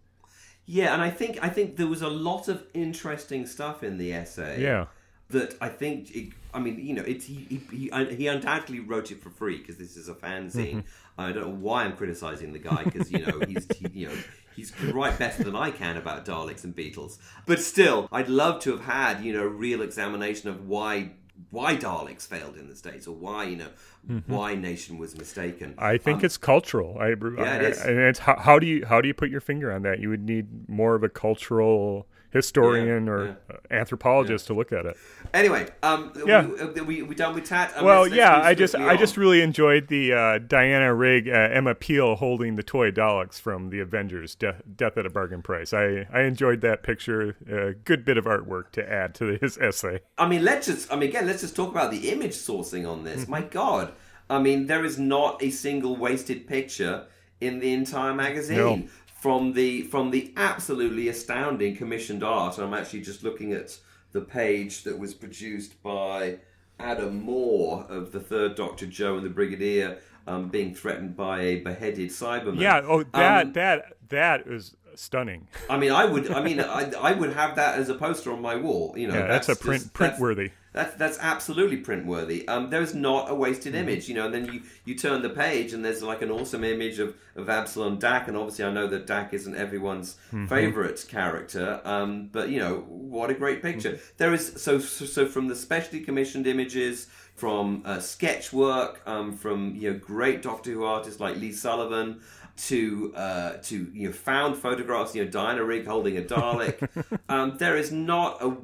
Yeah, 0.65 0.93
and 0.93 1.01
I 1.01 1.09
think 1.09 1.39
I 1.41 1.49
think 1.49 1.75
there 1.75 1.87
was 1.87 2.03
a 2.03 2.09
lot 2.09 2.47
of 2.47 2.63
interesting 2.73 3.47
stuff 3.47 3.83
in 3.83 3.97
the 3.97 4.13
essay. 4.13 4.61
Yeah. 4.61 4.85
That 5.29 5.55
I 5.59 5.69
think, 5.69 6.15
it, 6.15 6.33
I 6.53 6.59
mean, 6.59 6.79
you 6.79 6.93
know, 6.93 7.01
it's 7.01 7.25
he 7.25 7.47
he, 7.49 7.89
he, 7.89 8.15
he 8.15 8.27
undoubtedly 8.27 8.79
wrote 8.79 9.11
it 9.11 9.19
for 9.19 9.31
free 9.31 9.57
because 9.57 9.77
this 9.77 9.97
is 9.97 10.07
a 10.07 10.13
fanzine. 10.13 10.53
Mm-hmm. 10.53 10.79
I 11.17 11.31
don't 11.31 11.47
know 11.47 11.55
why 11.55 11.83
I'm 11.83 11.97
criticizing 11.97 12.53
the 12.53 12.59
guy 12.59 12.83
because 12.83 13.11
you 13.11 13.25
know 13.25 13.39
he's 13.47 13.65
he, 13.75 13.87
you 14.01 14.07
know 14.07 14.15
he's 14.55 14.69
can 14.69 14.91
write 14.93 15.17
better 15.17 15.43
than 15.43 15.55
I 15.55 15.71
can 15.71 15.97
about 15.97 16.25
Daleks 16.25 16.63
and 16.63 16.75
Beatles. 16.75 17.17
But 17.47 17.59
still, 17.59 18.07
I'd 18.11 18.29
love 18.29 18.61
to 18.61 18.71
have 18.71 18.81
had 18.81 19.23
you 19.23 19.33
know 19.33 19.43
real 19.43 19.81
examination 19.81 20.49
of 20.49 20.67
why 20.67 21.13
why 21.49 21.75
Daleks 21.75 22.27
failed 22.27 22.57
in 22.57 22.67
the 22.67 22.75
states 22.75 23.07
or 23.07 23.15
why 23.15 23.45
you 23.45 23.55
know 23.55 23.69
mm-hmm. 24.09 24.31
why 24.31 24.55
Nation 24.55 24.97
was 24.97 25.17
mistaken. 25.17 25.73
I 25.77 25.97
think 25.97 26.19
um, 26.19 26.25
it's 26.25 26.37
cultural. 26.37 26.97
I, 26.99 27.09
Yeah, 27.09 27.55
it 27.55 27.63
is. 27.63 27.81
and 27.81 27.99
it's 27.99 28.19
how, 28.19 28.37
how 28.37 28.59
do 28.59 28.67
you 28.67 28.85
how 28.85 29.01
do 29.01 29.07
you 29.07 29.13
put 29.13 29.29
your 29.29 29.41
finger 29.41 29.71
on 29.71 29.81
that? 29.83 29.99
You 29.99 30.09
would 30.09 30.23
need 30.23 30.69
more 30.69 30.95
of 30.95 31.03
a 31.03 31.09
cultural 31.09 32.07
historian 32.33 33.05
Yeah, 33.05 33.11
or 33.11 33.25
yeah. 33.49 33.55
anthropologist 33.71 34.47
to 34.47 34.53
look 34.53 34.71
at 34.71 34.85
it. 34.85 34.97
Anyway, 35.33 35.67
um, 35.83 36.11
Yeah. 36.25 36.45
we, 36.75 36.81
we, 36.81 37.01
we 37.03 37.15
done 37.15 37.35
with 37.35 37.45
Tat? 37.45 37.71
Um, 37.77 37.85
well, 37.85 38.01
let's- 38.01 38.11
let's 38.11 38.17
yeah, 38.17 38.41
I 38.41 38.53
just 38.53 38.75
I 38.75 38.91
on. 38.93 38.97
just 38.97 39.15
really 39.17 39.41
enjoyed 39.41 39.87
the 39.87 40.13
uh, 40.13 40.37
Diana 40.39 40.93
Rigg, 40.93 41.29
uh, 41.29 41.31
Emma 41.31 41.75
Peel 41.75 42.15
holding 42.15 42.55
the 42.55 42.63
toy 42.63 42.91
Daleks 42.91 43.39
from 43.39 43.69
the 43.69 43.79
Avengers, 43.79 44.35
De- 44.35 44.55
Death 44.75 44.97
at 44.97 45.05
a 45.05 45.09
Bargain 45.09 45.41
Price. 45.41 45.73
I 45.73 46.07
I 46.11 46.21
enjoyed 46.23 46.61
that 46.61 46.83
picture. 46.83 47.35
A 47.49 47.73
good 47.73 48.03
bit 48.05 48.17
of 48.17 48.25
artwork 48.25 48.71
to 48.73 48.91
add 48.91 49.15
to 49.15 49.37
his 49.41 49.57
essay. 49.57 50.01
I 50.17 50.27
mean, 50.27 50.43
let's 50.43 50.67
just. 50.67 50.91
I 50.91 50.95
mean, 50.95 51.09
again, 51.09 51.25
let's 51.27 51.41
just 51.41 51.55
talk 51.55 51.69
about 51.71 51.91
the 51.91 52.09
image 52.09 52.33
sourcing 52.33 52.89
on 52.89 53.03
this. 53.03 53.21
Mm-hmm. 53.23 53.31
My 53.31 53.41
God, 53.41 53.93
I 54.29 54.39
mean, 54.39 54.67
there 54.67 54.83
is 54.85 54.97
not 54.99 55.41
a 55.43 55.49
single 55.49 55.95
wasted 55.95 56.47
picture 56.47 57.05
in 57.41 57.59
the 57.59 57.73
entire 57.73 58.13
magazine. 58.13 58.57
No. 58.57 58.83
From 59.23 59.53
the 59.53 59.83
from 59.83 60.11
the 60.11 60.33
absolutely 60.35 61.07
astounding 61.07 61.77
commissioned 61.77 62.25
art, 62.25 62.57
I'm 62.57 62.73
actually 62.73 63.03
just 63.03 63.23
looking 63.23 63.53
at 63.53 63.77
the 64.11 64.19
page 64.19 64.83
that 64.83 64.99
was 64.99 65.13
produced 65.13 65.81
by 65.81 66.39
Adam 66.77 67.21
Moore 67.21 67.85
of 67.87 68.11
the 68.11 68.19
Third 68.19 68.55
Doctor, 68.55 68.85
Joe 68.85 69.15
and 69.15 69.25
the 69.25 69.29
Brigadier, 69.29 69.99
um, 70.27 70.49
being 70.49 70.75
threatened 70.75 71.15
by 71.15 71.39
a 71.39 71.61
beheaded 71.61 72.09
Cyberman. 72.09 72.59
Yeah. 72.59 72.81
Oh, 72.83 73.03
that 73.13 73.45
Um, 73.45 73.53
that 73.53 73.93
that 74.09 74.45
is 74.45 74.75
stunning. 74.95 75.47
I 75.69 75.77
mean, 75.77 75.93
I 75.93 76.03
would. 76.03 76.29
I 76.29 76.43
mean, 76.43 76.59
I, 76.59 76.91
I 76.99 77.13
would 77.13 77.31
have 77.31 77.55
that 77.55 77.79
as 77.79 77.87
a 77.87 77.95
poster 77.95 78.29
on 78.33 78.41
my 78.41 78.57
wall. 78.57 78.93
You 78.97 79.07
know, 79.07 79.13
Yeah, 79.13 79.27
that's, 79.27 79.47
a 79.47 79.51
just- 79.51 79.61
print 79.61 79.83
that's- 79.83 79.97
print 80.17 80.19
worthy. 80.19 80.49
That's 80.73 80.95
that's 80.95 81.17
absolutely 81.21 81.77
print 81.77 82.05
worthy. 82.05 82.47
Um, 82.47 82.69
there 82.69 82.81
is 82.81 82.93
not 82.95 83.29
a 83.31 83.35
wasted 83.35 83.73
Mm-hmm. 83.73 83.89
image, 83.89 84.09
you 84.09 84.15
know. 84.15 84.25
And 84.25 84.33
then 84.33 84.45
you, 84.51 84.61
you 84.85 84.95
turn 84.95 85.21
the 85.21 85.29
page, 85.29 85.71
and 85.73 85.85
there's 85.85 86.03
like 86.03 86.21
an 86.21 86.31
awesome 86.31 86.63
image 86.63 86.99
of, 86.99 87.15
of 87.35 87.47
Abslom 87.47 87.99
Daak. 87.99 88.27
And 88.27 88.35
obviously, 88.35 88.65
I 88.65 88.71
know 88.71 88.87
that 88.87 89.07
Daak 89.07 89.33
isn't 89.33 89.55
everyone's 89.55 90.17
Mm-hmm. 90.33 90.47
favorite 90.47 91.05
character, 91.07 91.79
um, 91.85 92.29
but 92.31 92.49
you 92.49 92.59
know 92.59 92.77
what 92.87 93.29
a 93.29 93.33
great 93.35 93.61
picture. 93.61 93.91
Mm-hmm. 93.93 94.13
There 94.17 94.33
is 94.33 94.53
so 94.61 94.79
so, 94.79 95.05
so 95.05 95.25
from 95.27 95.47
the 95.47 95.55
specially 95.55 96.01
commissioned 96.01 96.47
images, 96.47 97.07
from 97.35 97.83
uh, 97.85 97.99
sketch 97.99 98.51
work, 98.51 99.01
um, 99.05 99.31
from 99.37 99.75
you 99.75 99.93
know 99.93 99.99
great 99.99 100.41
Doctor 100.41 100.71
Who 100.71 100.83
artists 100.83 101.19
like 101.19 101.37
Lee 101.37 101.51
Sullivan. 101.51 102.21
To 102.67 103.11
uh, 103.15 103.53
to 103.63 103.89
you 103.93 104.07
know 104.07 104.13
found 104.13 104.55
photographs, 104.57 105.15
you 105.15 105.25
know 105.25 105.31
Diana 105.31 105.63
Rigg 105.63 105.87
holding 105.87 106.17
a 106.19 106.21
Dalek. 106.21 106.87
um, 107.29 107.57
there 107.57 107.75
is 107.75 107.91
not 107.91 108.43
a 108.43 108.55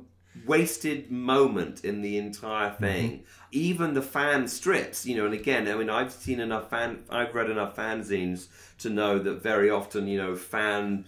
wasted 0.49 1.11
moment 1.11 1.85
in 1.85 2.01
the 2.01 2.17
entire 2.17 2.71
thing. 2.71 3.23
Even 3.51 3.93
the 3.93 4.01
fan 4.01 4.47
strips, 4.47 5.05
you 5.05 5.15
know, 5.15 5.25
and 5.25 5.33
again, 5.33 5.67
I 5.67 5.75
mean, 5.75 5.89
I've 5.89 6.11
seen 6.11 6.39
enough 6.39 6.69
fan, 6.69 7.03
I've 7.09 7.33
read 7.35 7.49
enough 7.49 7.75
fanzines 7.75 8.47
to 8.79 8.89
know 8.89 9.19
that 9.19 9.43
very 9.43 9.69
often, 9.69 10.07
you 10.07 10.17
know, 10.17 10.35
fan 10.35 11.05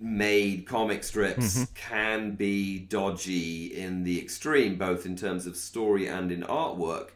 made 0.00 0.66
comic 0.66 1.02
strips 1.04 1.66
can 1.74 2.36
be 2.36 2.78
dodgy 2.78 3.66
in 3.66 4.04
the 4.04 4.20
extreme, 4.20 4.76
both 4.76 5.04
in 5.06 5.16
terms 5.16 5.46
of 5.46 5.56
story 5.56 6.06
and 6.06 6.30
in 6.30 6.42
artwork 6.42 7.10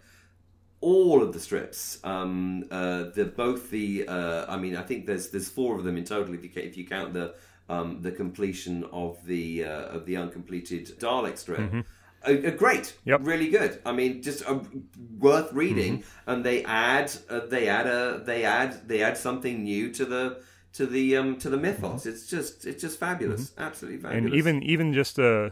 all 0.83 1.23
of 1.23 1.33
the 1.33 1.41
strips. 1.41 2.01
Um, 2.05 2.65
uh, 2.71 3.05
the 3.15 3.33
both 3.37 3.71
the 3.71 4.07
uh, 4.07 4.47
I 4.49 4.59
mean 4.59 4.77
I 4.77 4.83
think 4.83 5.07
there's 5.07 5.31
there's 5.31 5.49
four 5.49 5.77
of 5.77 5.85
them 5.85 5.97
in 5.97 6.05
total 6.05 6.35
if 6.35 6.43
you 6.45 6.51
if 6.57 6.77
you 6.77 6.85
count 6.85 7.15
the 7.15 7.35
um, 7.69 8.01
the 8.03 8.13
completion 8.13 8.85
of 8.93 9.25
the 9.27 9.65
uh, 9.65 9.97
of 9.97 10.07
the 10.07 10.17
uncompleted 10.17 10.99
Dalek 10.99 11.39
strip. 11.39 11.73
Uh, 11.73 11.83
uh, 12.25 12.51
great, 12.51 12.97
Yep. 13.05 13.21
really 13.25 13.49
good. 13.51 13.81
I 13.85 13.91
mean, 13.93 14.23
just 14.23 14.47
uh, 14.49 14.61
worth 15.19 15.53
reading, 15.53 16.05
and 16.27 16.45
they 16.45 16.65
add 16.65 17.13
uh, 17.29 17.41
they 17.47 17.69
add 17.69 17.87
a 17.87 18.23
they 18.25 18.45
add 18.45 18.87
they 18.89 19.03
add 19.03 19.17
something 19.17 19.65
new 19.65 19.91
to 19.93 20.05
the 20.05 20.43
to 20.75 20.87
the 20.87 21.17
um, 21.17 21.37
to 21.39 21.51
the 21.51 21.57
mythos. 21.57 22.07
It's 22.07 22.27
just 22.29 22.65
it's 22.65 22.81
just 22.83 22.99
fabulous, 23.01 23.53
absolutely 23.59 24.01
fabulous. 24.01 24.25
and 24.27 24.35
even 24.35 24.63
even 24.63 24.93
just 24.95 25.19
uh, 25.19 25.51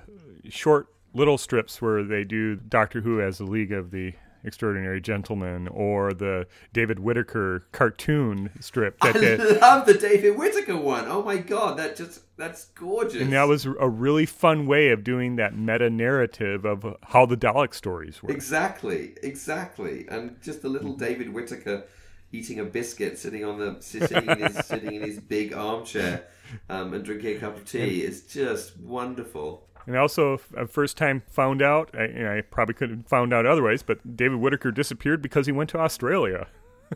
short 0.48 0.86
little 1.12 1.38
strips 1.38 1.82
where 1.82 2.04
they 2.04 2.22
do 2.22 2.54
Doctor 2.56 3.00
Who 3.00 3.20
as 3.20 3.38
the 3.38 3.44
League 3.44 3.72
of 3.72 3.90
the 3.90 4.14
Extraordinary 4.44 5.00
Gentlemen 5.00 5.68
or 5.68 6.12
the 6.12 6.46
David 6.72 6.98
Whitaker 6.98 7.66
cartoon 7.72 8.50
strip 8.60 8.98
that 9.00 9.16
I 9.16 9.18
they, 9.18 9.36
love 9.60 9.86
the 9.86 9.94
David 9.94 10.36
Whitaker 10.38 10.76
one. 10.76 11.06
Oh 11.06 11.22
my 11.22 11.36
god, 11.36 11.78
that 11.78 11.96
just 11.96 12.20
that's 12.36 12.66
gorgeous. 12.66 13.20
and 13.20 13.32
that 13.32 13.48
was 13.48 13.66
a 13.66 13.88
really 13.88 14.26
fun 14.26 14.66
way 14.66 14.88
of 14.90 15.04
doing 15.04 15.36
that 15.36 15.56
meta 15.56 15.90
narrative 15.90 16.64
of 16.64 16.96
how 17.02 17.26
the 17.26 17.36
Dalek 17.36 17.74
stories 17.74 18.22
were. 18.22 18.30
Exactly, 18.30 19.14
exactly, 19.22 20.06
and 20.08 20.40
just 20.42 20.62
the 20.62 20.68
little 20.68 20.94
David 20.94 21.32
Whitaker 21.32 21.84
eating 22.32 22.60
a 22.60 22.64
biscuit, 22.64 23.18
sitting 23.18 23.44
on 23.44 23.58
the 23.58 23.76
sitting 23.80 24.28
in 24.28 24.38
his 24.38 24.66
sitting 24.66 24.94
in 24.94 25.02
his 25.02 25.18
big 25.18 25.52
armchair, 25.52 26.24
um, 26.68 26.94
and 26.94 27.04
drinking 27.04 27.36
a 27.36 27.40
cup 27.40 27.56
of 27.56 27.64
tea 27.64 28.02
is 28.04 28.22
just 28.22 28.78
wonderful. 28.78 29.66
And 29.86 29.96
also, 29.96 30.40
a 30.56 30.66
first 30.66 30.96
time 30.96 31.22
found 31.28 31.62
out, 31.62 31.90
I, 31.94 32.06
you 32.06 32.22
know, 32.22 32.36
I 32.36 32.42
probably 32.42 32.74
couldn't 32.74 32.98
have 32.98 33.06
found 33.06 33.32
out 33.32 33.46
otherwise, 33.46 33.82
but 33.82 34.16
David 34.16 34.38
Whitaker 34.38 34.70
disappeared 34.70 35.22
because 35.22 35.46
he 35.46 35.52
went 35.52 35.70
to 35.70 35.78
Australia. 35.78 36.48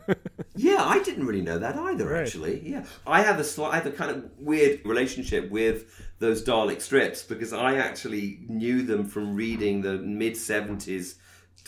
Yeah, 0.57 0.85
I 0.85 1.03
didn't 1.03 1.25
really 1.25 1.41
know 1.41 1.59
that 1.59 1.75
either. 1.75 2.07
Right. 2.07 2.21
Actually, 2.21 2.61
yeah, 2.65 2.85
I 3.05 3.21
have 3.21 3.39
a 3.39 3.43
slight, 3.43 3.73
I 3.73 3.75
have 3.75 3.85
a 3.85 3.91
kind 3.91 4.09
of 4.09 4.29
weird 4.39 4.85
relationship 4.85 5.49
with 5.51 6.05
those 6.19 6.43
Dalek 6.43 6.79
strips 6.81 7.23
because 7.23 7.51
I 7.51 7.75
actually 7.75 8.39
knew 8.47 8.81
them 8.81 9.05
from 9.05 9.35
reading 9.35 9.81
the 9.81 9.97
mid 9.97 10.37
seventies. 10.37 11.15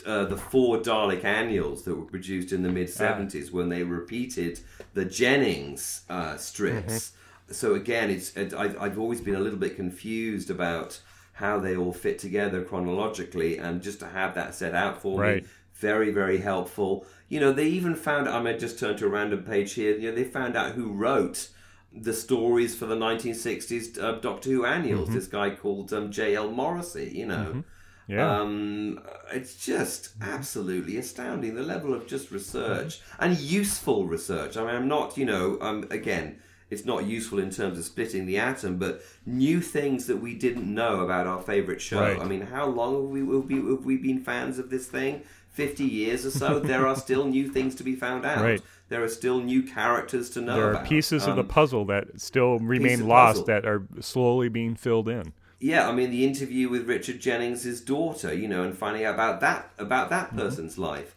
Uh, 0.06 0.24
the 0.24 0.36
four 0.36 0.78
Dalek 0.78 1.24
annuals 1.24 1.82
that 1.84 1.94
were 1.94 2.04
produced 2.04 2.52
in 2.52 2.62
the 2.62 2.68
mid 2.70 2.86
70s 2.86 3.50
when 3.50 3.68
they 3.68 3.82
repeated 3.82 4.60
the 4.94 5.04
Jennings 5.04 6.02
uh, 6.08 6.36
strips. 6.36 7.12
So 7.50 7.74
again, 7.74 8.08
it's 8.08 8.34
it, 8.36 8.54
I've, 8.54 8.80
I've 8.80 8.98
always 8.98 9.20
been 9.20 9.34
a 9.34 9.40
little 9.40 9.58
bit 9.58 9.76
confused 9.76 10.50
about 10.50 11.00
how 11.38 11.58
they 11.58 11.76
all 11.76 11.92
fit 11.92 12.18
together 12.18 12.62
chronologically, 12.62 13.58
and 13.58 13.82
just 13.82 14.00
to 14.00 14.06
have 14.08 14.34
that 14.34 14.54
set 14.54 14.74
out 14.74 15.00
for 15.02 15.18
Right. 15.18 15.42
me 15.42 15.48
very 15.74 16.10
very 16.10 16.38
helpful 16.38 17.06
you 17.28 17.38
know 17.38 17.52
they 17.52 17.68
even 17.68 17.94
found 17.94 18.28
i 18.28 18.40
might 18.42 18.58
just 18.58 18.80
turn 18.80 18.96
to 18.96 19.06
a 19.06 19.08
random 19.08 19.44
page 19.44 19.74
here 19.74 19.96
you 19.96 20.10
know 20.10 20.16
they 20.16 20.24
found 20.24 20.56
out 20.56 20.72
who 20.72 20.90
wrote 20.92 21.50
the 21.92 22.12
stories 22.12 22.74
for 22.74 22.86
the 22.86 22.96
1960s 22.96 23.96
uh, 24.02 24.12
doctor 24.20 24.50
who 24.50 24.64
annuals 24.64 25.12
this 25.12 25.28
guy 25.28 25.48
called 25.50 25.92
um, 25.92 26.10
j.l 26.10 26.50
morrissey 26.50 27.12
you 27.14 27.24
know 27.26 27.62
Yeah. 28.08 28.40
um, 28.40 29.00
it's 29.32 29.54
just 29.64 30.14
absolutely 30.20 30.96
astounding 30.96 31.54
the 31.54 31.62
level 31.62 31.94
of 31.94 32.06
just 32.06 32.30
research 32.30 33.00
and 33.18 33.38
useful 33.38 34.06
research. 34.06 34.56
I 34.56 34.64
mean, 34.64 34.74
I'm 34.74 34.88
not, 34.88 35.16
you 35.18 35.26
know, 35.26 35.58
um, 35.60 35.86
again, 35.90 36.40
it's 36.70 36.84
not 36.84 37.04
useful 37.06 37.38
in 37.38 37.50
terms 37.50 37.78
of 37.78 37.84
splitting 37.84 38.26
the 38.26 38.38
atom, 38.38 38.76
but 38.78 39.00
new 39.24 39.60
things 39.60 40.06
that 40.06 40.18
we 40.18 40.34
didn't 40.34 40.72
know 40.72 41.00
about 41.00 41.26
our 41.26 41.40
favorite 41.40 41.80
show. 41.80 42.00
Right. 42.00 42.20
I 42.20 42.24
mean, 42.24 42.42
how 42.42 42.66
long 42.66 42.94
have 43.02 43.10
we, 43.10 43.20
have 43.20 43.44
we 43.46 43.70
have 43.74 43.84
we 43.84 43.96
been 43.96 44.20
fans 44.22 44.58
of 44.58 44.70
this 44.70 44.86
thing? 44.86 45.22
50 45.52 45.82
years 45.84 46.24
or 46.24 46.30
so, 46.30 46.60
there 46.60 46.86
are 46.86 46.94
still 46.94 47.24
new 47.26 47.48
things 47.48 47.74
to 47.76 47.82
be 47.82 47.96
found 47.96 48.24
out. 48.24 48.44
Right. 48.44 48.62
There 48.90 49.02
are 49.02 49.08
still 49.08 49.40
new 49.40 49.62
characters 49.64 50.30
to 50.30 50.40
know 50.40 50.54
there 50.54 50.66
are 50.68 50.70
about. 50.72 50.86
pieces 50.86 51.26
of 51.26 51.34
the 51.34 51.42
Um, 51.42 51.48
puzzle 51.48 51.84
that 51.86 52.20
still 52.20 52.58
remain 52.60 52.98
puzzle. 52.98 53.08
lost 53.08 53.46
that 53.46 53.66
are 53.66 53.82
slowly 54.00 54.48
being 54.48 54.76
filled 54.76 55.08
in. 55.08 55.32
yeah, 55.58 55.88
I 55.88 55.92
mean 55.92 56.10
the 56.12 56.24
interview 56.24 56.68
with 56.68 56.86
Richard 56.88 57.18
Jennings' 57.18 57.80
daughter, 57.80 58.32
you 58.32 58.46
know, 58.46 58.62
and 58.62 58.76
finding 58.76 59.04
out 59.04 59.14
about 59.14 59.40
that 59.40 59.70
about 59.78 60.10
that 60.10 60.28
Mm-hmm. 60.28 60.38
person's 60.38 60.78
life. 60.78 61.16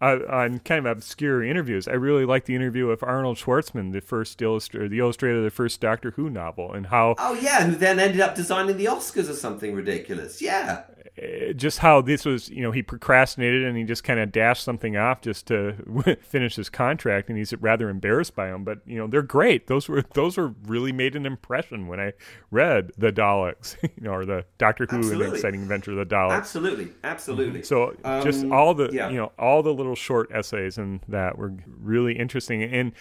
Uh, 0.00 0.18
on 0.28 0.58
kind 0.60 0.86
of 0.86 0.86
obscure 0.86 1.42
interviews. 1.42 1.88
I 1.88 1.92
really 1.92 2.24
like 2.24 2.44
the 2.44 2.54
interview 2.54 2.88
with 2.88 3.02
Arnold 3.02 3.36
Schwartzman, 3.36 3.92
the 3.92 4.00
first 4.00 4.40
illustrator, 4.40 4.88
the 4.88 4.98
illustrator 4.98 5.38
of 5.38 5.44
the 5.44 5.50
first 5.50 5.80
Doctor 5.80 6.12
Who 6.12 6.30
novel, 6.30 6.72
and 6.72 6.86
how 6.86 7.14
Oh 7.18 7.34
yeah, 7.34 7.64
who 7.64 7.74
then 7.74 7.98
ended 7.98 8.20
up 8.20 8.34
designing 8.34 8.76
the 8.76 8.86
Oscars 8.86 9.28
or 9.28 9.34
something 9.34 9.74
ridiculous. 9.74 10.40
Yeah. 10.40 10.84
Uh, 11.20 11.52
just 11.52 11.80
how 11.80 12.00
this 12.00 12.24
was. 12.24 12.48
You 12.48 12.62
know, 12.62 12.72
he 12.72 12.82
procrastinated 12.82 13.64
and 13.64 13.76
he 13.76 13.84
just 13.84 14.02
kind 14.02 14.18
of 14.18 14.32
dashed 14.32 14.64
something 14.64 14.96
off 14.96 15.20
just 15.20 15.46
to 15.48 16.16
finish 16.22 16.56
his 16.56 16.70
contract, 16.70 17.28
and 17.28 17.36
he's 17.36 17.52
rather 17.54 17.90
embarrassed 17.90 18.34
by 18.34 18.48
them. 18.48 18.64
But 18.64 18.78
you 18.86 18.96
know, 18.96 19.06
they're 19.06 19.22
great. 19.22 19.66
Those 19.66 19.88
were 19.88 20.02
those 20.14 20.36
were 20.38 20.54
really 20.66 20.92
made 20.92 21.14
an 21.14 21.26
impression 21.26 21.86
when 21.86 22.00
I 22.00 22.12
read 22.50 22.92
the 22.96 23.12
Daleks, 23.12 23.76
you 23.82 23.90
know, 24.02 24.12
or 24.12 24.24
the 24.24 24.46
Doctor 24.58 24.86
Who 24.88 24.96
and 25.12 25.20
the 25.20 25.34
exciting 25.34 25.62
adventure 25.62 25.90
of 25.92 25.98
the 25.98 26.14
Daleks. 26.14 26.32
Absolutely, 26.32 26.88
absolutely. 27.04 27.62
So 27.62 27.94
just 28.22 28.44
Um, 28.44 28.52
all 28.52 28.72
the 28.72 28.90
yeah. 28.92 29.10
you 29.10 29.16
know 29.16 29.32
all 29.38 29.62
the 29.62 29.74
little 29.74 29.94
short 29.96 30.30
essays 30.32 30.78
and 30.78 31.00
that 31.08 31.36
were 31.36 31.52
really 31.66 32.18
interesting. 32.18 32.62
And 32.62 32.92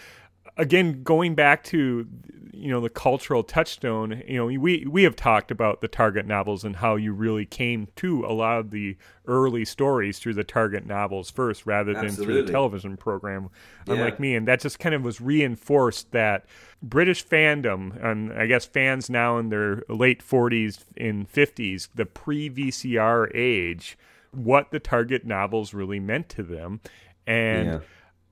again, 0.58 1.04
going 1.04 1.36
back 1.36 1.64
to 1.66 2.08
you 2.54 2.70
know 2.70 2.82
the 2.82 2.90
cultural 2.90 3.44
touchstone, 3.44 4.22
you 4.28 4.38
know 4.38 4.46
we 4.46 4.86
we 4.86 5.04
have 5.04 5.16
talked 5.16 5.52
about 5.52 5.82
the 5.82 5.88
Target 5.88 6.26
novels 6.26 6.64
and 6.64 6.76
how 6.78 6.96
you 6.96 7.14
really 7.14 7.46
came 7.46 7.88
to 7.98 8.26
a 8.26 8.34
lot 8.34 8.60
of 8.60 8.72
the 8.72 8.98
early 9.26 9.64
stories 9.66 10.20
through 10.20 10.34
the 10.34 10.44
Target 10.44 10.86
novels 10.86 11.30
first, 11.30 11.66
rather 11.66 11.94
than 11.94 12.10
through 12.12 12.44
the 12.44 12.52
television 12.52 12.98
program. 12.98 13.50
Yeah. 13.88 13.94
Unlike 13.94 14.20
me, 14.20 14.36
and 14.36 14.48
that 14.48 14.60
just 14.60 14.80
kind 14.80 14.94
of 14.94 15.04
was 15.04 15.22
reinforced 15.22 16.12
that 16.12 16.46
British 16.82 17.26
fandom, 17.26 18.04
and 18.04 18.34
I 18.34 18.48
guess 18.48 18.66
fans 18.66 19.10
now 19.10 19.38
in 19.38 19.50
their 19.50 19.84
late 19.88 20.22
40s 20.24 20.84
and 20.98 21.32
50s, 21.32 21.90
the 21.96 22.06
pre 22.06 22.50
VCR 22.50 23.30
age, 23.34 23.98
what 24.32 24.72
the 24.72 24.80
Target 24.80 25.26
novels 25.26 25.74
really 25.74 26.00
meant 26.00 26.30
to 26.30 26.44
them. 26.44 26.82
And 27.28 27.68
Yeah. 27.68 27.80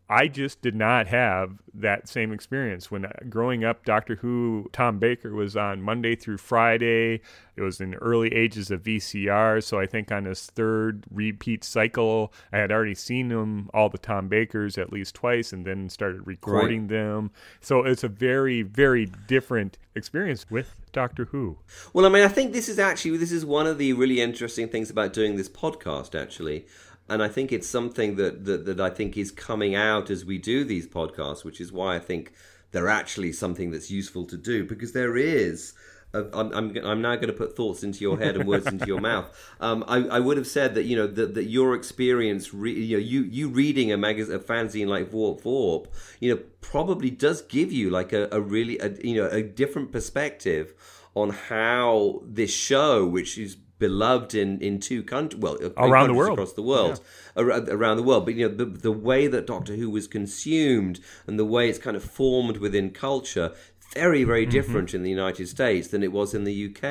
I 0.10 0.28
just 0.28 0.62
did 0.64 0.76
not 0.76 1.06
have 1.08 1.60
that 1.76 2.10
same 2.10 2.32
experience 2.32 2.90
when 2.90 3.06
uh, 3.06 3.12
growing 3.30 3.64
up. 3.64 3.86
Doctor 3.86 4.16
Who, 4.16 4.68
Tom 4.74 4.98
Baker 4.98 5.36
was 5.36 5.56
on 5.56 5.84
Monday 5.84 6.16
through 6.16 6.38
Friday. 6.38 7.22
It 7.56 7.62
was 7.62 7.80
in 7.80 7.92
the 7.92 7.98
early 7.98 8.34
ages 8.34 8.72
of 8.72 8.82
VCR, 8.82 9.64
so 9.64 9.80
I 9.80 9.86
think 9.86 10.12
on 10.12 10.26
his 10.26 10.48
third 10.48 11.04
repeat 11.12 11.64
cycle, 11.64 12.34
I 12.52 12.58
had 12.58 12.72
already 12.72 12.96
seen 12.96 13.30
him 13.30 13.70
all 13.72 13.90
the 13.90 14.00
Tom 14.00 14.30
Bakers 14.30 14.80
at 14.80 14.92
least 14.92 15.14
twice, 15.14 15.54
and 15.54 15.64
then 15.64 15.90
started 15.90 16.26
recording 16.26 16.88
them. 16.88 17.30
So 17.62 17.84
it's 17.84 18.04
a 18.04 18.08
very, 18.08 18.64
very 18.64 19.06
different 19.28 19.78
experience 19.94 20.50
with 20.50 20.80
Doctor 20.92 21.26
Who. 21.26 21.58
Well, 21.94 22.06
I 22.06 22.10
mean, 22.10 22.24
I 22.24 22.30
think 22.30 22.54
this 22.54 22.68
is 22.68 22.80
actually 22.80 23.18
this 23.18 23.32
is 23.32 23.46
one 23.46 23.68
of 23.68 23.78
the 23.78 23.94
really 23.94 24.22
interesting 24.22 24.70
things 24.70 24.90
about 24.90 25.14
doing 25.14 25.36
this 25.36 25.50
podcast, 25.50 26.20
actually. 26.20 26.66
And 27.10 27.24
I 27.24 27.28
think 27.28 27.52
it's 27.52 27.68
something 27.68 28.16
that, 28.16 28.46
that, 28.46 28.66
that 28.66 28.80
I 28.80 28.90
think 28.90 29.18
is 29.18 29.32
coming 29.32 29.76
out 29.76 30.10
as 30.10 30.26
we 30.26 30.38
do 30.38 30.64
these 30.64 30.88
podcasts, 30.88 31.44
which 31.44 31.60
is 31.60 31.72
why 31.72 31.96
I 31.96 32.00
think 32.00 32.34
they're 32.72 32.90
actually 32.90 33.34
something 33.34 33.72
that's 33.72 33.90
useful 33.90 34.26
to 34.26 34.38
do 34.38 34.64
because 34.64 34.94
there 34.94 35.18
is. 35.18 35.74
i 36.14 36.20
I'm, 36.20 36.54
I'm, 36.54 36.78
I'm 36.78 37.02
now 37.02 37.16
going 37.16 37.28
to 37.28 37.34
put 37.34 37.56
thoughts 37.56 37.84
into 37.84 38.00
your 38.02 38.18
head 38.18 38.36
and 38.36 38.48
words 38.48 38.68
into 38.68 38.86
your 38.86 39.02
mouth. 39.02 39.30
Um, 39.62 39.84
I, 39.90 39.98
I 40.06 40.20
would 40.22 40.38
have 40.38 40.48
said 40.48 40.76
that 40.76 40.86
you 40.86 40.96
know 40.96 41.06
that, 41.06 41.34
that 41.36 41.44
your 41.44 41.76
experience, 41.76 42.54
re, 42.54 42.72
you 42.72 42.96
know, 42.96 43.04
you 43.04 43.24
you 43.24 43.50
reading 43.50 43.92
a 43.92 43.98
magazine, 43.98 44.36
a 44.36 44.40
fanzine 44.40 44.88
like 44.88 45.12
Vworp 45.12 45.42
Vworp, 45.42 45.88
you 46.22 46.34
know, 46.34 46.42
probably 46.62 47.10
does 47.10 47.42
give 47.42 47.74
you 47.74 47.90
like 47.90 48.14
a, 48.14 48.30
a 48.32 48.40
really, 48.40 48.80
a, 48.80 48.90
you 49.04 49.16
know, 49.16 49.28
a 49.28 49.44
different 49.44 49.92
perspective 49.92 50.74
on 51.14 51.32
how 51.32 52.22
this 52.24 52.52
show, 52.52 53.06
which 53.06 53.38
is 53.38 53.58
beloved 53.80 54.36
in 54.36 54.60
in 54.62 54.80
two 54.80 55.02
countries, 55.04 55.42
well, 55.42 55.58
Around 55.78 56.08
the 56.10 56.14
world. 56.14 56.34
across 56.38 56.54
the 56.54 56.62
world, 56.62 57.00
ar- 57.36 57.50
around 57.50 57.98
the 57.98 58.04
world. 58.04 58.26
But 58.26 58.36
you 58.36 58.48
know, 58.48 58.54
the 58.56 58.66
the 58.66 58.92
way 58.92 59.28
that 59.28 59.48
Doctor 59.48 59.76
Who 59.76 59.90
was 59.90 60.08
consumed 60.08 61.00
and 61.26 61.40
the 61.40 61.46
way 61.46 61.70
it's 61.70 61.80
kind 61.80 61.98
of 61.98 62.04
formed 62.04 62.58
within 62.58 62.92
culture. 62.92 63.52
Very, 63.96 64.24
very 64.24 64.44
Mm-hmm. 64.44 64.52
different 64.52 64.94
in 64.94 65.02
the 65.02 65.10
United 65.10 65.48
States 65.48 65.88
than 65.88 66.04
it 66.04 66.12
was 66.12 66.36
in 66.36 66.44
the 66.44 66.66
UK, 66.68 66.84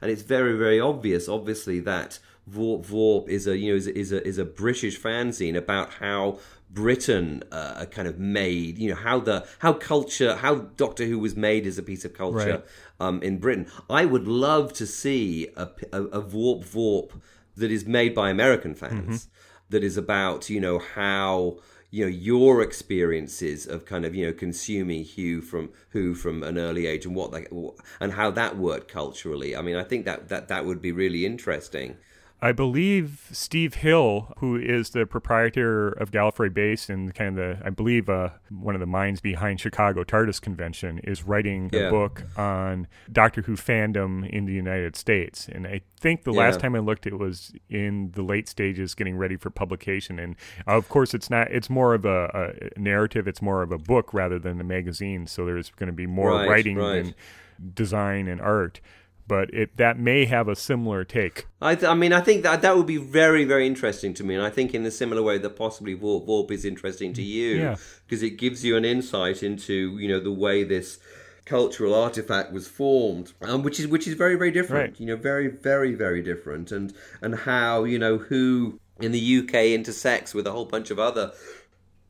and 0.00 0.10
it's 0.10 0.22
very, 0.22 0.56
very 0.58 0.80
obvious, 0.80 1.28
obviously, 1.28 1.78
that 1.80 2.18
Vworp 2.50 2.86
Vworp 2.86 3.28
is 3.28 3.46
a 3.46 3.56
you 3.56 3.70
know 3.72 3.76
is, 3.76 3.86
a- 3.86 3.98
is 3.98 4.12
a 4.12 4.26
is 4.26 4.38
a 4.38 4.44
British 4.44 4.98
fanzine 5.00 5.56
about 5.56 5.94
how 5.94 6.38
Britain 6.70 7.42
uh, 7.50 7.84
kind 7.86 8.06
of 8.08 8.18
made 8.18 8.78
you 8.78 8.88
know 8.90 8.94
how 8.96 9.18
the 9.20 9.46
how 9.58 9.72
culture 9.72 10.36
how 10.36 10.54
Doctor 10.76 11.04
Who 11.06 11.18
was 11.18 11.34
made 11.36 11.66
as 11.66 11.78
a 11.78 11.82
piece 11.82 12.04
of 12.04 12.14
culture 12.14 12.36
Right. 12.50 12.64
um, 13.00 13.22
in 13.22 13.38
Britain. 13.38 13.66
I 13.88 14.04
would 14.04 14.26
love 14.28 14.72
to 14.74 14.86
see 14.86 15.48
a, 15.56 15.68
a, 15.92 16.02
a 16.04 16.22
Vworp 16.22 16.64
Vworp 16.64 17.20
that 17.56 17.70
is 17.70 17.84
made 17.86 18.14
by 18.14 18.30
American 18.30 18.74
fans 18.74 19.28
that 19.68 19.82
is 19.84 19.96
about 19.96 20.48
you 20.50 20.60
know 20.60 20.78
how 20.78 21.58
you 21.90 22.04
know 22.04 22.10
your 22.30 22.62
experiences 22.62 23.66
of 23.66 23.84
kind 23.84 24.04
of 24.04 24.14
you 24.14 24.26
know 24.26 24.32
consuming 24.32 25.02
Hugh 25.04 25.40
from 25.42 25.70
Who 25.90 26.14
from 26.14 26.42
an 26.44 26.56
early 26.56 26.86
age 26.86 27.04
and 27.06 27.14
what 27.16 27.32
they 27.32 27.46
and 28.00 28.12
how 28.12 28.30
that 28.32 28.56
worked 28.56 28.88
culturally. 28.88 29.56
I 29.56 29.62
mean, 29.62 29.76
I 29.76 29.82
think 29.82 30.04
that 30.04 30.28
that 30.28 30.48
that 30.48 30.64
would 30.66 30.80
be 30.80 30.92
really 30.92 31.26
interesting. 31.26 31.96
I 32.42 32.52
believe 32.52 33.28
Steve 33.32 33.74
Hill, 33.74 34.32
who 34.38 34.56
is 34.56 34.90
the 34.90 35.04
proprietor 35.04 35.88
of 35.88 36.10
Gallifrey 36.10 36.52
Base 36.52 36.88
and 36.88 37.14
kind 37.14 37.38
of 37.38 37.58
the, 37.58 37.66
I 37.66 37.68
believe, 37.68 38.08
uh, 38.08 38.30
one 38.48 38.74
of 38.74 38.80
the 38.80 38.86
minds 38.86 39.20
behind 39.20 39.60
Chicago 39.60 40.04
TARDIS 40.04 40.40
Convention, 40.40 41.00
is 41.00 41.22
writing 41.24 41.70
a 41.86 41.90
book 41.90 42.24
on 42.38 42.86
Doctor 43.12 43.42
Who 43.42 43.56
fandom 43.56 44.26
in 44.28 44.46
the 44.46 44.54
United 44.54 44.96
States. 44.96 45.48
And 45.52 45.66
I 45.66 45.82
think 45.98 46.24
the 46.24 46.32
last 46.32 46.60
time 46.60 46.74
I 46.74 46.78
looked, 46.78 47.06
it 47.06 47.18
was 47.18 47.52
in 47.68 48.12
the 48.12 48.22
late 48.22 48.48
stages, 48.48 48.94
getting 48.94 49.18
ready 49.18 49.36
for 49.36 49.50
publication. 49.50 50.18
And 50.18 50.34
of 50.66 50.88
course, 50.88 51.12
it's 51.12 51.28
not. 51.28 51.50
It's 51.50 51.68
more 51.68 51.92
of 51.92 52.06
a, 52.06 52.54
a 52.76 52.80
narrative. 52.80 53.28
It's 53.28 53.42
more 53.42 53.62
of 53.62 53.70
a 53.70 53.78
book 53.78 54.14
rather 54.14 54.38
than 54.38 54.58
a 54.60 54.64
magazine. 54.64 55.26
So 55.26 55.44
there's 55.44 55.70
going 55.70 55.88
to 55.88 55.92
be 55.92 56.06
more 56.06 56.30
Right, 56.30 56.48
writing 56.48 56.78
right. 56.78 57.04
than 57.04 57.14
design 57.74 58.28
and 58.28 58.40
art. 58.40 58.80
But 59.30 59.54
it 59.54 59.76
that 59.76 59.96
may 59.98 60.24
have 60.26 60.48
a 60.48 60.56
similar 60.56 61.04
take. 61.04 61.46
I, 61.62 61.74
th- 61.76 61.88
I 61.88 61.94
mean, 61.94 62.12
I 62.12 62.20
think 62.20 62.42
that 62.42 62.62
that 62.62 62.76
would 62.76 62.86
be 62.88 62.96
very, 62.96 63.44
very 63.44 63.64
interesting 63.66 64.12
to 64.14 64.24
me, 64.24 64.34
and 64.34 64.44
I 64.44 64.50
think 64.50 64.74
in 64.74 64.84
a 64.84 64.90
similar 64.90 65.22
way 65.22 65.38
that 65.38 65.50
possibly 65.56 65.94
Vworp 65.96 66.26
Vworp 66.26 66.50
is 66.50 66.64
interesting 66.64 67.12
to 67.14 67.22
you, 67.22 67.50
Yeah. 67.56 67.76
because 68.06 68.22
it 68.24 68.30
gives 68.30 68.64
you 68.64 68.76
an 68.76 68.84
insight 68.84 69.42
into 69.42 69.96
you 69.98 70.08
know 70.08 70.18
the 70.20 70.32
way 70.32 70.64
this 70.64 70.98
cultural 71.44 71.94
artifact 71.94 72.52
was 72.52 72.66
formed, 72.68 73.32
um, 73.42 73.62
which 73.62 73.78
is 73.80 73.86
which 73.86 74.06
is 74.08 74.14
very, 74.14 74.34
very 74.34 74.50
different. 74.50 74.90
Right. 74.94 75.00
You 75.00 75.06
know, 75.06 75.16
very, 75.16 75.46
very, 75.46 75.94
very 75.94 76.22
different, 76.22 76.72
and 76.72 76.92
and 77.22 77.34
how 77.34 77.84
you 77.84 77.98
know 78.00 78.18
who 78.18 78.80
in 79.00 79.12
the 79.12 79.38
UK 79.38 79.54
intersects 79.78 80.34
with 80.34 80.46
a 80.46 80.52
whole 80.52 80.66
bunch 80.66 80.90
of 80.90 80.98
other 80.98 81.32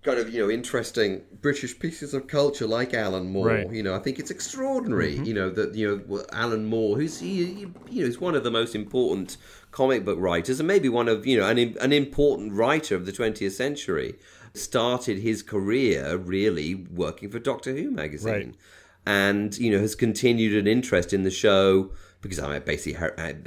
kind 0.03 0.19
of 0.19 0.33
you 0.33 0.41
know 0.41 0.51
interesting 0.51 1.23
British 1.41 1.79
pieces 1.79 2.15
of 2.15 2.27
culture 2.27 2.67
like 2.67 2.95
Alan 2.95 3.31
Moore. 3.31 3.47
Right. 3.49 3.71
You 3.71 3.83
know, 3.83 3.95
I 3.95 3.99
think 3.99 4.19
it's 4.19 4.31
extraordinary. 4.31 5.15
Mm-hmm. 5.15 5.25
You 5.25 5.35
know 5.35 5.51
that 5.51 5.75
you 5.75 6.07
know 6.09 6.25
Alan 6.33 6.67
Moore, 6.67 6.97
who's 6.97 7.21
he, 7.21 7.45
you 7.45 7.67
know, 7.67 8.07
he's 8.07 8.21
one 8.21 8.35
of 8.35 8.45
the 8.45 8.51
most 8.51 8.75
important 8.75 9.37
comic 9.71 10.05
book 10.05 10.19
writers, 10.19 10.61
and 10.61 10.67
maybe 10.67 10.89
one 10.89 11.09
of 11.09 11.27
you 11.27 11.39
know 11.39 11.47
an 11.47 11.59
an 11.59 11.93
important 11.93 12.53
writer 12.53 12.95
of 12.95 13.07
the 13.07 13.13
20th 13.13 13.53
century. 13.53 14.17
Started 14.53 15.19
his 15.19 15.45
career 15.45 16.17
really 16.17 16.75
working 16.75 17.31
for 17.31 17.39
Doctor 17.39 17.73
Who 17.73 17.89
magazine, 17.93 18.33
Right. 18.33 18.55
And 19.11 19.59
you 19.59 19.71
know 19.73 19.81
has 19.81 19.95
continued 19.95 20.55
an 20.57 20.67
interest 20.67 21.13
in 21.13 21.25
the 21.25 21.31
show 21.31 21.91
because 22.23 22.39
I 22.39 22.53
mean, 22.53 22.63
basically 22.65 22.97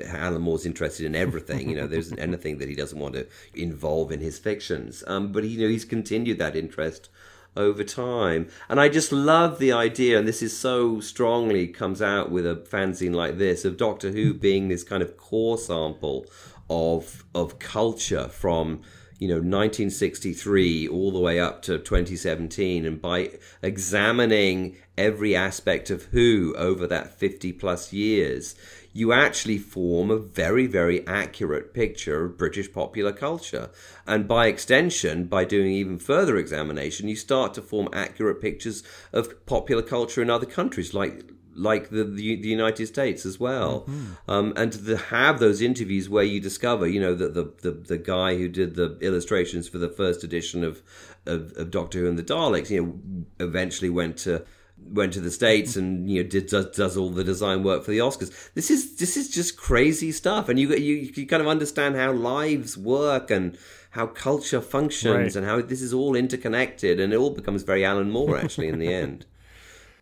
Alan 0.07 0.41
Moore's 0.41 0.65
interested 0.65 1.05
in 1.05 1.15
everything. 1.15 1.69
You 1.69 1.75
know, 1.75 1.87
there 1.87 1.99
isn't 1.99 2.19
anything 2.27 2.57
that 2.57 2.67
he 2.67 2.75
doesn't 2.75 2.99
want 2.99 3.13
to 3.13 3.27
involve 3.53 4.11
in 4.11 4.19
his 4.19 4.39
fictions. 4.39 5.03
Um, 5.05 5.31
but 5.31 5.43
you 5.43 5.61
know, 5.61 5.69
he's 5.69 5.85
continued 5.85 6.39
that 6.39 6.55
interest 6.55 7.09
over 7.55 7.83
time, 7.83 8.49
and 8.67 8.81
I 8.81 8.89
just 8.89 9.11
love 9.11 9.59
the 9.59 9.71
idea. 9.71 10.17
And 10.17 10.27
this 10.27 10.41
is 10.41 10.57
so 10.57 10.99
strongly 10.99 11.67
comes 11.67 12.01
out 12.01 12.31
with 12.31 12.47
a 12.47 12.55
fanzine 12.55 13.13
like 13.13 13.37
this 13.37 13.63
of 13.63 13.77
Doctor 13.77 14.11
Who 14.11 14.33
being 14.33 14.67
this 14.67 14.83
kind 14.83 15.03
of 15.03 15.17
core 15.17 15.57
sample 15.57 16.25
of 16.69 17.23
of 17.35 17.59
culture 17.59 18.27
from 18.27 18.81
you 19.23 19.29
know 19.29 19.35
1963 19.35 20.85
all 20.89 21.09
the 21.09 21.19
way 21.19 21.39
up 21.39 21.61
to 21.61 21.77
2017 21.77 22.85
and 22.85 23.01
by 23.01 23.29
examining 23.61 24.75
every 24.97 25.33
aspect 25.33 25.89
of 25.89 26.03
who 26.11 26.53
over 26.57 26.85
that 26.85 27.17
50 27.17 27.53
plus 27.53 27.93
years 27.93 28.53
you 28.91 29.13
actually 29.13 29.57
form 29.57 30.11
a 30.11 30.17
very 30.17 30.67
very 30.67 31.07
accurate 31.07 31.73
picture 31.73 32.25
of 32.25 32.37
british 32.37 32.73
popular 32.73 33.13
culture. 33.13 33.69
And 34.05 34.27
by 34.27 34.47
extension 34.47 35.23
by 35.27 35.45
doing 35.45 35.71
even 35.71 35.99
further 35.99 36.35
examination 36.35 37.07
you 37.07 37.15
start 37.15 37.53
to 37.53 37.61
form 37.61 37.87
accurate 37.93 38.41
pictures 38.41 38.83
of 39.13 39.45
popular 39.45 39.83
culture 39.83 40.21
in 40.21 40.29
other 40.29 40.45
countries 40.45 40.93
like 40.93 41.31
like 41.55 41.89
the, 41.89 42.03
the 42.03 42.35
the 42.41 42.47
United 42.49 42.87
States 42.87 43.25
as 43.25 43.39
well, 43.39 43.87
um, 44.27 44.53
and 44.55 44.71
to 44.73 44.97
have 44.97 45.39
those 45.39 45.61
interviews 45.61 46.09
where 46.09 46.23
you 46.23 46.39
discover, 46.39 46.87
you 46.87 46.99
know, 46.99 47.13
that 47.15 47.33
the, 47.33 47.51
the 47.61 47.71
the 47.71 47.97
guy 47.97 48.35
who 48.37 48.47
did 48.47 48.75
the 48.75 48.97
illustrations 49.01 49.67
for 49.67 49.77
the 49.77 49.89
first 49.89 50.23
edition 50.23 50.63
of, 50.63 50.81
of 51.25 51.53
of 51.57 51.71
Doctor 51.71 51.99
Who 51.99 52.07
and 52.07 52.17
the 52.17 52.23
Daleks, 52.23 52.69
you 52.69 52.81
know, 52.83 53.45
eventually 53.45 53.89
went 53.89 54.17
to 54.19 54.45
went 54.91 55.13
to 55.13 55.21
the 55.21 55.31
states 55.31 55.77
and 55.77 56.09
you 56.09 56.21
know 56.21 56.29
did 56.29 56.47
does, 56.47 56.65
does 56.75 56.97
all 56.97 57.09
the 57.09 57.23
design 57.23 57.63
work 57.63 57.83
for 57.83 57.91
the 57.91 57.99
Oscars. 57.99 58.51
This 58.53 58.69
is 58.69 58.95
this 58.97 59.15
is 59.15 59.29
just 59.29 59.55
crazy 59.55 60.11
stuff, 60.11 60.49
and 60.49 60.59
you 60.59 60.69
you 60.75 61.11
you 61.15 61.25
kind 61.27 61.41
of 61.41 61.47
understand 61.47 61.95
how 61.95 62.11
lives 62.11 62.77
work 62.77 63.31
and 63.31 63.57
how 63.91 64.07
culture 64.07 64.59
functions 64.59 65.15
Right. 65.15 65.35
and 65.35 65.45
how 65.45 65.61
this 65.61 65.81
is 65.81 65.93
all 65.93 66.15
interconnected, 66.15 66.99
and 66.99 67.13
it 67.13 67.15
all 67.15 67.29
becomes 67.29 67.61
very 67.63 67.85
Alan 67.85 68.09
Moore 68.09 68.37
actually 68.37 68.67
in 68.67 68.79
the 68.79 68.91
end. 68.93 69.25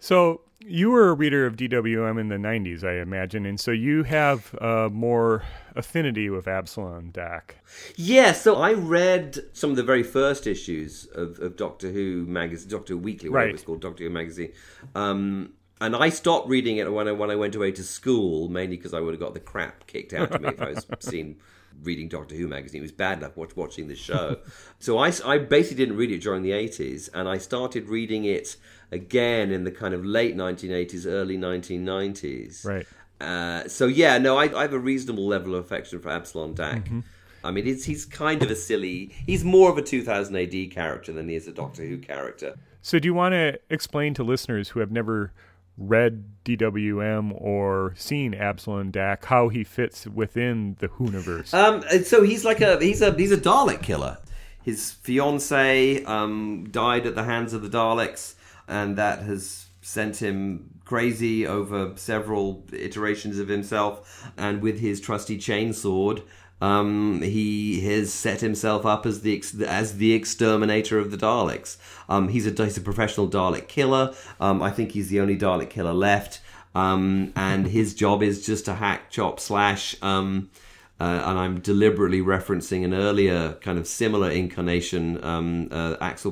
So 0.04 0.42
you 0.66 0.92
were 0.92 1.10
a 1.10 1.14
reader 1.14 1.46
of 1.46 1.56
DWM 1.56 2.20
in 2.20 2.30
the 2.30 2.36
'90s, 2.36 2.84
I 2.84 3.02
imagine, 3.02 3.46
and 3.46 3.60
so 3.60 3.72
you 3.72 4.04
have 4.04 4.56
uh, 4.62 4.90
more 4.92 5.44
affinity 5.76 6.30
with 6.30 6.46
Abslom 6.46 7.12
Daak. 7.12 7.56
Yeah, 7.96 8.32
so 8.34 8.56
I 8.58 8.74
read 8.74 9.40
some 9.54 9.70
of 9.70 9.76
the 9.76 9.84
very 9.84 10.04
first 10.04 10.46
issues 10.48 11.08
of, 11.14 11.40
of 11.40 11.56
Doctor 11.58 11.90
Who 11.92 12.26
magazine, 12.28 12.70
Doctor 12.70 12.94
Who 12.94 13.00
Weekly, 13.00 13.30
whatever 13.30 13.48
Right. 13.48 13.56
it's 13.56 13.64
called, 13.64 13.82
Doctor 13.82 14.04
Who 14.04 14.10
magazine. 14.10 14.52
Um, 14.96 15.54
and 15.80 15.96
I 15.96 16.10
stopped 16.10 16.48
reading 16.48 16.78
it 16.78 16.92
when 16.92 17.08
I 17.08 17.12
when 17.12 17.32
I 17.32 17.36
went 17.36 17.56
away 17.56 17.72
to 17.72 17.84
school, 17.84 18.50
mainly 18.50 18.78
because 18.78 18.94
I 18.94 19.00
would 19.00 19.14
have 19.14 19.22
got 19.22 19.34
the 19.34 19.40
crap 19.40 19.88
kicked 19.88 20.14
out 20.14 20.32
of 20.32 20.42
me 20.42 20.50
if 20.50 20.62
I 20.62 20.72
was 20.74 20.86
seen 21.00 21.38
reading 21.84 22.08
Doctor 22.08 22.36
Who 22.36 22.48
magazine. 22.48 22.80
It 22.82 22.84
was 22.84 22.92
bad 22.92 23.18
enough 23.18 23.36
watch, 23.36 23.56
watching 23.56 23.88
the 23.88 23.96
show. 23.96 24.38
so 24.80 25.00
I, 25.00 25.12
I 25.26 25.40
basically 25.40 25.78
didn't 25.84 25.98
read 25.98 26.12
it 26.12 26.22
during 26.22 26.44
the 26.44 26.52
80s, 26.52 27.10
and 27.14 27.28
I 27.28 27.40
started 27.40 27.90
reading 27.90 28.26
it 28.26 28.58
again 28.92 29.52
in 29.52 29.64
the 29.64 29.72
kind 29.72 29.94
of 29.94 30.06
late 30.06 30.36
1980s, 30.36 31.06
early 31.06 31.38
1990s. 31.38 32.66
Right. 32.66 32.88
Uh, 33.20 33.68
so 33.68 33.88
yeah, 33.88 34.18
no, 34.18 34.38
I, 34.38 34.56
I 34.58 34.64
have 34.64 34.74
a 34.74 34.80
reasonable 34.80 35.28
level 35.28 35.56
of 35.56 35.66
affection 35.66 36.00
for 36.00 36.10
Abslom 36.10 36.56
Daak. 36.56 36.86
Mm-hmm. 36.86 37.00
I 37.44 37.52
mean, 37.52 37.66
he's 37.66 37.86
he's 37.86 38.06
kind 38.06 38.44
of 38.44 38.52
a 38.52 38.56
silly. 38.56 39.12
He's 39.26 39.44
more 39.44 39.70
of 39.70 39.78
a 39.78 39.82
2000 39.82 40.36
AD 40.36 40.72
character 40.72 41.12
than 41.12 41.28
he 41.28 41.36
is 41.36 41.48
a 41.48 41.52
Doctor 41.52 41.84
Who 41.84 41.98
character. 41.98 42.56
So 42.82 43.00
do 43.00 43.08
you 43.08 43.14
want 43.14 43.34
to 43.34 43.60
explain 43.70 44.14
to 44.16 44.24
listeners 44.24 44.70
who 44.70 44.80
have 44.80 44.92
never 44.92 45.32
read 45.78 46.26
DWM 46.46 47.32
or 47.40 47.94
seen 47.96 48.34
Abslom 48.34 48.92
Daak 48.92 49.26
how 49.26 49.50
he 49.50 49.64
fits 49.64 50.06
within 50.08 50.76
the 50.80 50.88
Whoniverse? 50.88 51.54
Um, 51.54 52.04
so 52.04 52.24
he's 52.24 52.46
like 52.46 52.62
a 52.62 52.80
he's 52.80 53.02
a 53.02 53.14
he's 53.14 53.32
a 53.32 53.38
Dalek 53.38 53.82
killer. 53.82 54.18
His 54.64 54.92
fiance 54.92 56.04
um, 56.04 56.68
died 56.70 57.08
at 57.08 57.16
the 57.16 57.24
hands 57.24 57.54
of 57.54 57.64
the 57.64 57.70
Daleks, 57.70 58.36
and 58.68 58.98
that 58.98 59.20
has 59.24 59.68
sent 59.82 60.18
him 60.18 60.70
crazy 60.86 61.48
over 61.48 61.94
several 61.96 62.66
iterations 62.72 63.40
of 63.40 63.48
himself. 63.48 64.30
And 64.38 64.62
with 64.62 64.80
his 64.80 65.02
trusty 65.02 65.38
chainsword, 65.38 66.24
um, 66.62 67.22
he 67.24 67.82
has 67.82 68.14
set 68.14 68.42
himself 68.42 68.86
up 68.86 69.06
as 69.06 69.22
the 69.22 69.36
ex- 69.36 69.60
as 69.60 69.98
the 69.98 70.14
exterminator 70.14 71.00
of 71.00 71.10
the 71.10 71.18
Daleks. 71.18 71.78
Um, 72.08 72.30
he's 72.30 72.46
a 72.46 72.64
he's 72.64 72.78
a 72.78 72.82
professional 72.82 73.28
Dalek 73.28 73.68
killer. 73.68 74.14
Um, 74.40 74.62
I 74.62 74.70
think 74.70 74.92
he's 74.92 75.10
the 75.10 75.20
only 75.20 75.38
Dalek 75.38 75.72
killer 75.72 75.94
left. 75.94 76.40
Um, 76.74 77.34
and 77.36 77.68
his 77.68 77.94
job 77.94 78.24
is 78.24 78.46
just 78.46 78.66
to 78.66 78.76
hack, 78.76 79.10
chop, 79.10 79.40
slash. 79.40 79.96
Um, 80.02 80.52
uh, 81.00 81.24
and 81.26 81.40
I'm 81.40 81.60
deliberately 81.62 82.22
referencing 82.22 82.86
an 82.86 82.94
earlier 82.94 83.54
kind 83.54 83.80
of 83.80 83.88
similar 83.88 84.30
incarnation, 84.30 85.22
um, 85.24 85.68
uh, 85.72 85.96
Axel 86.00 86.32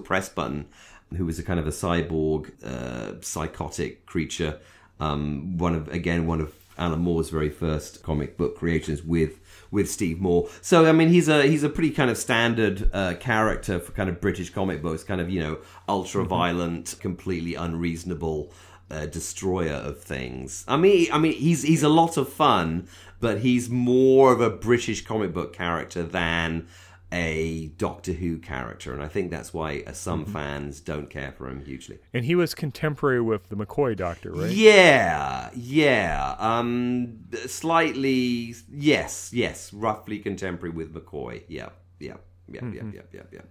who 1.16 1.26
was 1.26 1.40
a 1.40 1.44
kind 1.44 1.60
of 1.60 1.68
a 1.68 1.72
cyborg, 1.72 2.52
uh, 2.64 3.20
psychotic 3.22 4.06
creature. 4.06 4.60
Um, 5.00 5.58
one 5.58 5.76
of 5.76 5.88
again 5.90 6.28
one 6.28 6.42
of 6.42 6.54
Alan 6.78 7.00
Moore's 7.00 7.30
very 7.30 7.50
first 7.50 8.04
comic 8.04 8.38
book 8.38 8.58
creations 8.58 9.04
with 9.04 9.40
with 9.72 9.90
Steve 9.90 10.20
Moore. 10.20 10.50
So 10.62 10.86
I 10.86 10.92
mean, 10.92 11.10
he's 11.10 11.28
a 11.28 11.44
he's 11.44 11.64
a 11.64 11.70
pretty 11.70 11.92
kind 11.92 12.10
of 12.10 12.18
standard 12.18 12.90
uh, 12.94 13.14
character 13.20 13.80
for 13.80 13.92
kind 13.94 14.10
of 14.10 14.20
British 14.22 14.50
comic 14.50 14.82
books, 14.82 15.04
kind 15.04 15.22
of 15.22 15.30
you 15.30 15.40
know 15.40 15.58
ultra 15.88 16.26
violent, 16.26 16.96
completely 17.00 17.56
unreasonable. 17.56 18.52
uh, 18.92 19.06
destroyer 19.06 19.74
of 19.74 20.02
things. 20.02 20.66
I 20.68 20.78
mean, 20.78 21.08
I 21.12 21.20
mean, 21.20 21.34
he's 21.34 21.62
he's 21.64 21.84
a 21.84 21.90
lot 21.90 22.18
of 22.18 22.28
fun, 22.28 22.88
but 23.20 23.40
he's 23.40 23.70
more 23.70 24.32
of 24.34 24.42
a 24.42 24.50
British 24.50 25.06
comic 25.06 25.34
book 25.34 25.54
character 25.54 26.04
than 26.04 26.68
a 27.12 27.68
Doctor 27.78 28.14
Who 28.14 28.38
character, 28.38 28.94
and 28.94 29.02
I 29.02 29.08
think 29.08 29.32
that's 29.32 29.54
why 29.54 29.84
uh, 29.88 29.94
some 29.94 30.26
fans 30.26 30.80
don't 30.80 31.10
care 31.10 31.32
for 31.32 31.50
him 31.50 31.66
hugely. 31.66 31.98
And 32.14 32.26
he 32.26 32.36
was 32.36 32.54
contemporary 32.54 33.22
with 33.22 33.50
the 33.50 33.56
McCoy 33.56 33.96
Doctor, 33.96 34.32
right? 34.32 34.52
Yeah, 34.52 35.50
yeah. 35.56 36.36
Um, 36.38 37.26
slightly, 37.48 38.56
yes, 38.72 39.32
yes, 39.34 39.74
roughly 39.74 40.20
contemporary 40.20 40.76
with 40.76 40.94
McCoy. 40.94 41.44
Yeah, 41.48 41.70
yeah, 42.00 42.18
yeah, 42.48 42.62
yeah, 42.64 42.84
yeah, 42.94 43.02
yeah, 43.12 43.22
yeah. 43.32 43.42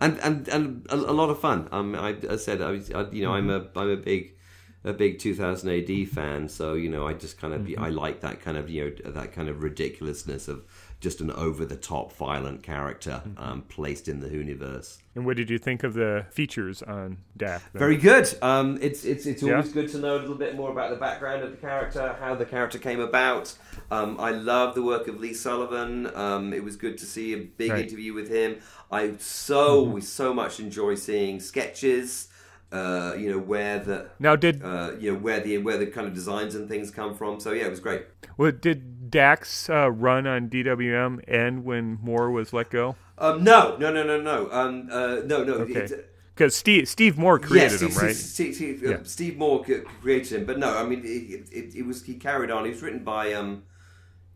And 0.00 0.18
and 0.18 0.48
and 0.48 0.86
a, 0.90 0.94
a 0.94 1.14
lot 1.14 1.30
of 1.30 1.40
fun. 1.40 1.68
Um, 1.72 1.94
I, 1.96 2.16
I 2.30 2.36
said, 2.36 2.62
I, 2.62 2.70
was, 2.70 2.90
I 2.92 3.10
you 3.10 3.24
know, 3.24 3.32
I'm 3.32 3.50
a 3.50 3.66
I'm 3.74 3.90
a 3.90 3.96
big 3.96 4.36
a 4.84 4.92
big 4.92 5.18
2000 5.18 5.70
AD 5.70 6.08
fan, 6.08 6.48
so 6.48 6.74
you 6.74 6.88
know, 6.88 7.06
I 7.06 7.14
just 7.14 7.38
kind 7.38 7.54
of 7.54 7.68
I 7.78 7.88
like 7.88 8.20
that 8.20 8.40
kind 8.40 8.56
of 8.56 8.68
you 8.68 8.84
know 9.04 9.12
that 9.12 9.32
kind 9.32 9.48
of 9.48 9.62
ridiculousness 9.62 10.46
of 10.46 10.62
just 11.04 11.20
an 11.20 11.30
over 11.30 11.64
the 11.66 11.76
top 11.76 12.12
violent 12.16 12.62
character 12.62 13.22
um, 13.36 13.62
placed 13.68 14.08
in 14.08 14.18
the 14.20 14.26
Whoniverse. 14.28 14.96
And 15.14 15.24
what 15.26 15.36
did 15.36 15.48
you 15.50 15.58
think 15.58 15.84
of 15.84 15.94
the 15.94 16.24
features 16.30 16.82
on 16.82 17.18
then? 17.36 17.60
Very 17.74 17.96
good. 17.96 18.26
Um, 18.42 18.78
it's 18.80 19.04
it's 19.04 19.26
it's 19.26 19.42
always 19.44 19.68
Yeah. 19.68 19.72
good 19.74 19.90
to 19.92 19.98
know 19.98 20.16
a 20.16 20.20
little 20.20 20.34
bit 20.34 20.56
more 20.56 20.70
about 20.72 20.90
the 20.90 20.96
background 20.96 21.42
of 21.44 21.50
the 21.52 21.56
character, 21.58 22.16
how 22.18 22.34
the 22.34 22.46
character 22.46 22.78
came 22.78 22.98
about. 23.00 23.54
Um, 23.90 24.16
I 24.18 24.30
love 24.30 24.74
the 24.74 24.82
work 24.82 25.06
of 25.06 25.20
Lee 25.20 25.34
Sullivan. 25.34 26.10
Um, 26.16 26.52
it 26.54 26.64
was 26.64 26.74
good 26.76 26.96
to 26.98 27.04
see 27.06 27.34
a 27.34 27.38
big 27.38 27.70
Right. 27.70 27.84
interview 27.84 28.12
with 28.14 28.28
him. 28.28 28.56
I 28.90 29.12
so 29.18 29.82
we 29.82 30.00
so 30.00 30.32
much 30.34 30.58
enjoy 30.58 30.94
seeing 30.96 31.38
sketches. 31.38 32.28
Uh, 32.74 33.14
you 33.16 33.30
know 33.30 33.38
where 33.38 33.78
the 33.78 34.10
Now, 34.18 34.34
did 34.36 34.62
uh, 34.62 34.92
you 34.98 35.12
know 35.12 35.18
where 35.18 35.40
the 35.40 35.58
where 35.58 35.78
the 35.78 35.86
kind 35.86 36.06
of 36.08 36.14
designs 36.14 36.54
and 36.56 36.68
things 36.68 36.90
come 36.90 37.14
from. 37.14 37.38
So 37.38 37.52
yeah, 37.52 37.66
it 37.66 37.70
was 37.70 37.80
great. 37.80 38.02
well, 38.36 38.50
did 38.52 39.10
Daak's 39.10 39.70
uh, 39.70 39.90
run 39.90 40.26
on 40.26 40.48
DWM 40.48 41.20
end 41.28 41.64
when 41.64 41.98
Moore 42.02 42.30
was 42.30 42.52
let 42.52 42.70
go? 42.70 42.96
Um, 43.16 43.44
no, 43.44 43.76
no, 43.76 43.92
no, 43.92 44.02
no, 44.02 44.20
no. 44.20 44.48
Um, 44.50 44.88
uh, 44.90 45.20
no, 45.24 45.44
no. 45.44 45.54
Okay. 45.64 45.86
Because 46.34 46.56
Steve 46.56 46.88
Steve 46.88 47.16
Moore 47.16 47.38
created 47.38 47.80
yeah, 47.80 47.86
him, 47.86 47.92
Steve, 47.92 48.02
right? 48.02 48.16
Steve, 48.16 48.54
Steve, 48.56 48.82
uh, 48.84 48.90
Yeah. 48.90 48.98
Steve 49.04 49.36
Moore 49.36 49.64
created 50.00 50.32
him, 50.40 50.44
but 50.46 50.58
no, 50.58 50.76
I 50.76 50.82
mean, 50.84 51.00
it, 51.04 51.48
it, 51.52 51.74
it 51.76 51.86
was 51.86 52.02
he 52.02 52.14
carried 52.14 52.50
on. 52.50 52.64
He 52.64 52.70
was 52.72 52.82
written 52.82 53.04
by 53.04 53.32
um, 53.34 53.62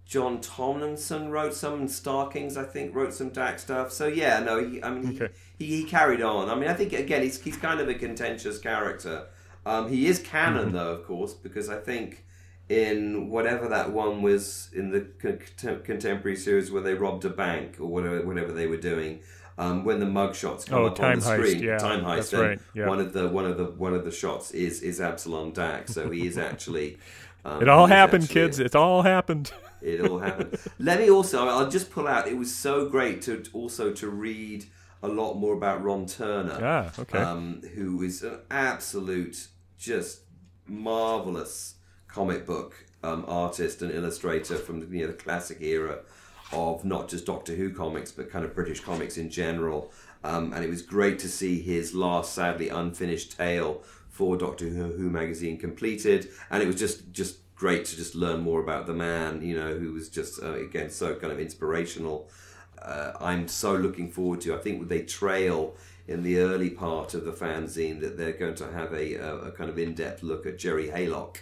John 0.07 0.41
Tomlinson. 0.41 1.31
Wrote 1.31 1.55
some 1.55 1.89
Star 1.89 2.29
Kings, 2.29 2.57
I 2.57 2.65
think. 2.65 2.95
Wrote 2.95 3.15
some 3.15 3.31
Daak's 3.31 3.63
stuff. 3.63 3.91
So 3.93 4.07
yeah, 4.07 4.39
no, 4.41 4.65
he, 4.65 4.83
I 4.83 4.91
mean, 4.91 5.09
Okay. 5.09 5.29
he, 5.33 5.35
he 5.59 5.85
carried 5.85 6.23
on. 6.23 6.49
I 6.49 6.55
mean, 6.55 6.69
I 6.69 6.75
think 6.75 6.93
again, 6.93 7.23
he's 7.23 7.41
he's 7.41 7.57
kind 7.57 7.81
of 7.81 7.89
a 7.89 7.95
contentious 7.95 8.59
character. 8.59 9.27
Um, 9.67 9.89
he 9.89 10.07
is 10.07 10.19
canon 10.21 10.67
Mm-hmm. 10.67 10.77
though, 10.77 10.93
of 10.93 11.05
course, 11.07 11.35
because 11.35 11.69
I 11.69 11.77
think 11.79 12.25
in 12.69 13.31
whatever 13.31 13.69
that 13.69 13.93
one 13.93 14.21
was 14.23 14.71
in 14.75 14.91
the 14.91 15.01
con- 15.21 15.81
contemporary 15.85 16.37
series 16.37 16.71
where 16.71 16.83
they 16.83 16.95
robbed 16.95 17.25
a 17.25 17.31
bank 17.31 17.77
or 17.81 17.87
whatever 17.87 18.23
whatever 18.27 18.53
they 18.53 18.67
were 18.67 18.77
doing. 18.77 19.21
Um, 19.57 19.85
when 19.85 19.99
the 19.99 20.07
mugshots 20.07 20.67
come 20.69 20.79
Oh, 20.83 20.87
up 20.87 21.01
on 21.01 21.19
the 21.19 21.25
Heist, 21.27 21.35
screen, 21.49 21.63
yeah, 21.65 21.79
time 21.79 22.05
heist. 22.05 22.39
right, 22.41 22.61
yeah. 22.75 22.87
One 22.87 23.01
of 23.01 23.13
the 23.13 23.29
one 23.29 23.45
of 23.45 23.57
the 23.57 23.65
one 23.65 23.93
of 23.93 24.05
the 24.05 24.13
shots 24.13 24.53
is 24.53 24.83
is 24.83 25.01
Abslom 25.01 25.53
Daak, 25.53 25.89
so 25.89 26.11
he 26.11 26.27
is 26.27 26.39
actually. 26.39 26.99
Um, 27.45 27.63
It 27.63 27.69
all 27.69 27.87
happened, 27.87 28.25
actually- 28.25 28.41
kids. 28.43 28.59
It 28.59 28.75
all 28.75 29.03
happened. 29.03 29.53
It 29.81 30.01
all 30.01 30.19
happened. 30.19 30.59
Let 30.81 30.99
me 30.99 31.09
also. 31.09 31.47
I'll 31.47 31.71
just 31.71 31.89
pull 31.91 32.09
out. 32.09 32.27
It 32.27 32.37
was 32.37 32.55
so 32.55 32.89
great 32.89 33.23
to 33.23 33.43
also 33.53 33.93
to 33.93 34.09
read 34.09 34.67
a 35.03 35.09
lot 35.09 35.35
more 35.35 35.55
about 35.55 35.83
Ron 35.83 36.07
Turner. 36.07 36.59
Ah, 36.61 36.93
okay. 36.99 37.19
Um, 37.19 37.63
who 37.75 38.03
is 38.03 38.23
an 38.23 38.39
absolute, 38.51 39.49
just 39.79 40.21
marvelous 40.67 41.75
comic 42.09 42.47
book 42.47 42.75
um, 43.03 43.25
artist 43.29 43.83
and 43.83 43.93
illustrator 43.93 44.57
from 44.57 44.93
you 44.93 45.03
know, 45.03 45.09
the 45.09 45.13
classic 45.13 45.61
era 45.61 46.01
of 46.53 46.85
not 46.85 47.09
just 47.09 47.27
Doctor 47.27 47.55
Who 47.55 47.71
comics, 47.71 48.11
but 48.11 48.31
kind 48.31 48.45
of 48.45 48.55
British 48.55 48.81
comics 48.81 49.17
in 49.17 49.31
general. 49.31 49.93
Um, 50.25 50.53
and 50.53 50.65
it 50.65 50.71
was 50.71 50.83
great 50.83 51.19
to 51.21 51.29
see 51.29 51.61
his 51.61 51.95
last, 51.95 52.35
sadly 52.35 52.69
unfinished 52.69 53.37
tale 53.37 53.83
for 54.09 54.37
Doctor 54.37 54.67
Who, 54.67 54.85
Who 54.85 55.11
magazine 55.11 55.59
completed, 55.59 56.29
and 56.51 56.63
it 56.63 56.67
was 56.67 56.77
just 56.77 57.13
just 57.13 57.39
great 57.55 57.85
to 57.85 57.97
just 57.97 58.15
learn 58.15 58.41
more 58.41 58.61
about 58.61 58.87
the 58.87 58.95
man, 58.95 59.43
you 59.43 59.57
know, 59.57 59.77
who 59.77 59.93
was 59.93 60.09
just 60.09 60.43
uh, 60.43 60.55
again 60.55 60.91
so 60.91 61.15
kind 61.15 61.33
of 61.33 61.39
inspirational. 61.39 62.29
Uh, 62.83 63.13
I'm 63.21 63.49
so 63.49 63.75
looking 63.75 64.11
forward 64.11 64.41
to. 64.43 64.55
I 64.55 64.59
think 64.59 64.89
they 64.89 65.03
trail 65.03 65.77
in 66.07 66.23
the 66.23 66.39
early 66.39 66.71
part 66.71 67.15
of 67.15 67.25
the 67.25 67.33
fanzine 67.33 68.01
that 68.01 68.17
they're 68.17 68.33
going 68.33 68.55
to 68.55 68.73
have 68.73 68.93
a, 68.93 69.15
a, 69.15 69.37
a 69.37 69.51
kind 69.53 69.69
of 69.69 69.79
in-depth 69.79 70.23
look 70.23 70.47
at 70.47 70.59
Gerry 70.59 70.89
Haylock 70.89 71.39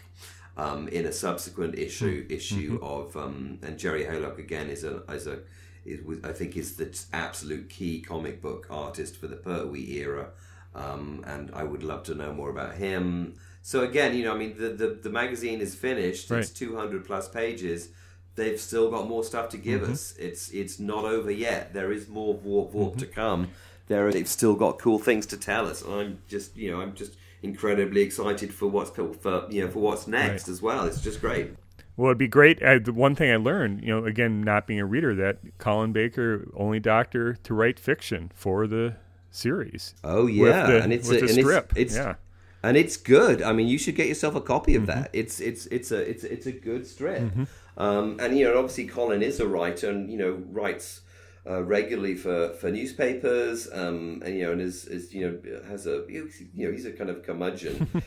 um, 0.57 0.89
in 0.89 1.07
a 1.07 1.13
subsequent 1.13 1.79
issue 1.79 2.27
issue 2.29 2.79
of 2.83 3.17
um, 3.17 3.59
and 3.63 3.79
Gerry 3.79 4.05
Haylock 4.05 4.39
again 4.39 4.69
is 4.69 4.85
a 4.85 5.03
is 5.11 5.27
a 5.27 5.39
is 5.85 6.01
I 6.25 6.33
think 6.33 6.57
is 6.57 6.77
the 6.77 6.99
absolute 7.13 7.69
key 7.69 8.01
comic 8.01 8.43
book 8.43 8.67
artist 8.71 9.17
for 9.17 9.29
the 9.29 9.37
Pertwee 9.37 9.99
era, 9.99 10.31
um, 10.75 11.23
and 11.27 11.51
I 11.55 11.63
would 11.63 11.83
love 11.83 12.03
to 12.05 12.15
know 12.15 12.33
more 12.33 12.51
about 12.51 12.75
him. 12.75 13.35
So 13.63 13.83
again, 13.83 14.17
you 14.17 14.25
know, 14.25 14.35
I 14.35 14.39
mean, 14.39 14.57
the 14.59 14.71
the, 14.71 14.89
the 15.03 15.11
magazine 15.11 15.61
is 15.61 15.75
finished; 15.75 16.31
it's 16.31 16.51
two 16.51 16.77
hundred 16.77 17.05
plus 17.05 17.29
pages. 17.29 17.91
They've 18.37 18.61
still 18.61 18.91
got 18.91 19.09
more 19.09 19.25
stuff 19.25 19.49
to 19.51 19.57
Mm-hmm. 19.57 19.65
give 19.69 19.83
us. 19.83 20.15
It's 20.19 20.51
it's 20.51 20.79
not 20.79 21.05
over 21.05 21.31
yet. 21.31 21.73
There 21.75 21.91
is 21.93 22.09
more 22.09 22.35
Vworp 22.37 22.73
Vworp 22.73 22.99
to 22.99 23.07
come. 23.07 23.49
There, 23.89 24.11
they've 24.13 24.29
still 24.29 24.55
got 24.55 24.79
cool 24.79 24.99
things 24.99 25.27
to 25.27 25.37
tell 25.37 25.67
us. 25.67 25.83
I'm 25.83 26.19
just, 26.29 26.57
you 26.57 26.71
know, 26.71 26.81
I'm 26.81 26.95
just 26.95 27.15
incredibly 27.43 28.01
excited 28.03 28.53
for 28.53 28.67
what's 28.67 28.91
for 28.91 29.47
you 29.51 29.65
know 29.65 29.71
for 29.71 29.79
what's 29.81 30.07
next 30.07 30.49
Right. 30.49 30.53
as 30.53 30.63
well. 30.63 30.85
It's 30.87 31.01
just 31.01 31.21
great. 31.21 31.51
Well, 31.97 32.09
it'd 32.11 32.19
be 32.19 32.29
great. 32.29 32.63
Uh, 32.63 32.79
the 32.79 32.93
one 32.93 33.15
thing 33.15 33.31
I 33.33 33.37
learned, 33.37 33.81
you 33.83 33.89
know, 33.89 34.05
again, 34.05 34.43
not 34.43 34.67
being 34.67 34.81
a 34.81 34.85
reader, 34.85 35.15
that 35.15 35.39
Colin 35.57 35.93
Baker 35.93 36.47
only 36.55 36.79
doctor 36.79 37.35
to 37.45 37.55
write 37.55 37.79
fiction 37.81 38.31
for 38.35 38.67
the 38.67 38.97
series. 39.31 39.95
Oh 40.05 40.27
yeah, 40.27 40.67
the- 40.67 40.83
and 40.83 40.93
it's 40.93 41.09
a, 41.11 41.19
and 41.21 41.31
strip. 41.31 41.73
It's, 41.77 41.95
it's 41.95 41.97
Yeah. 41.97 42.15
and 42.63 42.77
it's 42.77 42.97
good. 42.97 43.41
I 43.41 43.53
mean, 43.53 43.69
you 43.69 43.79
should 43.79 43.95
get 43.95 44.09
yourself 44.09 44.35
a 44.35 44.41
copy 44.41 44.73
Mm-hmm. 44.73 44.81
of 44.83 44.87
that. 44.89 45.11
It's 45.13 45.41
it's 45.41 45.67
it's 45.67 45.91
a 45.93 45.99
it's 46.11 46.25
it's 46.25 46.47
a 46.47 46.53
good 46.53 46.87
strip. 46.87 47.23
Um, 47.77 48.19
and 48.21 48.39
you 48.39 48.45
know, 48.45 48.59
obviously, 48.59 48.87
Colin 48.87 49.23
is 49.23 49.41
a 49.41 49.47
writer, 49.47 49.91
and 49.91 50.11
you 50.11 50.19
know, 50.19 50.43
writes 50.51 51.03
uh, 51.49 51.63
regularly 51.63 52.15
for 52.15 52.51
for 52.55 52.71
newspapers. 52.71 53.69
Um, 53.73 54.23
and 54.25 54.37
you 54.37 54.45
know, 54.45 54.53
and 54.53 54.61
is, 54.61 54.87
is 54.87 55.15
you 55.15 55.29
know 55.29 55.61
has 55.69 55.87
a 55.87 56.05
you 56.09 56.31
know 56.55 56.73
he's 56.73 56.87
a 56.87 56.93
kind 56.93 57.11
of 57.11 57.23
curmudgeon. 57.23 57.89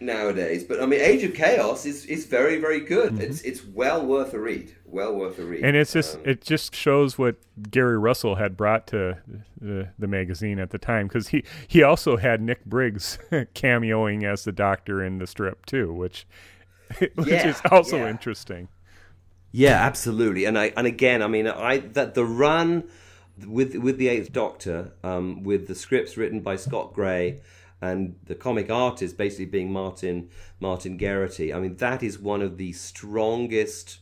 Nowadays, 0.00 0.62
but 0.62 0.80
I 0.80 0.86
mean, 0.86 1.00
Age 1.00 1.24
of 1.24 1.34
Chaos 1.34 1.84
is, 1.84 2.06
is 2.06 2.26
very 2.26 2.60
very 2.60 2.78
good. 2.78 3.18
It's 3.18 3.40
it's 3.42 3.64
well 3.64 4.06
worth 4.06 4.32
a 4.32 4.38
read. 4.38 4.76
Well 4.84 5.16
worth 5.16 5.40
a 5.40 5.44
read. 5.44 5.58
Mm-hmm. 5.58 5.66
And 5.66 5.76
it's 5.76 5.92
just 5.92 6.14
Um, 6.14 6.22
it 6.24 6.40
just 6.40 6.72
shows 6.72 7.18
what 7.18 7.34
Gary 7.68 7.98
Russell 7.98 8.36
had 8.36 8.56
brought 8.56 8.86
to 8.88 9.18
the, 9.60 9.88
the 9.98 10.06
magazine 10.06 10.60
at 10.60 10.70
the 10.70 10.78
time 10.78 11.08
because 11.08 11.28
he 11.28 11.42
he 11.66 11.82
also 11.82 12.16
had 12.16 12.40
Nick 12.40 12.64
Briggs 12.64 13.18
cameoing 13.30 14.22
as 14.22 14.44
the 14.44 14.52
Doctor 14.52 15.02
in 15.02 15.18
the 15.18 15.26
strip 15.26 15.66
too, 15.66 15.92
which 15.92 16.28
which 17.16 17.44
Yeah, 17.44 17.44
is 17.44 17.62
also 17.70 18.04
yeah. 18.04 18.08
interesting. 18.08 18.68
Yeah, 19.52 19.74
absolutely. 19.84 20.44
And 20.44 20.58
I 20.58 20.72
and 20.76 20.86
again, 20.86 21.22
I 21.22 21.26
mean, 21.28 21.46
I 21.46 21.78
that 21.78 22.14
the 22.14 22.24
run 22.24 22.84
with 23.46 23.74
with 23.76 23.98
the 23.98 24.08
Eighth 24.08 24.32
Doctor, 24.32 24.92
um, 25.02 25.42
with 25.42 25.66
the 25.68 25.74
scripts 25.74 26.16
written 26.16 26.40
by 26.40 26.56
Scott 26.56 26.92
Gray 26.92 27.40
and 27.80 28.16
the 28.24 28.34
comic 28.34 28.70
artist 28.70 29.16
basically 29.16 29.46
being 29.46 29.72
Martin 29.72 30.28
Martin 30.60 30.98
Geraghty. 30.98 31.54
I 31.54 31.60
mean, 31.60 31.76
that 31.76 32.02
is 32.02 32.18
one 32.18 32.42
of 32.42 32.58
the 32.58 32.72
strongest 32.72 34.00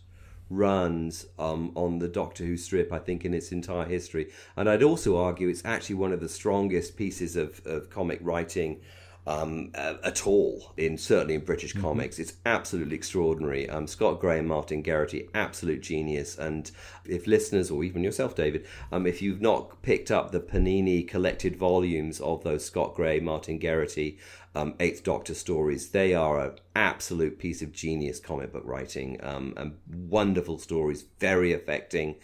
runs 0.49 1.26
um, 1.39 1.72
on 1.74 1.99
the 1.99 2.09
Doctor 2.09 2.45
Who 2.45 2.57
strip, 2.57 2.93
I 2.93 2.99
think, 2.99 3.24
in 3.24 3.34
its 3.34 3.53
entire 3.53 3.84
history. 3.84 4.30
And 4.57 4.68
I'd 4.68 4.82
also 4.82 5.16
argue 5.16 5.49
it's 5.49 5.64
actually 5.64 5.97
one 5.97 6.12
of 6.12 6.20
the 6.20 6.28
strongest 6.28 6.97
pieces 6.97 7.37
of, 7.37 7.61
of 7.66 7.91
comic 7.91 8.20
writing 8.22 8.80
um, 9.26 9.70
at 9.74 10.26
all 10.26 10.72
in 10.76 10.96
certainly 10.96 11.34
in 11.34 11.44
British 11.44 11.72
comics. 11.72 12.18
It's 12.18 12.34
absolutely 12.46 12.96
extraordinary. 12.96 13.68
Um, 13.68 13.86
Scott 13.86 14.20
Gray 14.20 14.38
and 14.38 14.48
Martin 14.48 14.82
Geraghty, 14.82 15.28
absolute 15.34 15.80
genius. 15.80 16.38
And 16.38 16.70
if 17.04 17.26
listeners 17.26 17.70
or 17.70 17.82
even 17.82 18.04
yourself, 18.04 18.36
David, 18.36 18.66
um, 18.92 19.06
if 19.06 19.20
you've 19.20 19.40
not 19.40 19.82
picked 19.82 20.10
up 20.10 20.30
the 20.30 20.40
Panini 20.40 21.06
collected 21.06 21.56
volumes 21.56 22.20
of 22.20 22.44
those 22.44 22.64
Scott 22.64 22.94
Gray, 22.94 23.18
Martin 23.18 23.58
Geraghty, 23.58 24.18
um, 24.54 24.74
Eighth 24.80 25.02
Doctor 25.02 25.34
stories, 25.34 25.90
they 25.90 26.14
are 26.14 26.40
an 26.40 26.52
absolute 26.74 27.38
piece 27.38 27.62
of 27.62 27.72
genius 27.72 28.20
comic 28.20 28.52
book 28.52 28.62
writing 28.64 29.18
um, 29.22 29.54
and 29.56 29.76
wonderful 30.08 30.58
stories, 30.58 31.04
very 31.18 31.52
affecting 31.52 32.16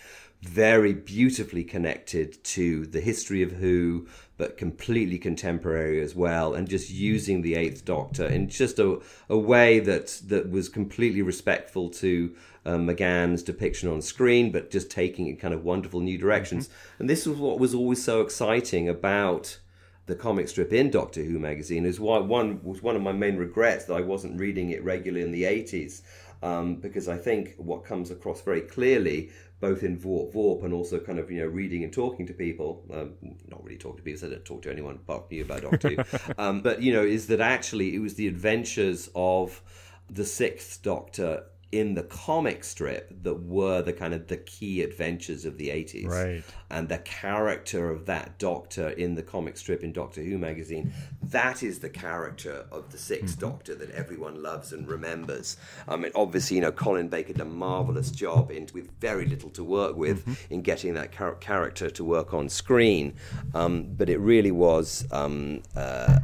very 0.42 0.92
beautifully 0.92 1.62
connected 1.62 2.42
to 2.42 2.84
the 2.86 3.00
history 3.00 3.42
of 3.42 3.52
Who, 3.52 4.08
but 4.36 4.58
completely 4.58 5.18
contemporary 5.18 6.00
as 6.00 6.16
well, 6.16 6.54
and 6.54 6.68
just 6.68 6.90
using 6.90 7.42
the 7.42 7.54
Eighth 7.54 7.84
Doctor 7.84 8.26
in 8.26 8.48
just 8.48 8.80
a, 8.80 9.00
a 9.28 9.38
way 9.38 9.78
that 9.78 10.20
that 10.26 10.50
was 10.50 10.68
completely 10.68 11.22
respectful 11.22 11.90
to 11.90 12.34
um, 12.64 12.88
McGann's 12.88 13.44
depiction 13.44 13.88
on 13.88 14.02
screen, 14.02 14.50
but 14.50 14.70
just 14.70 14.90
taking 14.90 15.28
it 15.28 15.40
kind 15.40 15.54
of 15.54 15.62
wonderful 15.64 16.00
new 16.00 16.18
directions. 16.18 16.68
And 16.98 17.08
this 17.08 17.24
was 17.24 17.38
what 17.38 17.60
was 17.60 17.72
always 17.72 18.02
so 18.02 18.20
exciting 18.20 18.88
about 18.88 19.58
the 20.06 20.16
comic 20.16 20.48
strip 20.48 20.72
in 20.72 20.90
Doctor 20.90 21.22
Who 21.22 21.38
magazine 21.38 21.86
is 21.86 22.00
why 22.00 22.18
one 22.18 22.60
was 22.64 22.82
one 22.82 22.96
of 22.96 23.02
my 23.02 23.12
main 23.12 23.36
regrets 23.36 23.84
that 23.84 23.94
I 23.94 24.00
wasn't 24.00 24.40
reading 24.40 24.70
it 24.70 24.82
regularly 24.82 25.24
in 25.24 25.30
the 25.30 25.44
eighties, 25.44 26.02
um, 26.42 26.76
because 26.76 27.06
I 27.06 27.16
think 27.16 27.54
what 27.58 27.84
comes 27.84 28.10
across 28.10 28.40
very 28.42 28.62
clearly, 28.62 29.30
both 29.62 29.84
in 29.84 29.96
Vworp 29.96 30.34
Vworp 30.34 30.64
and 30.64 30.74
also 30.74 30.98
kind 30.98 31.20
of 31.20 31.30
you 31.30 31.40
know 31.40 31.46
reading 31.46 31.84
and 31.84 31.92
talking 31.92 32.26
to 32.26 32.34
people, 32.34 32.84
um, 32.92 33.14
not 33.48 33.62
really 33.64 33.78
talking 33.78 33.98
to 33.98 34.02
people, 34.02 34.20
so 34.20 34.26
I 34.26 34.30
don't 34.30 34.44
talk 34.44 34.62
to 34.62 34.72
anyone 34.72 34.98
from 35.06 35.22
you 35.30 35.44
about 35.44 35.62
Doctor 35.62 35.90
Who, 35.90 36.32
um, 36.36 36.60
but 36.60 36.82
you 36.82 36.92
know 36.92 37.02
is 37.02 37.28
that 37.28 37.40
actually 37.40 37.94
it 37.94 38.00
was 38.00 38.14
the 38.14 38.26
adventures 38.26 39.08
of 39.14 39.62
the 40.10 40.24
Sixth 40.24 40.82
Doctor 40.82 41.44
in 41.72 41.94
the 41.94 42.02
comic 42.02 42.62
strip 42.64 43.10
that 43.22 43.34
were 43.42 43.80
the 43.80 43.92
kind 43.94 44.12
of 44.12 44.28
the 44.28 44.36
key 44.36 44.82
adventures 44.82 45.46
of 45.46 45.56
the 45.56 45.68
80s 45.70 46.06
Right. 46.06 46.44
and 46.70 46.88
the 46.90 46.98
character 46.98 47.90
of 47.90 48.04
that 48.06 48.38
doctor 48.38 48.90
in 48.90 49.14
the 49.14 49.22
comic 49.22 49.56
strip 49.56 49.82
in 49.82 49.90
Doctor 49.92 50.22
Who 50.22 50.36
magazine 50.38 50.92
that 51.22 51.62
is 51.62 51.78
the 51.78 51.88
character 51.88 52.66
of 52.70 52.92
the 52.92 52.98
6th 52.98 53.38
doctor 53.38 53.74
that 53.74 53.90
everyone 53.92 54.42
loves 54.42 54.72
and 54.74 54.86
remembers. 54.86 55.56
I 55.88 55.96
mean 55.96 56.12
obviously 56.14 56.56
you 56.56 56.62
know 56.62 56.72
Colin 56.72 57.08
Baker 57.08 57.32
did 57.32 57.40
a 57.40 57.46
marvelous 57.46 58.10
job 58.10 58.50
in 58.50 58.68
with 58.74 58.90
very 59.00 59.24
little 59.24 59.48
to 59.50 59.64
work 59.64 59.96
with 59.96 60.26
in 60.50 60.60
getting 60.60 60.92
that 60.94 61.12
char- 61.12 61.36
character 61.36 61.88
to 61.88 62.04
work 62.04 62.34
on 62.34 62.50
screen. 62.50 63.14
Um, 63.54 63.94
but 63.96 64.10
it 64.10 64.18
really 64.18 64.50
was 64.50 65.06
um, 65.10 65.62
uh, 65.74 65.78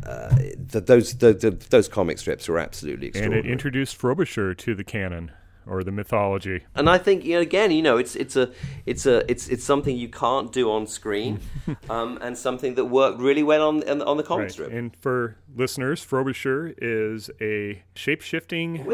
uh, 0.05 0.37
th- 0.37 0.85
those 0.85 1.15
the, 1.15 1.33
the, 1.33 1.51
those 1.53 1.89
comic 1.89 2.19
strips 2.19 2.49
were 2.49 2.59
absolutely 2.59 3.07
extraordinary. 3.09 3.41
And 3.41 3.49
it 3.49 3.53
introduced 3.53 3.97
Frobisher 3.97 4.53
to 4.55 4.75
the 4.75 4.85
canon 4.85 5.31
or 5.69 5.85
the 5.85 5.93
mythology. 5.93 6.63
and 6.75 6.89
I 6.89 6.99
think 6.99 7.25
you 7.25 7.35
know 7.35 7.41
again, 7.41 7.71
you 7.71 7.83
know, 7.83 7.97
it's 7.99 8.17
it's 8.17 8.37
a 8.37 8.51
it's 8.87 9.05
a 9.07 9.31
it's 9.31 9.49
it's 9.49 9.65
something 9.65 9.97
you 9.97 10.09
can't 10.09 10.51
do 10.53 10.71
on 10.71 10.87
screen, 10.87 11.41
um, 11.91 12.19
and 12.23 12.37
something 12.39 12.75
that 12.77 12.87
worked 12.87 13.21
really 13.21 13.43
well 13.43 13.69
on 13.69 13.83
on, 13.89 14.17
the 14.17 14.23
comic 14.23 14.45
Right. 14.45 14.53
strip. 14.53 14.73
And 14.73 14.97
for 14.97 15.37
listeners, 15.57 16.03
Frobisher 16.03 16.75
is 16.79 17.31
a 17.41 17.83
shape 17.95 18.23
shifting 18.23 18.85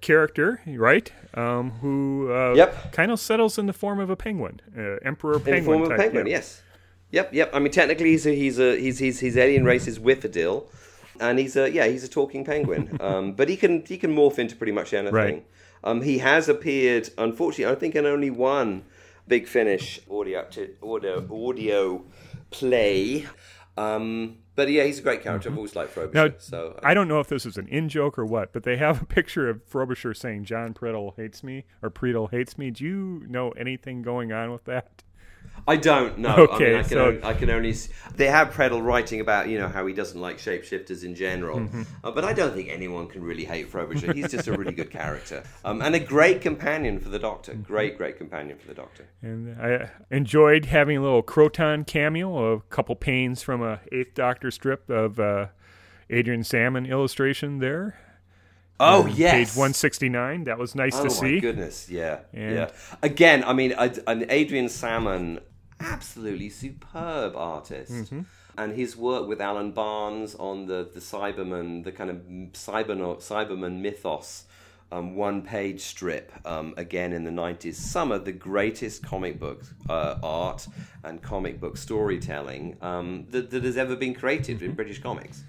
character, 0.00 0.60
right? 0.66 1.12
Um, 1.34 1.70
who 1.82 2.32
uh, 2.32 2.54
Yep. 2.54 2.92
kind 2.92 3.10
of 3.10 3.18
settles 3.20 3.58
in 3.58 3.66
the 3.66 3.72
form 3.72 4.00
of 4.00 4.10
a 4.10 4.16
penguin, 4.16 4.60
uh, 4.76 4.96
emperor 5.02 5.36
In 5.36 5.40
penguin. 5.42 5.60
the 5.64 5.64
form 5.66 5.82
of 5.82 5.90
a 5.90 5.96
penguin, 5.96 6.26
yeah. 6.26 6.36
yes. 6.36 6.62
Yep, 7.10 7.32
yep. 7.32 7.50
I 7.54 7.58
mean, 7.60 7.70
technically, 7.72 8.10
he's 8.10 8.26
a, 8.26 8.34
he's 8.34 8.58
a 8.58 8.76
he's 8.78 8.98
he's 8.98 9.20
his 9.20 9.36
alien 9.36 9.64
race 9.64 9.86
is 9.86 9.98
Whifferdill, 10.00 10.64
and 11.20 11.38
he's 11.38 11.54
a 11.56 11.70
yeah 11.70 11.86
he's 11.86 12.02
a 12.02 12.08
talking 12.08 12.44
penguin. 12.44 12.96
um, 13.00 13.32
but 13.34 13.48
he 13.48 13.56
can 13.56 13.84
he 13.86 13.96
can 13.98 14.14
morph 14.14 14.38
into 14.38 14.56
pretty 14.56 14.72
much 14.72 14.92
anything. 14.92 15.14
Right. 15.14 15.46
Um, 15.84 16.00
he 16.00 16.18
has 16.18 16.48
appeared, 16.48 17.10
unfortunately, 17.18 17.72
I 17.72 17.78
think 17.78 17.94
in 17.94 18.06
only 18.06 18.30
one 18.30 18.84
Big 19.28 19.46
Finish 19.46 20.00
audio 20.10 20.46
audio 20.82 21.48
audio 21.48 22.04
play. 22.50 23.26
Um, 23.76 24.38
but 24.56 24.70
yeah, 24.70 24.84
he's 24.84 24.98
a 24.98 25.02
great 25.02 25.22
character. 25.22 25.50
I've 25.50 25.56
always 25.56 25.76
liked 25.76 25.90
Frobisher. 25.90 26.28
Mm-hmm. 26.28 26.34
Now, 26.34 26.38
so 26.38 26.80
I 26.82 26.94
don't 26.94 27.08
know 27.08 27.20
if 27.20 27.28
this 27.28 27.44
is 27.44 27.56
an 27.56 27.68
in 27.68 27.88
joke 27.88 28.18
or 28.18 28.24
what, 28.24 28.52
but 28.52 28.62
they 28.62 28.76
have 28.76 29.02
a 29.02 29.04
picture 29.04 29.48
of 29.48 29.62
Frobisher 29.64 30.14
saying 30.14 30.44
John 30.44 30.74
Priddle 30.74 31.14
hates 31.16 31.42
me 31.42 31.64
or 31.82 31.90
Priedel 31.90 32.30
hates 32.30 32.56
me. 32.56 32.70
Do 32.70 32.84
you 32.84 33.24
know 33.28 33.50
anything 33.50 34.02
going 34.02 34.32
on 34.32 34.52
with 34.52 34.64
that? 34.64 35.02
I 35.66 35.76
don't 35.76 36.18
know. 36.18 36.46
I, 36.52 36.58
mean, 36.58 36.74
I, 36.76 36.82
can 36.82 36.88
so- 36.90 37.06
only, 37.06 37.24
I 37.24 37.32
can 37.34 37.48
only. 37.50 37.74
They 38.16 38.26
have 38.26 38.50
Predel 38.52 38.84
writing 38.84 39.20
about 39.20 39.48
you 39.48 39.58
know 39.58 39.68
how 39.68 39.86
he 39.86 39.94
doesn't 39.94 40.20
like 40.20 40.36
shapeshifters 40.38 41.04
in 41.04 41.14
general, 41.14 41.60
Mm-hmm. 41.60 41.82
uh, 42.04 42.10
but 42.10 42.22
I 42.24 42.32
don't 42.34 42.54
think 42.54 42.68
anyone 42.68 43.06
can 43.08 43.22
really 43.24 43.44
hate 43.46 43.68
Frobisher. 43.70 44.12
He's 44.12 44.30
just 44.30 44.46
a 44.46 44.52
really 44.52 44.72
good 44.74 44.90
character 44.90 45.42
um, 45.64 45.80
and 45.80 45.94
a 45.94 45.98
great 46.00 46.42
companion 46.42 47.00
for 47.00 47.08
the 47.08 47.18
Doctor. 47.18 47.52
Mm-hmm. 47.52 47.62
Great, 47.62 47.96
great 47.96 48.18
companion 48.18 48.58
for 48.58 48.66
the 48.68 48.74
Doctor. 48.74 49.06
And 49.22 49.58
I 49.60 49.90
enjoyed 50.10 50.66
having 50.66 50.98
a 50.98 51.02
little 51.02 51.22
Kroton 51.22 51.86
cameo, 51.86 52.52
a 52.52 52.60
couple 52.60 52.94
panes 52.94 53.42
from 53.42 53.62
a 53.62 53.80
Eighth 53.90 54.14
Doctor 54.14 54.50
strip 54.50 54.90
of 54.90 55.18
uh, 55.18 55.46
Adrian 56.10 56.44
Salmon 56.44 56.84
illustration 56.84 57.58
there. 57.60 57.98
Oh 58.80 59.06
yes, 59.06 59.32
page 59.54 59.58
one 59.58 59.72
sixty 59.72 60.08
nine. 60.08 60.44
That 60.44 60.58
was 60.58 60.74
nice 60.74 60.94
Oh 60.96 61.04
to 61.04 61.08
my 61.08 61.14
see. 61.14 61.40
goodness, 61.40 61.88
yeah, 61.88 62.18
And- 62.34 62.54
yeah. 62.54 62.70
Again, 63.02 63.44
I 63.44 63.52
mean, 63.54 63.72
an 63.72 64.26
Adrian 64.28 64.68
Salmon, 64.68 65.38
absolutely 65.84 66.50
superb 66.50 67.36
artist, 67.36 67.92
Mm-hmm. 67.92 68.20
and 68.58 68.74
his 68.76 68.96
work 68.96 69.26
with 69.28 69.40
Alan 69.40 69.72
Barnes 69.72 70.34
on 70.34 70.66
the 70.66 70.88
the 70.92 71.00
Cyberman, 71.00 71.84
the 71.84 71.92
kind 71.92 72.10
of 72.10 72.16
Cyberno- 72.52 73.18
Cyberman 73.18 73.80
mythos. 73.80 74.44
Um, 74.92 75.16
one 75.16 75.42
page 75.42 75.80
strip 75.80 76.30
um, 76.46 76.72
again 76.76 77.12
in 77.12 77.24
the 77.24 77.30
90s. 77.30 77.74
Some 77.74 78.12
of 78.12 78.24
the 78.24 78.30
greatest 78.32 79.02
comic 79.02 79.40
book 79.40 79.62
uh, 79.88 80.18
art 80.22 80.68
and 81.02 81.20
comic 81.20 81.58
book 81.58 81.76
storytelling 81.76 82.76
um, 82.80 83.26
that, 83.30 83.50
that 83.50 83.64
has 83.64 83.76
ever 83.76 83.96
been 83.96 84.14
created 84.14 84.62
in 84.62 84.74
British 84.74 85.02
comics. 85.02 85.42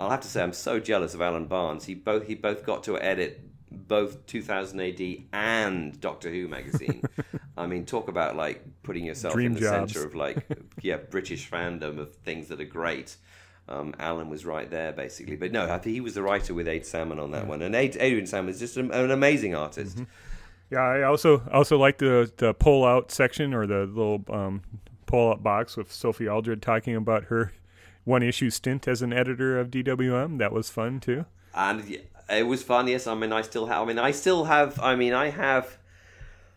I'll 0.00 0.10
have 0.10 0.22
to 0.22 0.26
say 0.28 0.42
I'm 0.42 0.52
so 0.54 0.80
jealous 0.80 1.14
of 1.14 1.20
Alan 1.20 1.44
Barnes. 1.46 1.84
He 1.84 1.94
both 1.94 2.26
he 2.26 2.34
both 2.34 2.64
got 2.64 2.82
to 2.84 2.98
edit 3.00 3.40
both 3.70 4.26
2000 4.26 4.80
AD 4.80 5.00
and 5.32 6.00
Doctor 6.00 6.30
Who 6.30 6.48
magazine. 6.48 7.02
I 7.56 7.66
mean, 7.66 7.84
talk 7.84 8.08
about 8.08 8.36
like 8.36 8.64
putting 8.82 9.04
yourself 9.04 9.34
Dream 9.34 9.48
in 9.48 9.54
the 9.54 9.60
jobs. 9.60 9.92
center 9.92 10.06
of 10.06 10.14
like 10.14 10.46
yeah 10.80 10.96
British 10.96 11.50
fandom 11.50 11.98
of 11.98 12.14
things 12.16 12.48
that 12.48 12.60
are 12.60 12.64
great. 12.64 13.16
Um, 13.68 13.94
Alan 13.98 14.30
was 14.30 14.46
right 14.46 14.70
there 14.70 14.92
basically, 14.92 15.36
but 15.36 15.52
no, 15.52 15.64
I 15.64 15.78
think 15.78 15.94
he 15.94 16.00
was 16.00 16.14
the 16.14 16.22
writer 16.22 16.54
with 16.54 16.66
Ade 16.68 16.86
Salmon 16.86 17.18
on 17.18 17.32
that 17.32 17.46
one, 17.46 17.60
and 17.60 17.74
Aid, 17.74 17.98
Adrian 18.00 18.26
Salmon 18.26 18.50
is 18.50 18.58
just 18.58 18.78
an, 18.78 18.90
an 18.92 19.10
amazing 19.10 19.54
artist. 19.54 19.96
Mm-hmm. 19.96 20.04
Yeah, 20.70 20.80
I 20.80 21.02
also 21.02 21.42
also 21.52 21.76
like 21.78 21.98
the 21.98 22.30
the 22.38 22.54
pull 22.54 22.84
out 22.84 23.10
section 23.10 23.52
or 23.54 23.66
the 23.66 23.80
little 23.86 24.24
um, 24.30 24.62
pull 25.06 25.30
out 25.30 25.42
box 25.42 25.76
with 25.76 25.92
Sophie 25.92 26.28
Aldred 26.28 26.62
talking 26.62 26.96
about 26.96 27.24
her 27.24 27.52
one 28.04 28.22
issue 28.22 28.48
stint 28.48 28.88
as 28.88 29.02
an 29.02 29.12
editor 29.12 29.58
of 29.58 29.70
DWM. 29.70 30.38
That 30.38 30.52
was 30.52 30.70
fun 30.70 31.00
too. 31.00 31.26
and 31.54 31.82
it 32.30 32.46
was 32.46 32.62
fun. 32.62 32.88
Yes, 32.88 33.06
I 33.06 33.14
mean, 33.14 33.32
I 33.32 33.42
still 33.42 33.66
have. 33.66 33.82
I 33.82 33.84
mean, 33.86 33.98
I 33.98 34.10
still 34.10 34.44
have. 34.44 34.78
I 34.80 34.94
mean, 34.96 35.12
I 35.14 35.30
have. 35.30 35.78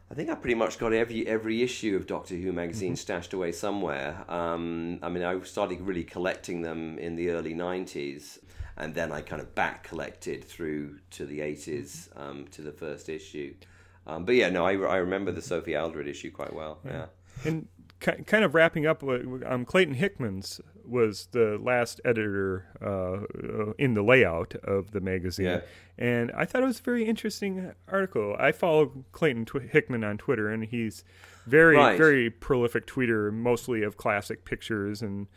I 0.10 0.14
think 0.14 0.30
I 0.30 0.36
pretty 0.36 0.56
much 0.56 0.78
got 0.78 0.92
every 0.92 1.26
every 1.26 1.62
issue 1.62 1.96
of 1.96 2.06
Doctor 2.06 2.36
Who 2.36 2.52
magazine 2.52 2.96
stashed 2.98 3.32
away 3.34 3.52
somewhere. 3.54 4.26
Um, 4.28 5.00
I 5.02 5.10
mean, 5.10 5.24
I 5.24 5.40
started 5.44 5.80
really 5.82 6.04
collecting 6.04 6.62
them 6.62 6.98
in 7.00 7.16
the 7.16 7.30
early 7.30 7.54
'90s, 7.54 8.40
and 8.76 8.94
then 8.94 9.12
I 9.14 9.22
kind 9.22 9.42
of 9.42 9.56
back 9.56 9.84
collected 9.84 10.44
through 10.44 11.00
to 11.12 11.26
the 11.26 11.40
'80s 11.40 12.10
um, 12.20 12.46
to 12.52 12.62
the 12.62 12.74
first 12.74 13.08
issue. 13.08 13.54
Um, 14.06 14.26
but 14.26 14.36
yeah, 14.36 14.50
no, 14.50 14.66
I, 14.66 14.72
I 14.74 14.98
remember 14.98 15.32
the 15.32 15.42
Sophie 15.42 15.78
Aldred 15.78 16.08
issue 16.08 16.32
quite 16.32 16.54
well. 16.54 16.80
Yeah. 16.84 17.06
And 17.46 17.68
ki- 18.02 18.24
kind 18.26 18.44
of 18.44 18.54
wrapping 18.56 18.86
up, 18.88 19.04
with- 19.04 19.44
um, 19.46 19.64
Clayton 19.64 19.94
Hickman's 19.94 20.60
was 20.92 21.28
the 21.32 21.58
last 21.64 22.02
editor 22.06 22.66
uh, 22.82 23.74
in 23.80 23.94
the 23.96 24.04
layout 24.04 24.54
of 24.64 24.92
the 24.92 25.00
magazine, 25.00 25.46
Yeah. 25.48 25.62
and 25.98 26.32
I 26.36 26.46
thought 26.46 26.62
it 26.62 26.66
was 26.68 26.80
a 26.80 26.84
very 26.84 27.06
interesting 27.06 27.72
article. 27.88 28.36
I 28.38 28.52
follow 28.52 29.04
Clayton 29.14 29.46
Tw- 29.46 29.64
Hickman 29.72 30.04
on 30.04 30.18
Twitter, 30.18 30.50
and 30.50 30.64
he's 30.66 31.04
very 31.48 31.78
Right. 31.78 31.98
very 31.98 32.30
prolific 32.30 32.86
tweeter, 32.86 33.32
mostly 33.34 33.82
of 33.84 33.98
classic 33.98 34.46
pictures, 34.46 35.02
and 35.02 35.28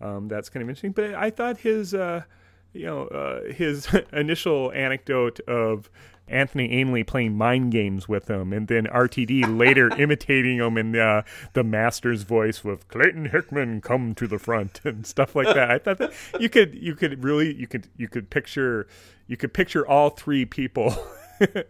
um, 0.00 0.28
that's 0.28 0.48
kind 0.48 0.62
of 0.62 0.68
interesting. 0.68 0.92
But 0.92 1.14
I 1.14 1.30
thought 1.30 1.58
his 1.58 1.94
uh, 1.94 2.22
you 2.72 2.86
know 2.86 3.06
uh, 3.08 3.52
his 3.52 3.88
initial 4.12 4.72
anecdote 4.72 5.40
of 5.40 5.90
Anthony 6.28 6.72
Ainley 6.72 7.04
playing 7.04 7.36
mind 7.36 7.70
games 7.72 8.08
with 8.08 8.28
him, 8.28 8.52
and 8.52 8.66
then 8.66 8.86
RTD 8.86 9.56
later 9.58 9.88
imitating 9.98 10.58
him 10.58 10.76
in 10.76 10.96
uh, 10.96 11.22
the 11.52 11.62
master's 11.62 12.22
voice 12.22 12.64
with 12.64 12.88
Clayton 12.88 13.26
Hickman 13.26 13.80
come 13.80 14.14
to 14.16 14.26
the 14.26 14.38
front 14.38 14.80
and 14.84 15.06
stuff 15.06 15.34
like 15.36 15.46
that. 15.54 15.70
I 15.70 15.78
thought 15.78 15.98
that 15.98 16.12
you 16.40 16.48
could 16.48 16.74
you 16.74 16.94
could 16.94 17.22
really 17.22 17.54
you 17.54 17.66
could 17.66 17.88
you 17.96 18.08
could 18.08 18.30
picture 18.30 18.86
you 19.26 19.36
could 19.36 19.52
picture 19.52 19.86
all 19.86 20.10
three 20.10 20.44
people 20.44 20.96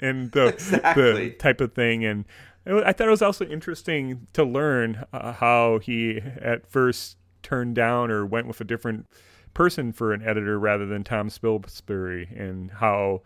and 0.01 0.33
the 0.33 0.49
Exactly. 0.49 1.29
the 1.29 1.31
type 1.31 1.61
of 1.61 1.75
thing 1.75 2.05
and. 2.05 2.25
I 2.69 2.93
thought 2.93 3.07
it 3.07 3.13
was 3.13 3.23
also 3.23 3.47
interesting 3.47 4.27
to 4.33 4.43
learn 4.43 5.05
uh, 5.13 5.35
how 5.35 5.79
he 5.79 6.21
at 6.41 6.67
first 6.67 7.17
turned 7.41 7.77
down 7.77 8.11
or 8.11 8.27
went 8.27 8.49
with 8.49 8.61
a 8.61 8.65
different 8.65 9.07
person 9.57 9.91
for 9.91 10.13
an 10.13 10.23
editor 10.23 10.59
rather 10.59 10.85
than 10.85 11.03
Tom 11.03 11.31
Spilsbury, 11.31 12.29
and 12.39 12.71
how 12.71 13.23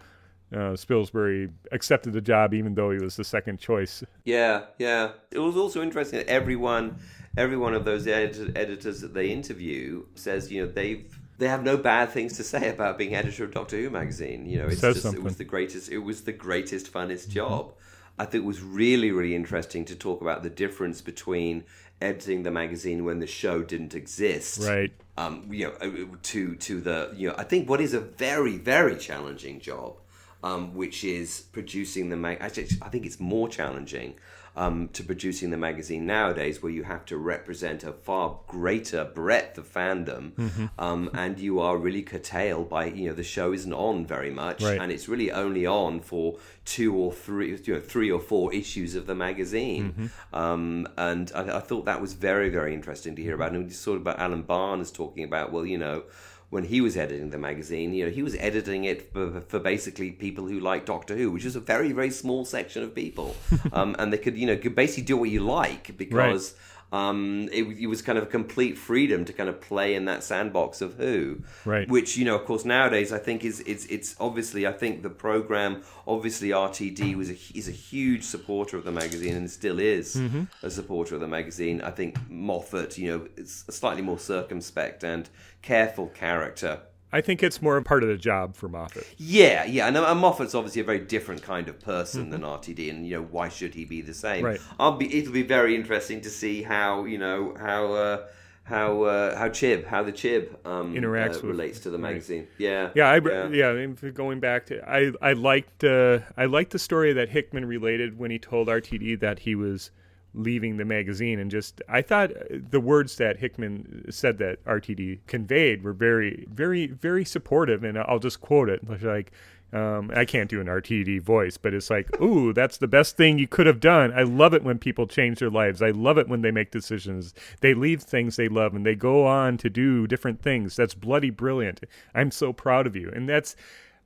uh, 0.53 0.77
Spilsbury 0.77 1.51
accepted 1.73 2.13
the 2.13 2.21
job 2.21 2.55
even 2.55 2.75
though 2.75 2.93
he 2.93 2.99
was 2.99 3.17
the 3.17 3.25
second 3.25 3.59
choice. 3.59 4.05
Yeah, 4.25 4.67
yeah. 4.79 5.11
It 5.33 5.41
was 5.41 5.57
also 5.57 5.83
interesting 5.83 6.21
that 6.21 6.29
everyone, 6.29 7.01
every 7.37 7.57
one 7.57 7.75
of 7.75 7.85
those 7.85 8.07
edit- 8.07 8.57
editors 8.57 9.01
that 9.01 9.13
they 9.13 9.31
interview 9.31 10.05
says, 10.15 10.53
you 10.53 10.65
know, 10.65 10.73
they've 10.73 11.19
they 11.39 11.49
have 11.49 11.65
no 11.65 11.77
bad 11.77 12.11
things 12.11 12.37
to 12.37 12.45
say 12.45 12.69
about 12.69 12.97
being 12.97 13.15
editor 13.15 13.45
of 13.45 13.53
Doctor 13.53 13.77
Who 13.77 13.91
magazine. 13.91 14.47
You 14.47 14.59
know, 14.59 14.67
it's 14.67 14.81
Says 14.81 15.03
just 15.03 15.15
it 15.15 15.23
was 15.23 15.37
the 15.37 15.45
greatest. 15.45 15.91
It 15.91 15.99
was 15.99 16.23
the 16.23 16.33
greatest, 16.33 16.93
funnest 16.93 17.29
job. 17.29 17.73
I 18.21 18.25
think 18.25 18.45
it 18.45 18.47
was 18.47 18.63
really, 18.63 19.11
really 19.11 19.35
interesting 19.35 19.85
to 19.87 19.97
talk 19.97 20.21
about 20.21 20.43
the 20.43 20.51
difference 20.51 21.01
between 21.01 21.65
editing 22.01 22.43
the 22.43 22.51
magazine 22.51 23.05
when 23.05 23.19
the 23.19 23.27
show 23.27 23.63
didn't 23.63 23.95
exist, 23.95 24.61
Right. 24.67 24.93
um, 25.17 25.47
you 25.51 25.67
know, 25.67 25.73
uh, 25.81 26.17
to 26.23 26.55
to 26.57 26.81
the 26.81 27.13
you 27.17 27.29
know, 27.29 27.35
I 27.37 27.45
think 27.45 27.69
what 27.69 27.81
is 27.81 27.95
a 27.95 28.01
very 28.01 28.57
very 28.57 28.97
challenging 28.97 29.61
job, 29.61 29.97
um, 30.43 30.75
which 30.75 31.05
is 31.05 31.43
producing 31.53 32.09
the 32.09 32.17
mag. 32.17 32.39
Actually, 32.41 32.69
I 32.83 32.89
think 32.89 33.05
it's 33.07 33.21
more 33.21 33.49
challenging, 33.49 34.15
um, 34.57 34.89
to 34.93 35.03
producing 35.05 35.51
the 35.51 35.57
magazine 35.57 36.07
nowadays, 36.07 36.63
where 36.63 36.73
you 36.73 36.83
have 36.85 37.05
to 37.07 37.17
represent 37.17 37.85
a 37.85 37.93
far 37.93 38.39
greater 38.47 39.05
breadth 39.05 39.59
of 39.59 39.73
fandom, 39.73 40.33
Mm-hmm. 40.33 40.67
um, 40.79 41.11
and 41.15 41.39
you 41.39 41.61
are 41.61 41.77
really 41.77 42.03
curtailed 42.03 42.69
by 42.69 42.87
you 42.87 43.09
know 43.09 43.15
the 43.15 43.23
show 43.25 43.53
isn't 43.53 43.73
on 43.73 44.05
very 44.07 44.31
much, 44.31 44.63
Right. 44.63 44.81
and 44.81 44.91
it's 44.93 45.09
really 45.09 45.31
only 45.31 45.67
on 45.67 46.01
for 46.01 46.39
two 46.65 46.95
or 46.95 47.13
three, 47.13 47.59
you 47.65 47.75
know, 47.75 47.81
three 47.81 48.11
or 48.11 48.21
four 48.21 48.53
issues 48.55 48.95
of 48.95 49.07
the 49.07 49.15
magazine. 49.15 49.93
Mm-hmm. 49.93 50.37
Um, 50.37 50.87
and 50.97 51.33
I, 51.35 51.57
I 51.57 51.61
thought 51.61 51.85
that 51.87 52.01
was 52.01 52.13
very, 52.13 52.49
very 52.49 52.75
interesting 52.75 53.17
to 53.17 53.23
hear 53.23 53.35
about. 53.35 53.53
And 53.53 53.63
we 53.65 53.69
just 53.71 53.83
sort 53.83 53.97
of 53.97 54.03
about 54.03 54.19
Alan 54.21 54.43
Barnes 54.43 54.91
talking 54.93 55.25
about, 55.25 55.51
well, 55.53 55.67
you 55.67 55.79
know, 55.79 56.05
when 56.51 56.65
he 56.65 56.81
was 56.81 56.97
editing 56.97 57.31
the 57.31 57.39
magazine, 57.39 57.95
you 57.95 58.05
know, 58.05 58.11
he 58.11 58.23
was 58.23 58.35
editing 58.37 58.85
it 58.85 59.13
for, 59.13 59.41
for 59.43 59.61
basically 59.61 60.11
people 60.11 60.47
who 60.47 60.59
like 60.59 60.85
Doctor 60.85 61.17
Who, 61.17 61.31
which 61.31 61.45
is 61.45 61.55
a 61.55 61.61
very, 61.61 61.93
very 61.93 62.11
small 62.11 62.45
section 62.45 62.83
of 62.83 62.95
people. 62.95 63.37
um, 63.73 63.95
and 63.99 64.13
they 64.13 64.19
could, 64.19 64.37
you 64.37 64.47
know, 64.47 64.57
could 64.57 64.75
basically 64.75 65.05
do 65.05 65.17
what 65.17 65.31
you 65.31 65.41
like 65.41 65.97
because 65.97 66.55
um, 66.93 67.49
it, 67.53 67.63
it 67.79 67.87
was 67.87 68.03
kind 68.03 68.19
of 68.19 68.25
a 68.25 68.27
complete 68.27 68.77
freedom 68.77 69.25
to 69.25 69.33
kind 69.33 69.49
of 69.49 69.61
play 69.61 69.95
in 69.95 70.07
that 70.07 70.25
sandbox 70.25 70.81
of 70.81 70.95
Who. 70.95 71.43
Right. 71.65 71.89
Which, 71.89 72.17
you 72.17 72.25
know, 72.25 72.35
of 72.35 72.45
course, 72.45 72.65
nowadays 72.65 73.13
I 73.13 73.19
think 73.19 73.45
is 73.45 73.61
it's 73.61 73.87
it's 73.87 74.17
obviously 74.19 74.67
I 74.67 74.73
think 74.73 75.03
the 75.03 75.11
program 75.11 75.83
obviously 76.07 76.49
RTD 76.49 77.15
was 77.15 77.31
a 77.31 77.37
is 77.55 77.69
a 77.69 77.73
huge 77.73 78.25
supporter 78.25 78.77
of 78.77 78.85
the 78.85 78.93
magazine 78.93 79.37
and 79.37 79.51
still 79.51 79.79
is 79.79 80.17
Mm-hmm. 80.17 80.45
a 80.63 80.71
supporter 80.71 81.15
of 81.15 81.21
the 81.21 81.29
magazine. 81.29 81.81
I 81.81 81.91
think 81.93 82.17
Moffat, 82.29 82.99
you 82.99 83.11
know, 83.11 83.29
is 83.37 83.65
a 83.69 83.73
slightly 83.73 84.03
more 84.03 84.19
circumspect 84.19 85.05
and 85.05 85.29
careful 85.63 86.09
character. 86.09 86.81
I 87.13 87.21
think 87.21 87.43
it's 87.43 87.61
more 87.61 87.77
a 87.77 87.83
part 87.83 88.03
of 88.03 88.09
the 88.09 88.17
job 88.17 88.55
for 88.55 88.69
Moffat. 88.69 89.07
Yeah, 89.19 89.65
yeah, 89.65 89.89
and, 89.89 89.97
and 89.97 90.21
Moffat's 90.21 90.55
obviously 90.55 90.81
a 90.81 90.85
very 90.85 91.01
different 91.01 91.43
kind 91.43 91.69
of 91.69 91.81
person 91.81 92.31
than 92.31 92.43
RTD, 92.43 92.91
and 92.91 93.07
you 93.07 93.17
know 93.17 93.23
why 93.23 93.49
should 93.49 93.75
he 93.75 93.85
be 93.85 94.01
the 94.01 94.15
same? 94.15 94.45
Right. 94.45 94.61
I'll 94.79 94.97
be. 94.97 95.19
It'll 95.19 95.33
be 95.33 95.43
very 95.43 95.75
interesting 95.75 96.21
to 96.23 96.31
see 96.31 96.63
how 96.63 97.05
you 97.05 97.19
know 97.19 97.55
how 97.59 97.93
uh, 97.93 98.27
how 98.71 99.03
uh, 99.03 99.37
how 99.37 99.49
Chib 99.49 99.85
how 99.85 100.03
the 100.03 100.13
Chib 100.13 100.55
um, 100.65 100.95
Interacts 100.95 101.37
uh, 101.37 101.41
with- 101.41 101.45
relates 101.45 101.81
to 101.81 101.91
the 101.91 101.99
right. 101.99 102.13
magazine. 102.13 102.47
Yeah, 102.59 102.91
Yeah, 102.95 103.09
I, 103.11 103.49
yeah. 103.49 103.73
Mean, 103.73 103.97
going 104.15 104.41
back 104.41 104.67
to, 104.67 104.89
I, 104.89 105.13
I 105.21 105.33
liked, 105.33 105.83
uh, 105.83 106.21
I 106.37 106.45
liked 106.45 106.71
the 106.71 106.79
story 106.79 107.13
that 107.13 107.31
Hickman 107.31 107.65
related 107.65 108.19
when 108.19 108.31
he 108.31 108.39
told 108.39 108.69
RTD 108.69 109.19
that 109.21 109.41
he 109.41 109.55
was 109.55 109.91
leaving 110.35 110.77
the 110.77 110.85
magazine, 110.85 111.39
and 111.39 111.51
just, 111.51 111.83
I 111.89 112.03
thought 112.03 112.31
the 112.51 112.81
words 112.81 113.17
that 113.17 113.39
Hickman 113.39 114.07
said 114.11 114.39
that 114.39 114.65
RTD 114.65 115.21
conveyed 115.27 115.83
were 115.83 115.93
very, 115.93 116.47
very, 116.51 116.87
very 116.87 117.25
supportive, 117.25 117.85
and 117.85 117.99
I'll 117.99 118.19
just 118.19 118.41
quote 118.41 118.69
it, 118.69 119.03
like. 119.03 119.33
Um, 119.73 120.11
I 120.13 120.25
can't 120.25 120.51
do 120.51 120.61
an 120.61 120.67
RTD 120.67 121.23
voice, 121.23 121.57
but 121.57 121.75
it's 121.75 121.91
like, 121.91 122.21
ooh, 122.21 122.53
that's 122.53 122.79
the 122.79 122.89
best 122.89 123.17
thing 123.17 123.39
you 123.39 123.47
could 123.47 123.69
have 123.69 123.79
done. 123.79 124.13
I 124.13 124.23
love 124.25 124.53
it 124.53 124.65
when 124.65 124.81
people 124.81 125.07
change 125.07 125.39
their 125.39 125.49
lives. 125.49 125.81
I 125.81 125.91
love 125.91 126.19
it 126.19 126.29
when 126.29 126.43
they 126.43 126.51
make 126.51 126.73
decisions. 126.73 127.35
They 127.61 127.73
leave 127.73 128.03
things 128.03 128.35
they 128.35 128.49
love 128.49 128.75
and 128.75 128.85
they 128.85 128.97
go 128.97 129.25
on 129.25 129.59
to 129.59 129.71
do 129.71 130.09
different 130.09 130.43
things. 130.43 130.75
That's 130.75 130.95
bloody 130.95 131.31
brilliant. 131.31 131.85
I'm 132.17 132.33
so 132.33 132.53
proud 132.53 132.89
of 132.89 132.97
you. 132.97 133.13
And 133.15 133.29
that's, 133.29 133.55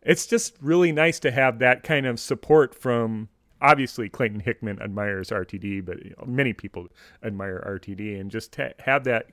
it's 0.03 0.27
just 0.27 0.55
really 0.61 0.93
nice 0.93 1.18
to 1.20 1.31
have 1.31 1.59
that 1.61 1.83
kind 1.83 2.05
of 2.05 2.20
support 2.20 2.75
from. 2.75 3.29
Obviously, 3.65 4.11
Clayton 4.11 4.41
Hickman 4.41 4.81
admires 4.83 5.31
RTD, 5.31 5.85
but 5.85 6.05
you 6.05 6.15
know, 6.19 6.27
many 6.27 6.53
people 6.53 6.89
admire 7.23 7.65
RTD, 7.67 8.21
and 8.21 8.31
just 8.31 8.53
to 8.53 8.75
have 8.81 9.05
that 9.05 9.29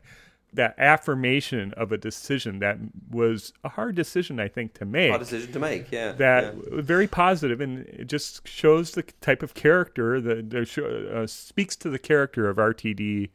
that 0.54 0.76
affirmation 0.78 1.74
of 1.78 1.92
a 1.92 1.98
decision 1.98 2.60
that 2.60 2.78
was 3.10 3.54
a 3.64 3.70
hard 3.70 3.96
decision, 3.96 4.40
I 4.40 4.48
think, 4.48 4.74
to 4.76 4.86
make 4.86 5.10
hard 5.10 5.22
decision 5.22 5.52
to 5.52 5.60
make. 5.60 5.92
Yeah, 5.92 6.14
that 6.14 6.56
yeah. 6.56 6.82
very 6.82 7.08
positive 7.08 7.62
and 7.62 7.86
it 7.88 8.06
just 8.06 8.48
shows 8.48 8.92
the 8.92 9.04
type 9.22 9.44
of 9.44 9.54
character 9.54 10.20
that 10.22 10.50
that 10.50 10.78
uh, 10.78 11.28
speaks 11.28 11.76
to 11.78 11.90
the 11.90 12.00
character 12.00 12.50
of 12.50 12.58
RTD 12.58 13.30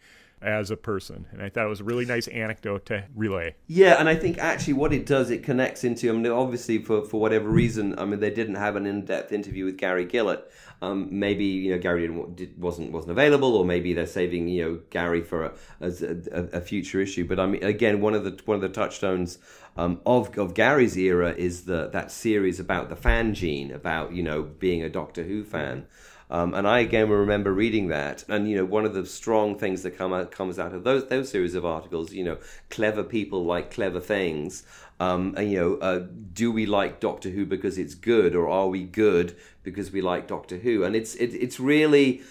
as 0.47 0.71
a 0.71 0.77
person 0.77 1.27
and 1.33 1.43
I 1.43 1.49
thought 1.49 1.67
it 1.67 1.69
was 1.69 1.81
a 1.81 1.85
really 1.85 2.05
nice 2.05 2.29
anecdote 2.29 2.87
to 2.87 3.05
relay. 3.15 3.57
Yeah, 3.67 3.97
and 3.99 4.09
I 4.09 4.15
think 4.15 4.39
actually 4.39 4.75
what 4.75 4.93
it 4.93 5.05
does, 5.05 5.31
it 5.31 5.43
connects 5.43 5.83
into. 5.83 6.09
I 6.09 6.13
mean, 6.13 6.27
obviously 6.27 6.79
for 6.79 7.05
for 7.05 7.21
whatever 7.21 7.49
reason, 7.49 7.99
I 7.99 8.05
mean, 8.05 8.21
they 8.21 8.31
didn't 8.31 8.55
have 8.55 8.77
an 8.77 8.87
in 8.87 9.05
depth 9.05 9.33
interview 9.33 9.65
with 9.65 9.77
Gary 9.77 10.07
Gillatt. 10.07 10.45
Um, 10.83 11.09
maybe 11.11 11.45
you 11.45 11.73
know 11.73 11.79
Gary 11.79 12.07
didn't, 12.07 12.37
did, 12.37 12.61
wasn't 12.61 12.93
wasn't 12.93 13.13
available, 13.13 13.57
or 13.57 13.65
maybe 13.65 13.93
they're 13.93 14.07
saving 14.07 14.49
you 14.49 14.65
know 14.65 14.81
Gary 14.91 15.23
for 15.23 15.47
a, 15.47 15.53
a, 15.81 16.59
a 16.59 16.61
future 16.61 17.01
issue. 17.01 17.27
But 17.27 17.41
I 17.41 17.47
mean, 17.47 17.65
again, 17.65 18.01
one 18.01 18.15
of 18.15 18.25
the 18.25 18.41
one 18.45 18.55
of 18.55 18.61
the 18.61 18.69
touchstones 18.69 19.39
um, 19.77 20.01
of 20.07 20.39
of 20.39 20.55
Gary's 20.55 20.97
era 20.97 21.33
is 21.33 21.65
the 21.65 21.89
that 21.89 22.11
series 22.11 22.61
about 22.61 22.89
the 22.89 22.97
fan 22.97 23.35
gene, 23.35 23.73
about 23.73 24.13
you 24.13 24.23
know 24.23 24.43
being 24.43 24.83
a 24.83 24.89
Doctor 24.89 25.25
Who 25.25 25.45
fan. 25.45 25.87
Um, 26.29 26.55
and 26.55 26.67
I 26.67 26.81
again 26.81 27.09
remember 27.09 27.53
reading 27.53 27.89
that, 27.89 28.25
and 28.29 28.51
you 28.51 28.57
know, 28.57 28.65
one 28.65 28.85
of 28.85 28.95
the 28.95 29.07
strong 29.07 29.57
things 29.57 29.83
that 29.85 29.93
come 29.93 30.13
out, 30.13 30.31
comes 30.33 30.59
out 30.59 30.75
of 30.75 30.83
those 30.83 31.07
those 31.09 31.31
series 31.31 31.55
of 31.55 31.65
articles, 31.65 32.13
you 32.13 32.25
know, 32.25 32.39
clever 32.69 33.05
people 33.05 33.45
like 33.45 33.71
clever 33.71 34.01
things. 34.01 34.65
Um, 34.99 35.35
and 35.37 35.51
you 35.53 35.61
know, 35.61 35.75
uh, 35.77 36.07
do 36.33 36.51
we 36.51 36.67
like 36.67 36.99
Doctor 36.99 37.31
Who 37.31 37.47
because 37.47 37.79
it's 37.79 37.95
good, 37.95 38.35
or 38.35 38.49
are 38.49 38.67
we 38.69 38.83
good 38.83 39.37
because 39.63 39.93
we 39.93 40.01
like 40.01 40.27
Doctor 40.27 40.59
Who? 40.59 40.83
And 40.83 40.97
it's 40.97 41.15
it, 41.15 41.33
it's 41.35 41.61
really, 41.61 42.23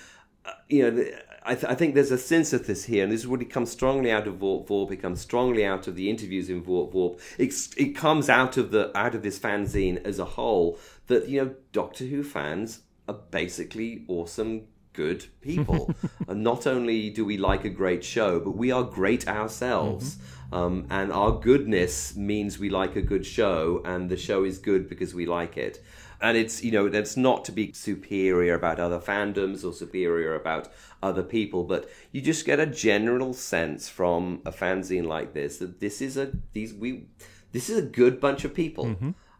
uh, 0.46 0.52
you 0.70 0.91
know. 0.91 1.06
I, 1.48 1.54
th- 1.54 1.66
I 1.66 1.76
think 1.76 1.93
there's 1.93 2.10
a 2.10 2.18
synthesis 2.18 2.86
here, 2.86 3.04
and 3.04 3.14
this 3.14 3.24
really 3.24 3.46
comes 3.46 3.70
strongly 3.70 4.12
out 4.12 4.26
of 4.26 4.39
Vworp 4.39 4.68
Vworp. 4.68 4.91
It 4.91 4.96
comes 4.98 5.22
strongly 5.22 5.64
out 5.64 5.88
of 5.88 5.96
the 5.96 6.10
interviews 6.10 6.50
in 6.50 6.64
Vworp 6.64 6.91
Vworp. 6.91 7.22
It's, 7.38 7.72
it 7.76 7.96
comes 7.96 8.30
out 8.30 8.58
of 8.58 8.72
the 8.72 8.91
out 8.98 9.14
of 9.14 9.22
this 9.22 9.38
fanzine 9.38 10.04
as 10.04 10.18
a 10.18 10.26
whole 10.26 10.80
that 11.06 11.30
you 11.30 11.46
know 11.46 11.54
Doctor 11.72 12.06
Who 12.06 12.24
fans 12.24 12.80
are 13.08 13.20
basically 13.32 14.06
awesome, 14.08 14.68
good 14.93 15.26
people. 15.41 15.93
and 16.28 16.43
not 16.43 16.66
only 16.66 17.10
do 17.10 17.26
we 17.26 17.38
like 17.38 17.66
a 17.66 17.70
great 17.70 18.03
show, 18.03 18.39
but 18.39 18.51
we 18.51 18.72
are 18.72 18.84
great 18.84 19.28
ourselves. 19.28 20.18
Um, 20.51 20.88
and 20.89 21.12
our 21.12 21.32
goodness 21.39 22.16
means 22.16 22.60
we 22.60 22.70
like 22.70 22.95
a 22.95 23.01
good 23.01 23.26
show, 23.26 23.82
and 23.84 24.10
the 24.10 24.18
show 24.18 24.43
is 24.43 24.58
good 24.58 24.88
because 24.88 25.14
we 25.14 25.26
like 25.26 25.58
it. 25.58 25.84
And 26.22 26.38
it's 26.38 26.64
you 26.64 26.72
know 26.72 26.88
that's 26.88 27.18
not 27.18 27.43
to 27.45 27.51
be 27.51 27.74
superior 27.74 28.53
about 28.53 28.80
other 28.80 28.99
fandoms 28.99 29.66
or 29.66 29.74
superior 29.74 30.34
about 30.34 30.70
other 31.03 31.24
people, 31.24 31.66
but 31.66 31.89
you 32.12 32.22
just 32.22 32.45
get 32.45 32.60
a 32.60 32.66
general 32.66 33.34
sense 33.34 33.89
from 33.89 34.41
a 34.45 34.51
fanzine 34.51 35.06
like 35.06 35.34
this 35.34 35.58
that 35.58 35.80
this 35.80 36.01
is 36.01 36.16
a 36.16 36.32
these 36.53 36.74
we 36.74 37.08
this 37.51 37.70
is 37.70 37.78
a 37.78 37.82
good 37.82 38.20
bunch 38.20 38.45
of 38.45 38.53
people. 38.53 38.86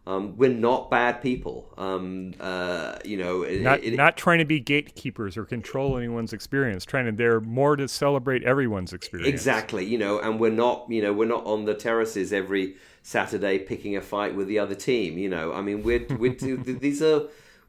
Um, 0.06 0.36
we're 0.36 0.50
not 0.50 0.88
bad 0.88 1.20
people. 1.20 1.68
Um, 1.76 2.34
uh, 2.38 2.96
you 3.04 3.16
know, 3.16 3.42
it- 3.42 3.60
Not 3.60 3.82
it- 3.82 3.96
not 3.96 4.16
trying 4.16 4.38
to 4.38 4.44
be 4.44 4.60
gatekeepers 4.60 5.36
or 5.36 5.44
control 5.44 5.96
anyone's 5.96 6.32
experience, 6.32 6.84
trying 6.84 7.06
to 7.06 7.12
they're 7.12 7.40
more 7.40 7.74
to 7.74 7.88
celebrate 7.88 8.44
everyone's 8.44 8.92
experience. 8.92 9.28
Exactly, 9.28 9.84
you 9.84 9.98
know, 9.98 10.20
and 10.20 10.38
we're 10.38 10.52
not, 10.52 10.86
you 10.88 11.02
know, 11.02 11.12
we're 11.12 11.26
not 11.28 11.44
on 11.44 11.64
the 11.64 11.74
terraces 11.74 12.32
every 12.32 12.76
Saturday 13.02 13.58
picking 13.58 13.96
a 13.96 14.00
fight 14.00 14.36
with 14.36 14.46
the 14.46 14.60
other 14.60 14.76
team. 14.76 15.18
You 15.18 15.28
know, 15.28 15.52
I 15.52 15.60
mean, 15.60 15.82
we're, 15.82 16.06
we're 16.18 16.34
these 16.36 17.02
are, 17.02 17.22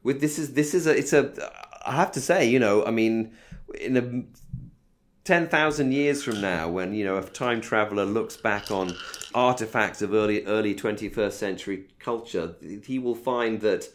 with 0.03 0.21
this 0.21 0.37
is 0.37 0.53
this 0.53 0.75
is 0.75 0.85
a, 0.85 0.95
it's 0.95 1.13
a, 1.13 1.33
I 1.87 1.95
have 1.95 2.11
to 2.11 2.21
say, 2.21 2.47
you 2.47 2.59
know, 2.59 2.85
I 2.85 2.91
mean, 2.91 3.33
in 3.81 3.97
a 3.97 4.23
ten 5.27 5.47
thousand 5.47 5.91
years 5.91 6.23
from 6.23 6.39
now, 6.39 6.69
when 6.69 6.93
you 6.93 7.03
know 7.03 7.17
a 7.17 7.23
time 7.23 7.59
traveler 7.59 8.05
looks 8.05 8.37
back 8.37 8.71
on 8.71 8.95
artifacts 9.35 10.01
of 10.01 10.13
early 10.13 10.45
early 10.45 10.73
twenty 10.73 11.09
first 11.09 11.37
century 11.37 11.85
culture, 11.99 12.55
he 12.83 12.97
will 12.97 13.15
find 13.15 13.59
that 13.59 13.89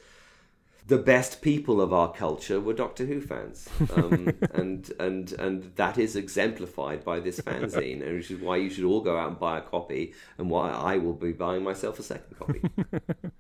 the 0.86 0.98
best 0.98 1.40
people 1.40 1.80
of 1.80 1.90
our 1.90 2.12
culture 2.12 2.60
were 2.60 2.74
Doctor 2.74 3.06
Who 3.06 3.22
fans, 3.22 3.66
um, 3.96 4.34
and 4.52 4.92
and 5.00 5.32
and 5.32 5.74
that 5.76 5.96
is 5.96 6.16
exemplified 6.16 7.02
by 7.02 7.18
this 7.18 7.40
fanzine, 7.40 8.06
and 8.06 8.16
which 8.16 8.30
is 8.30 8.38
why 8.38 8.56
you 8.56 8.68
should 8.68 8.84
all 8.84 9.00
go 9.00 9.16
out 9.16 9.30
and 9.30 9.38
buy 9.38 9.58
a 9.58 9.62
copy, 9.62 10.12
and 10.36 10.50
why 10.50 10.70
I 10.70 10.98
will 10.98 11.14
be 11.14 11.32
buying 11.32 11.64
myself 11.64 11.98
a 11.98 12.02
second 12.02 12.36
copy. 12.38 12.62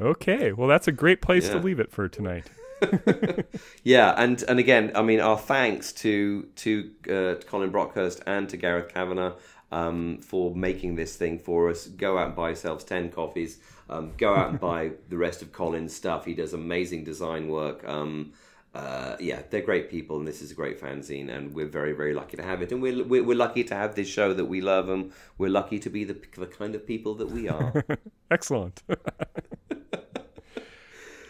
Okay, 0.00 0.52
well 0.52 0.68
that's 0.68 0.86
a 0.86 0.92
great 0.92 1.20
place 1.20 1.48
to 1.48 1.58
leave 1.58 1.80
it 1.80 1.90
for 1.90 2.08
tonight. 2.08 2.48
yeah, 3.82 4.14
and 4.16 4.42
and 4.48 4.58
again, 4.58 4.92
I 4.94 5.02
mean, 5.02 5.20
our 5.20 5.38
thanks 5.38 5.92
to 5.94 6.48
to 6.56 6.90
uh, 7.10 7.34
Colin 7.46 7.70
Brockhurst 7.70 8.22
and 8.26 8.48
to 8.48 8.56
Gareth 8.56 8.92
Kavanagh 8.92 9.34
um, 9.72 10.18
for 10.18 10.54
making 10.54 10.96
this 10.96 11.16
thing 11.16 11.38
for 11.38 11.70
us. 11.70 11.86
Go 11.86 12.18
out 12.18 12.26
and 12.28 12.36
buy 12.36 12.48
yourselves 12.48 12.84
ten 12.84 13.10
coffees. 13.10 13.58
Um, 13.90 14.12
go 14.16 14.34
out 14.34 14.50
and 14.50 14.60
buy 14.70 14.92
the 15.08 15.16
rest 15.16 15.42
of 15.42 15.52
Colin's 15.52 15.94
stuff. 15.94 16.24
He 16.24 16.34
does 16.34 16.52
amazing 16.52 17.04
design 17.04 17.48
work. 17.48 17.86
Um, 17.88 18.32
uh, 18.74 19.16
yeah, 19.18 19.42
they're 19.50 19.62
great 19.62 19.90
people, 19.90 20.18
and 20.18 20.28
this 20.28 20.42
is 20.42 20.50
a 20.50 20.54
great 20.54 20.80
fanzine, 20.80 21.34
and 21.34 21.54
we're 21.54 21.66
very, 21.66 21.92
very 21.92 22.14
lucky 22.14 22.36
to 22.36 22.42
have 22.42 22.62
it. 22.62 22.70
And 22.70 22.82
we're, 22.82 23.02
we're, 23.02 23.24
we're 23.24 23.36
lucky 23.36 23.64
to 23.64 23.74
have 23.74 23.94
this 23.94 24.08
show 24.08 24.34
that 24.34 24.44
we 24.44 24.60
love, 24.60 24.88
and 24.88 25.10
we're 25.38 25.50
lucky 25.50 25.78
to 25.80 25.90
be 25.90 26.04
the, 26.04 26.20
the 26.36 26.46
kind 26.46 26.74
of 26.74 26.86
people 26.86 27.14
that 27.14 27.30
we 27.30 27.48
are. 27.48 27.84
Excellent. 28.30 28.82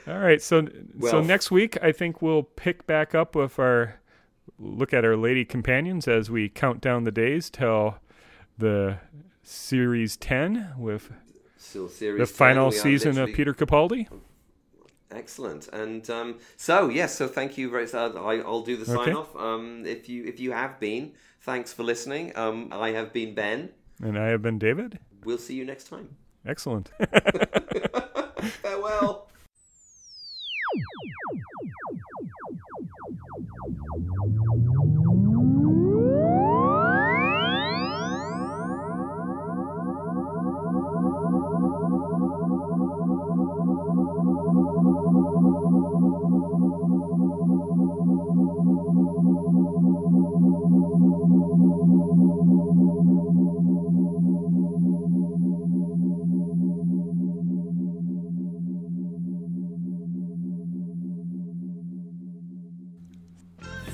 All 0.09 0.19
right, 0.19 0.41
so 0.41 0.67
so 1.03 1.21
next 1.21 1.51
week 1.51 1.77
I 1.83 1.93
think 1.93 2.23
we'll 2.23 2.45
pick 2.45 2.87
back 2.87 3.15
up 3.15 3.37
with 3.37 3.59
our 3.59 4.01
look 4.59 4.95
at 4.95 5.05
our 5.05 5.17
lady 5.17 5.45
companions 5.45 6.09
as 6.09 6.31
we 6.31 6.49
count 6.49 6.81
down 6.81 7.05
the 7.05 7.13
days 7.13 7.51
till 7.51 7.99
the 8.57 8.99
series 9.43 10.17
10 10.17 10.75
with 10.79 11.13
Still 11.57 11.89
series 11.89 12.21
the 12.21 12.27
10, 12.27 12.35
final 12.35 12.71
season 12.71 13.19
of 13.19 13.33
Peter 13.33 13.53
Capaldi. 13.53 14.09
Excellent. 15.11 15.69
And 15.69 16.09
um, 16.11 16.39
so, 16.57 16.89
yes, 16.89 17.15
so 17.15 17.29
thank 17.29 17.57
you 17.57 17.71
very 17.71 17.87
uh, 17.93 18.13
I, 18.13 18.37
I'll 18.41 18.63
do 18.63 18.77
the 18.77 18.85
sign 18.85 18.99
Okay. 18.99 19.13
off. 19.13 19.35
Um, 19.37 19.85
if 19.87 20.09
you 20.09 20.25
if 20.25 20.39
you 20.41 20.53
have 20.53 20.79
been, 20.81 21.13
thanks 21.41 21.73
for 21.73 21.83
listening. 21.83 22.37
Um, 22.37 22.69
I 22.73 22.91
have 22.91 23.13
been 23.13 23.35
Ben. 23.35 23.71
And 24.03 24.19
I 24.19 24.27
have 24.29 24.43
been 24.43 24.59
David. 24.59 24.99
We'll 25.25 25.39
see 25.39 25.55
you 25.55 25.65
next 25.65 25.85
time. 25.85 26.17
Excellent. 26.47 26.91
Farewell. 28.63 29.28
Música 33.91 34.98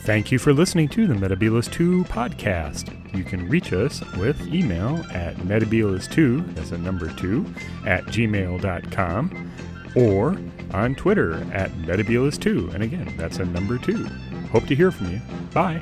Thank 0.05 0.30
you 0.30 0.38
for 0.38 0.52
listening 0.52 0.88
to 0.88 1.07
the 1.07 1.14
Metebelis 1.14 1.72
2 1.72 2.05
podcast. 2.05 2.92
You 3.16 3.24
can 3.24 3.48
reach 3.48 3.72
us 3.72 4.02
with 4.18 4.38
email 4.48 5.02
at 5.14 5.34
metebelis2, 5.36 6.59
as 6.59 6.72
a 6.72 6.78
number 6.78 7.09
2, 7.14 7.46
at 7.86 8.05
gmail.com, 8.05 9.50
or 9.96 10.36
on 10.72 10.94
Twitter 10.94 11.36
at 11.55 11.70
metebelis2, 11.70 12.74
and 12.74 12.82
again, 12.82 13.14
that's 13.16 13.38
a 13.38 13.46
number 13.46 13.78
2. 13.78 14.05
Hope 14.52 14.66
to 14.66 14.74
hear 14.74 14.90
from 14.90 15.11
you. 15.11 15.22
Bye. 15.55 15.80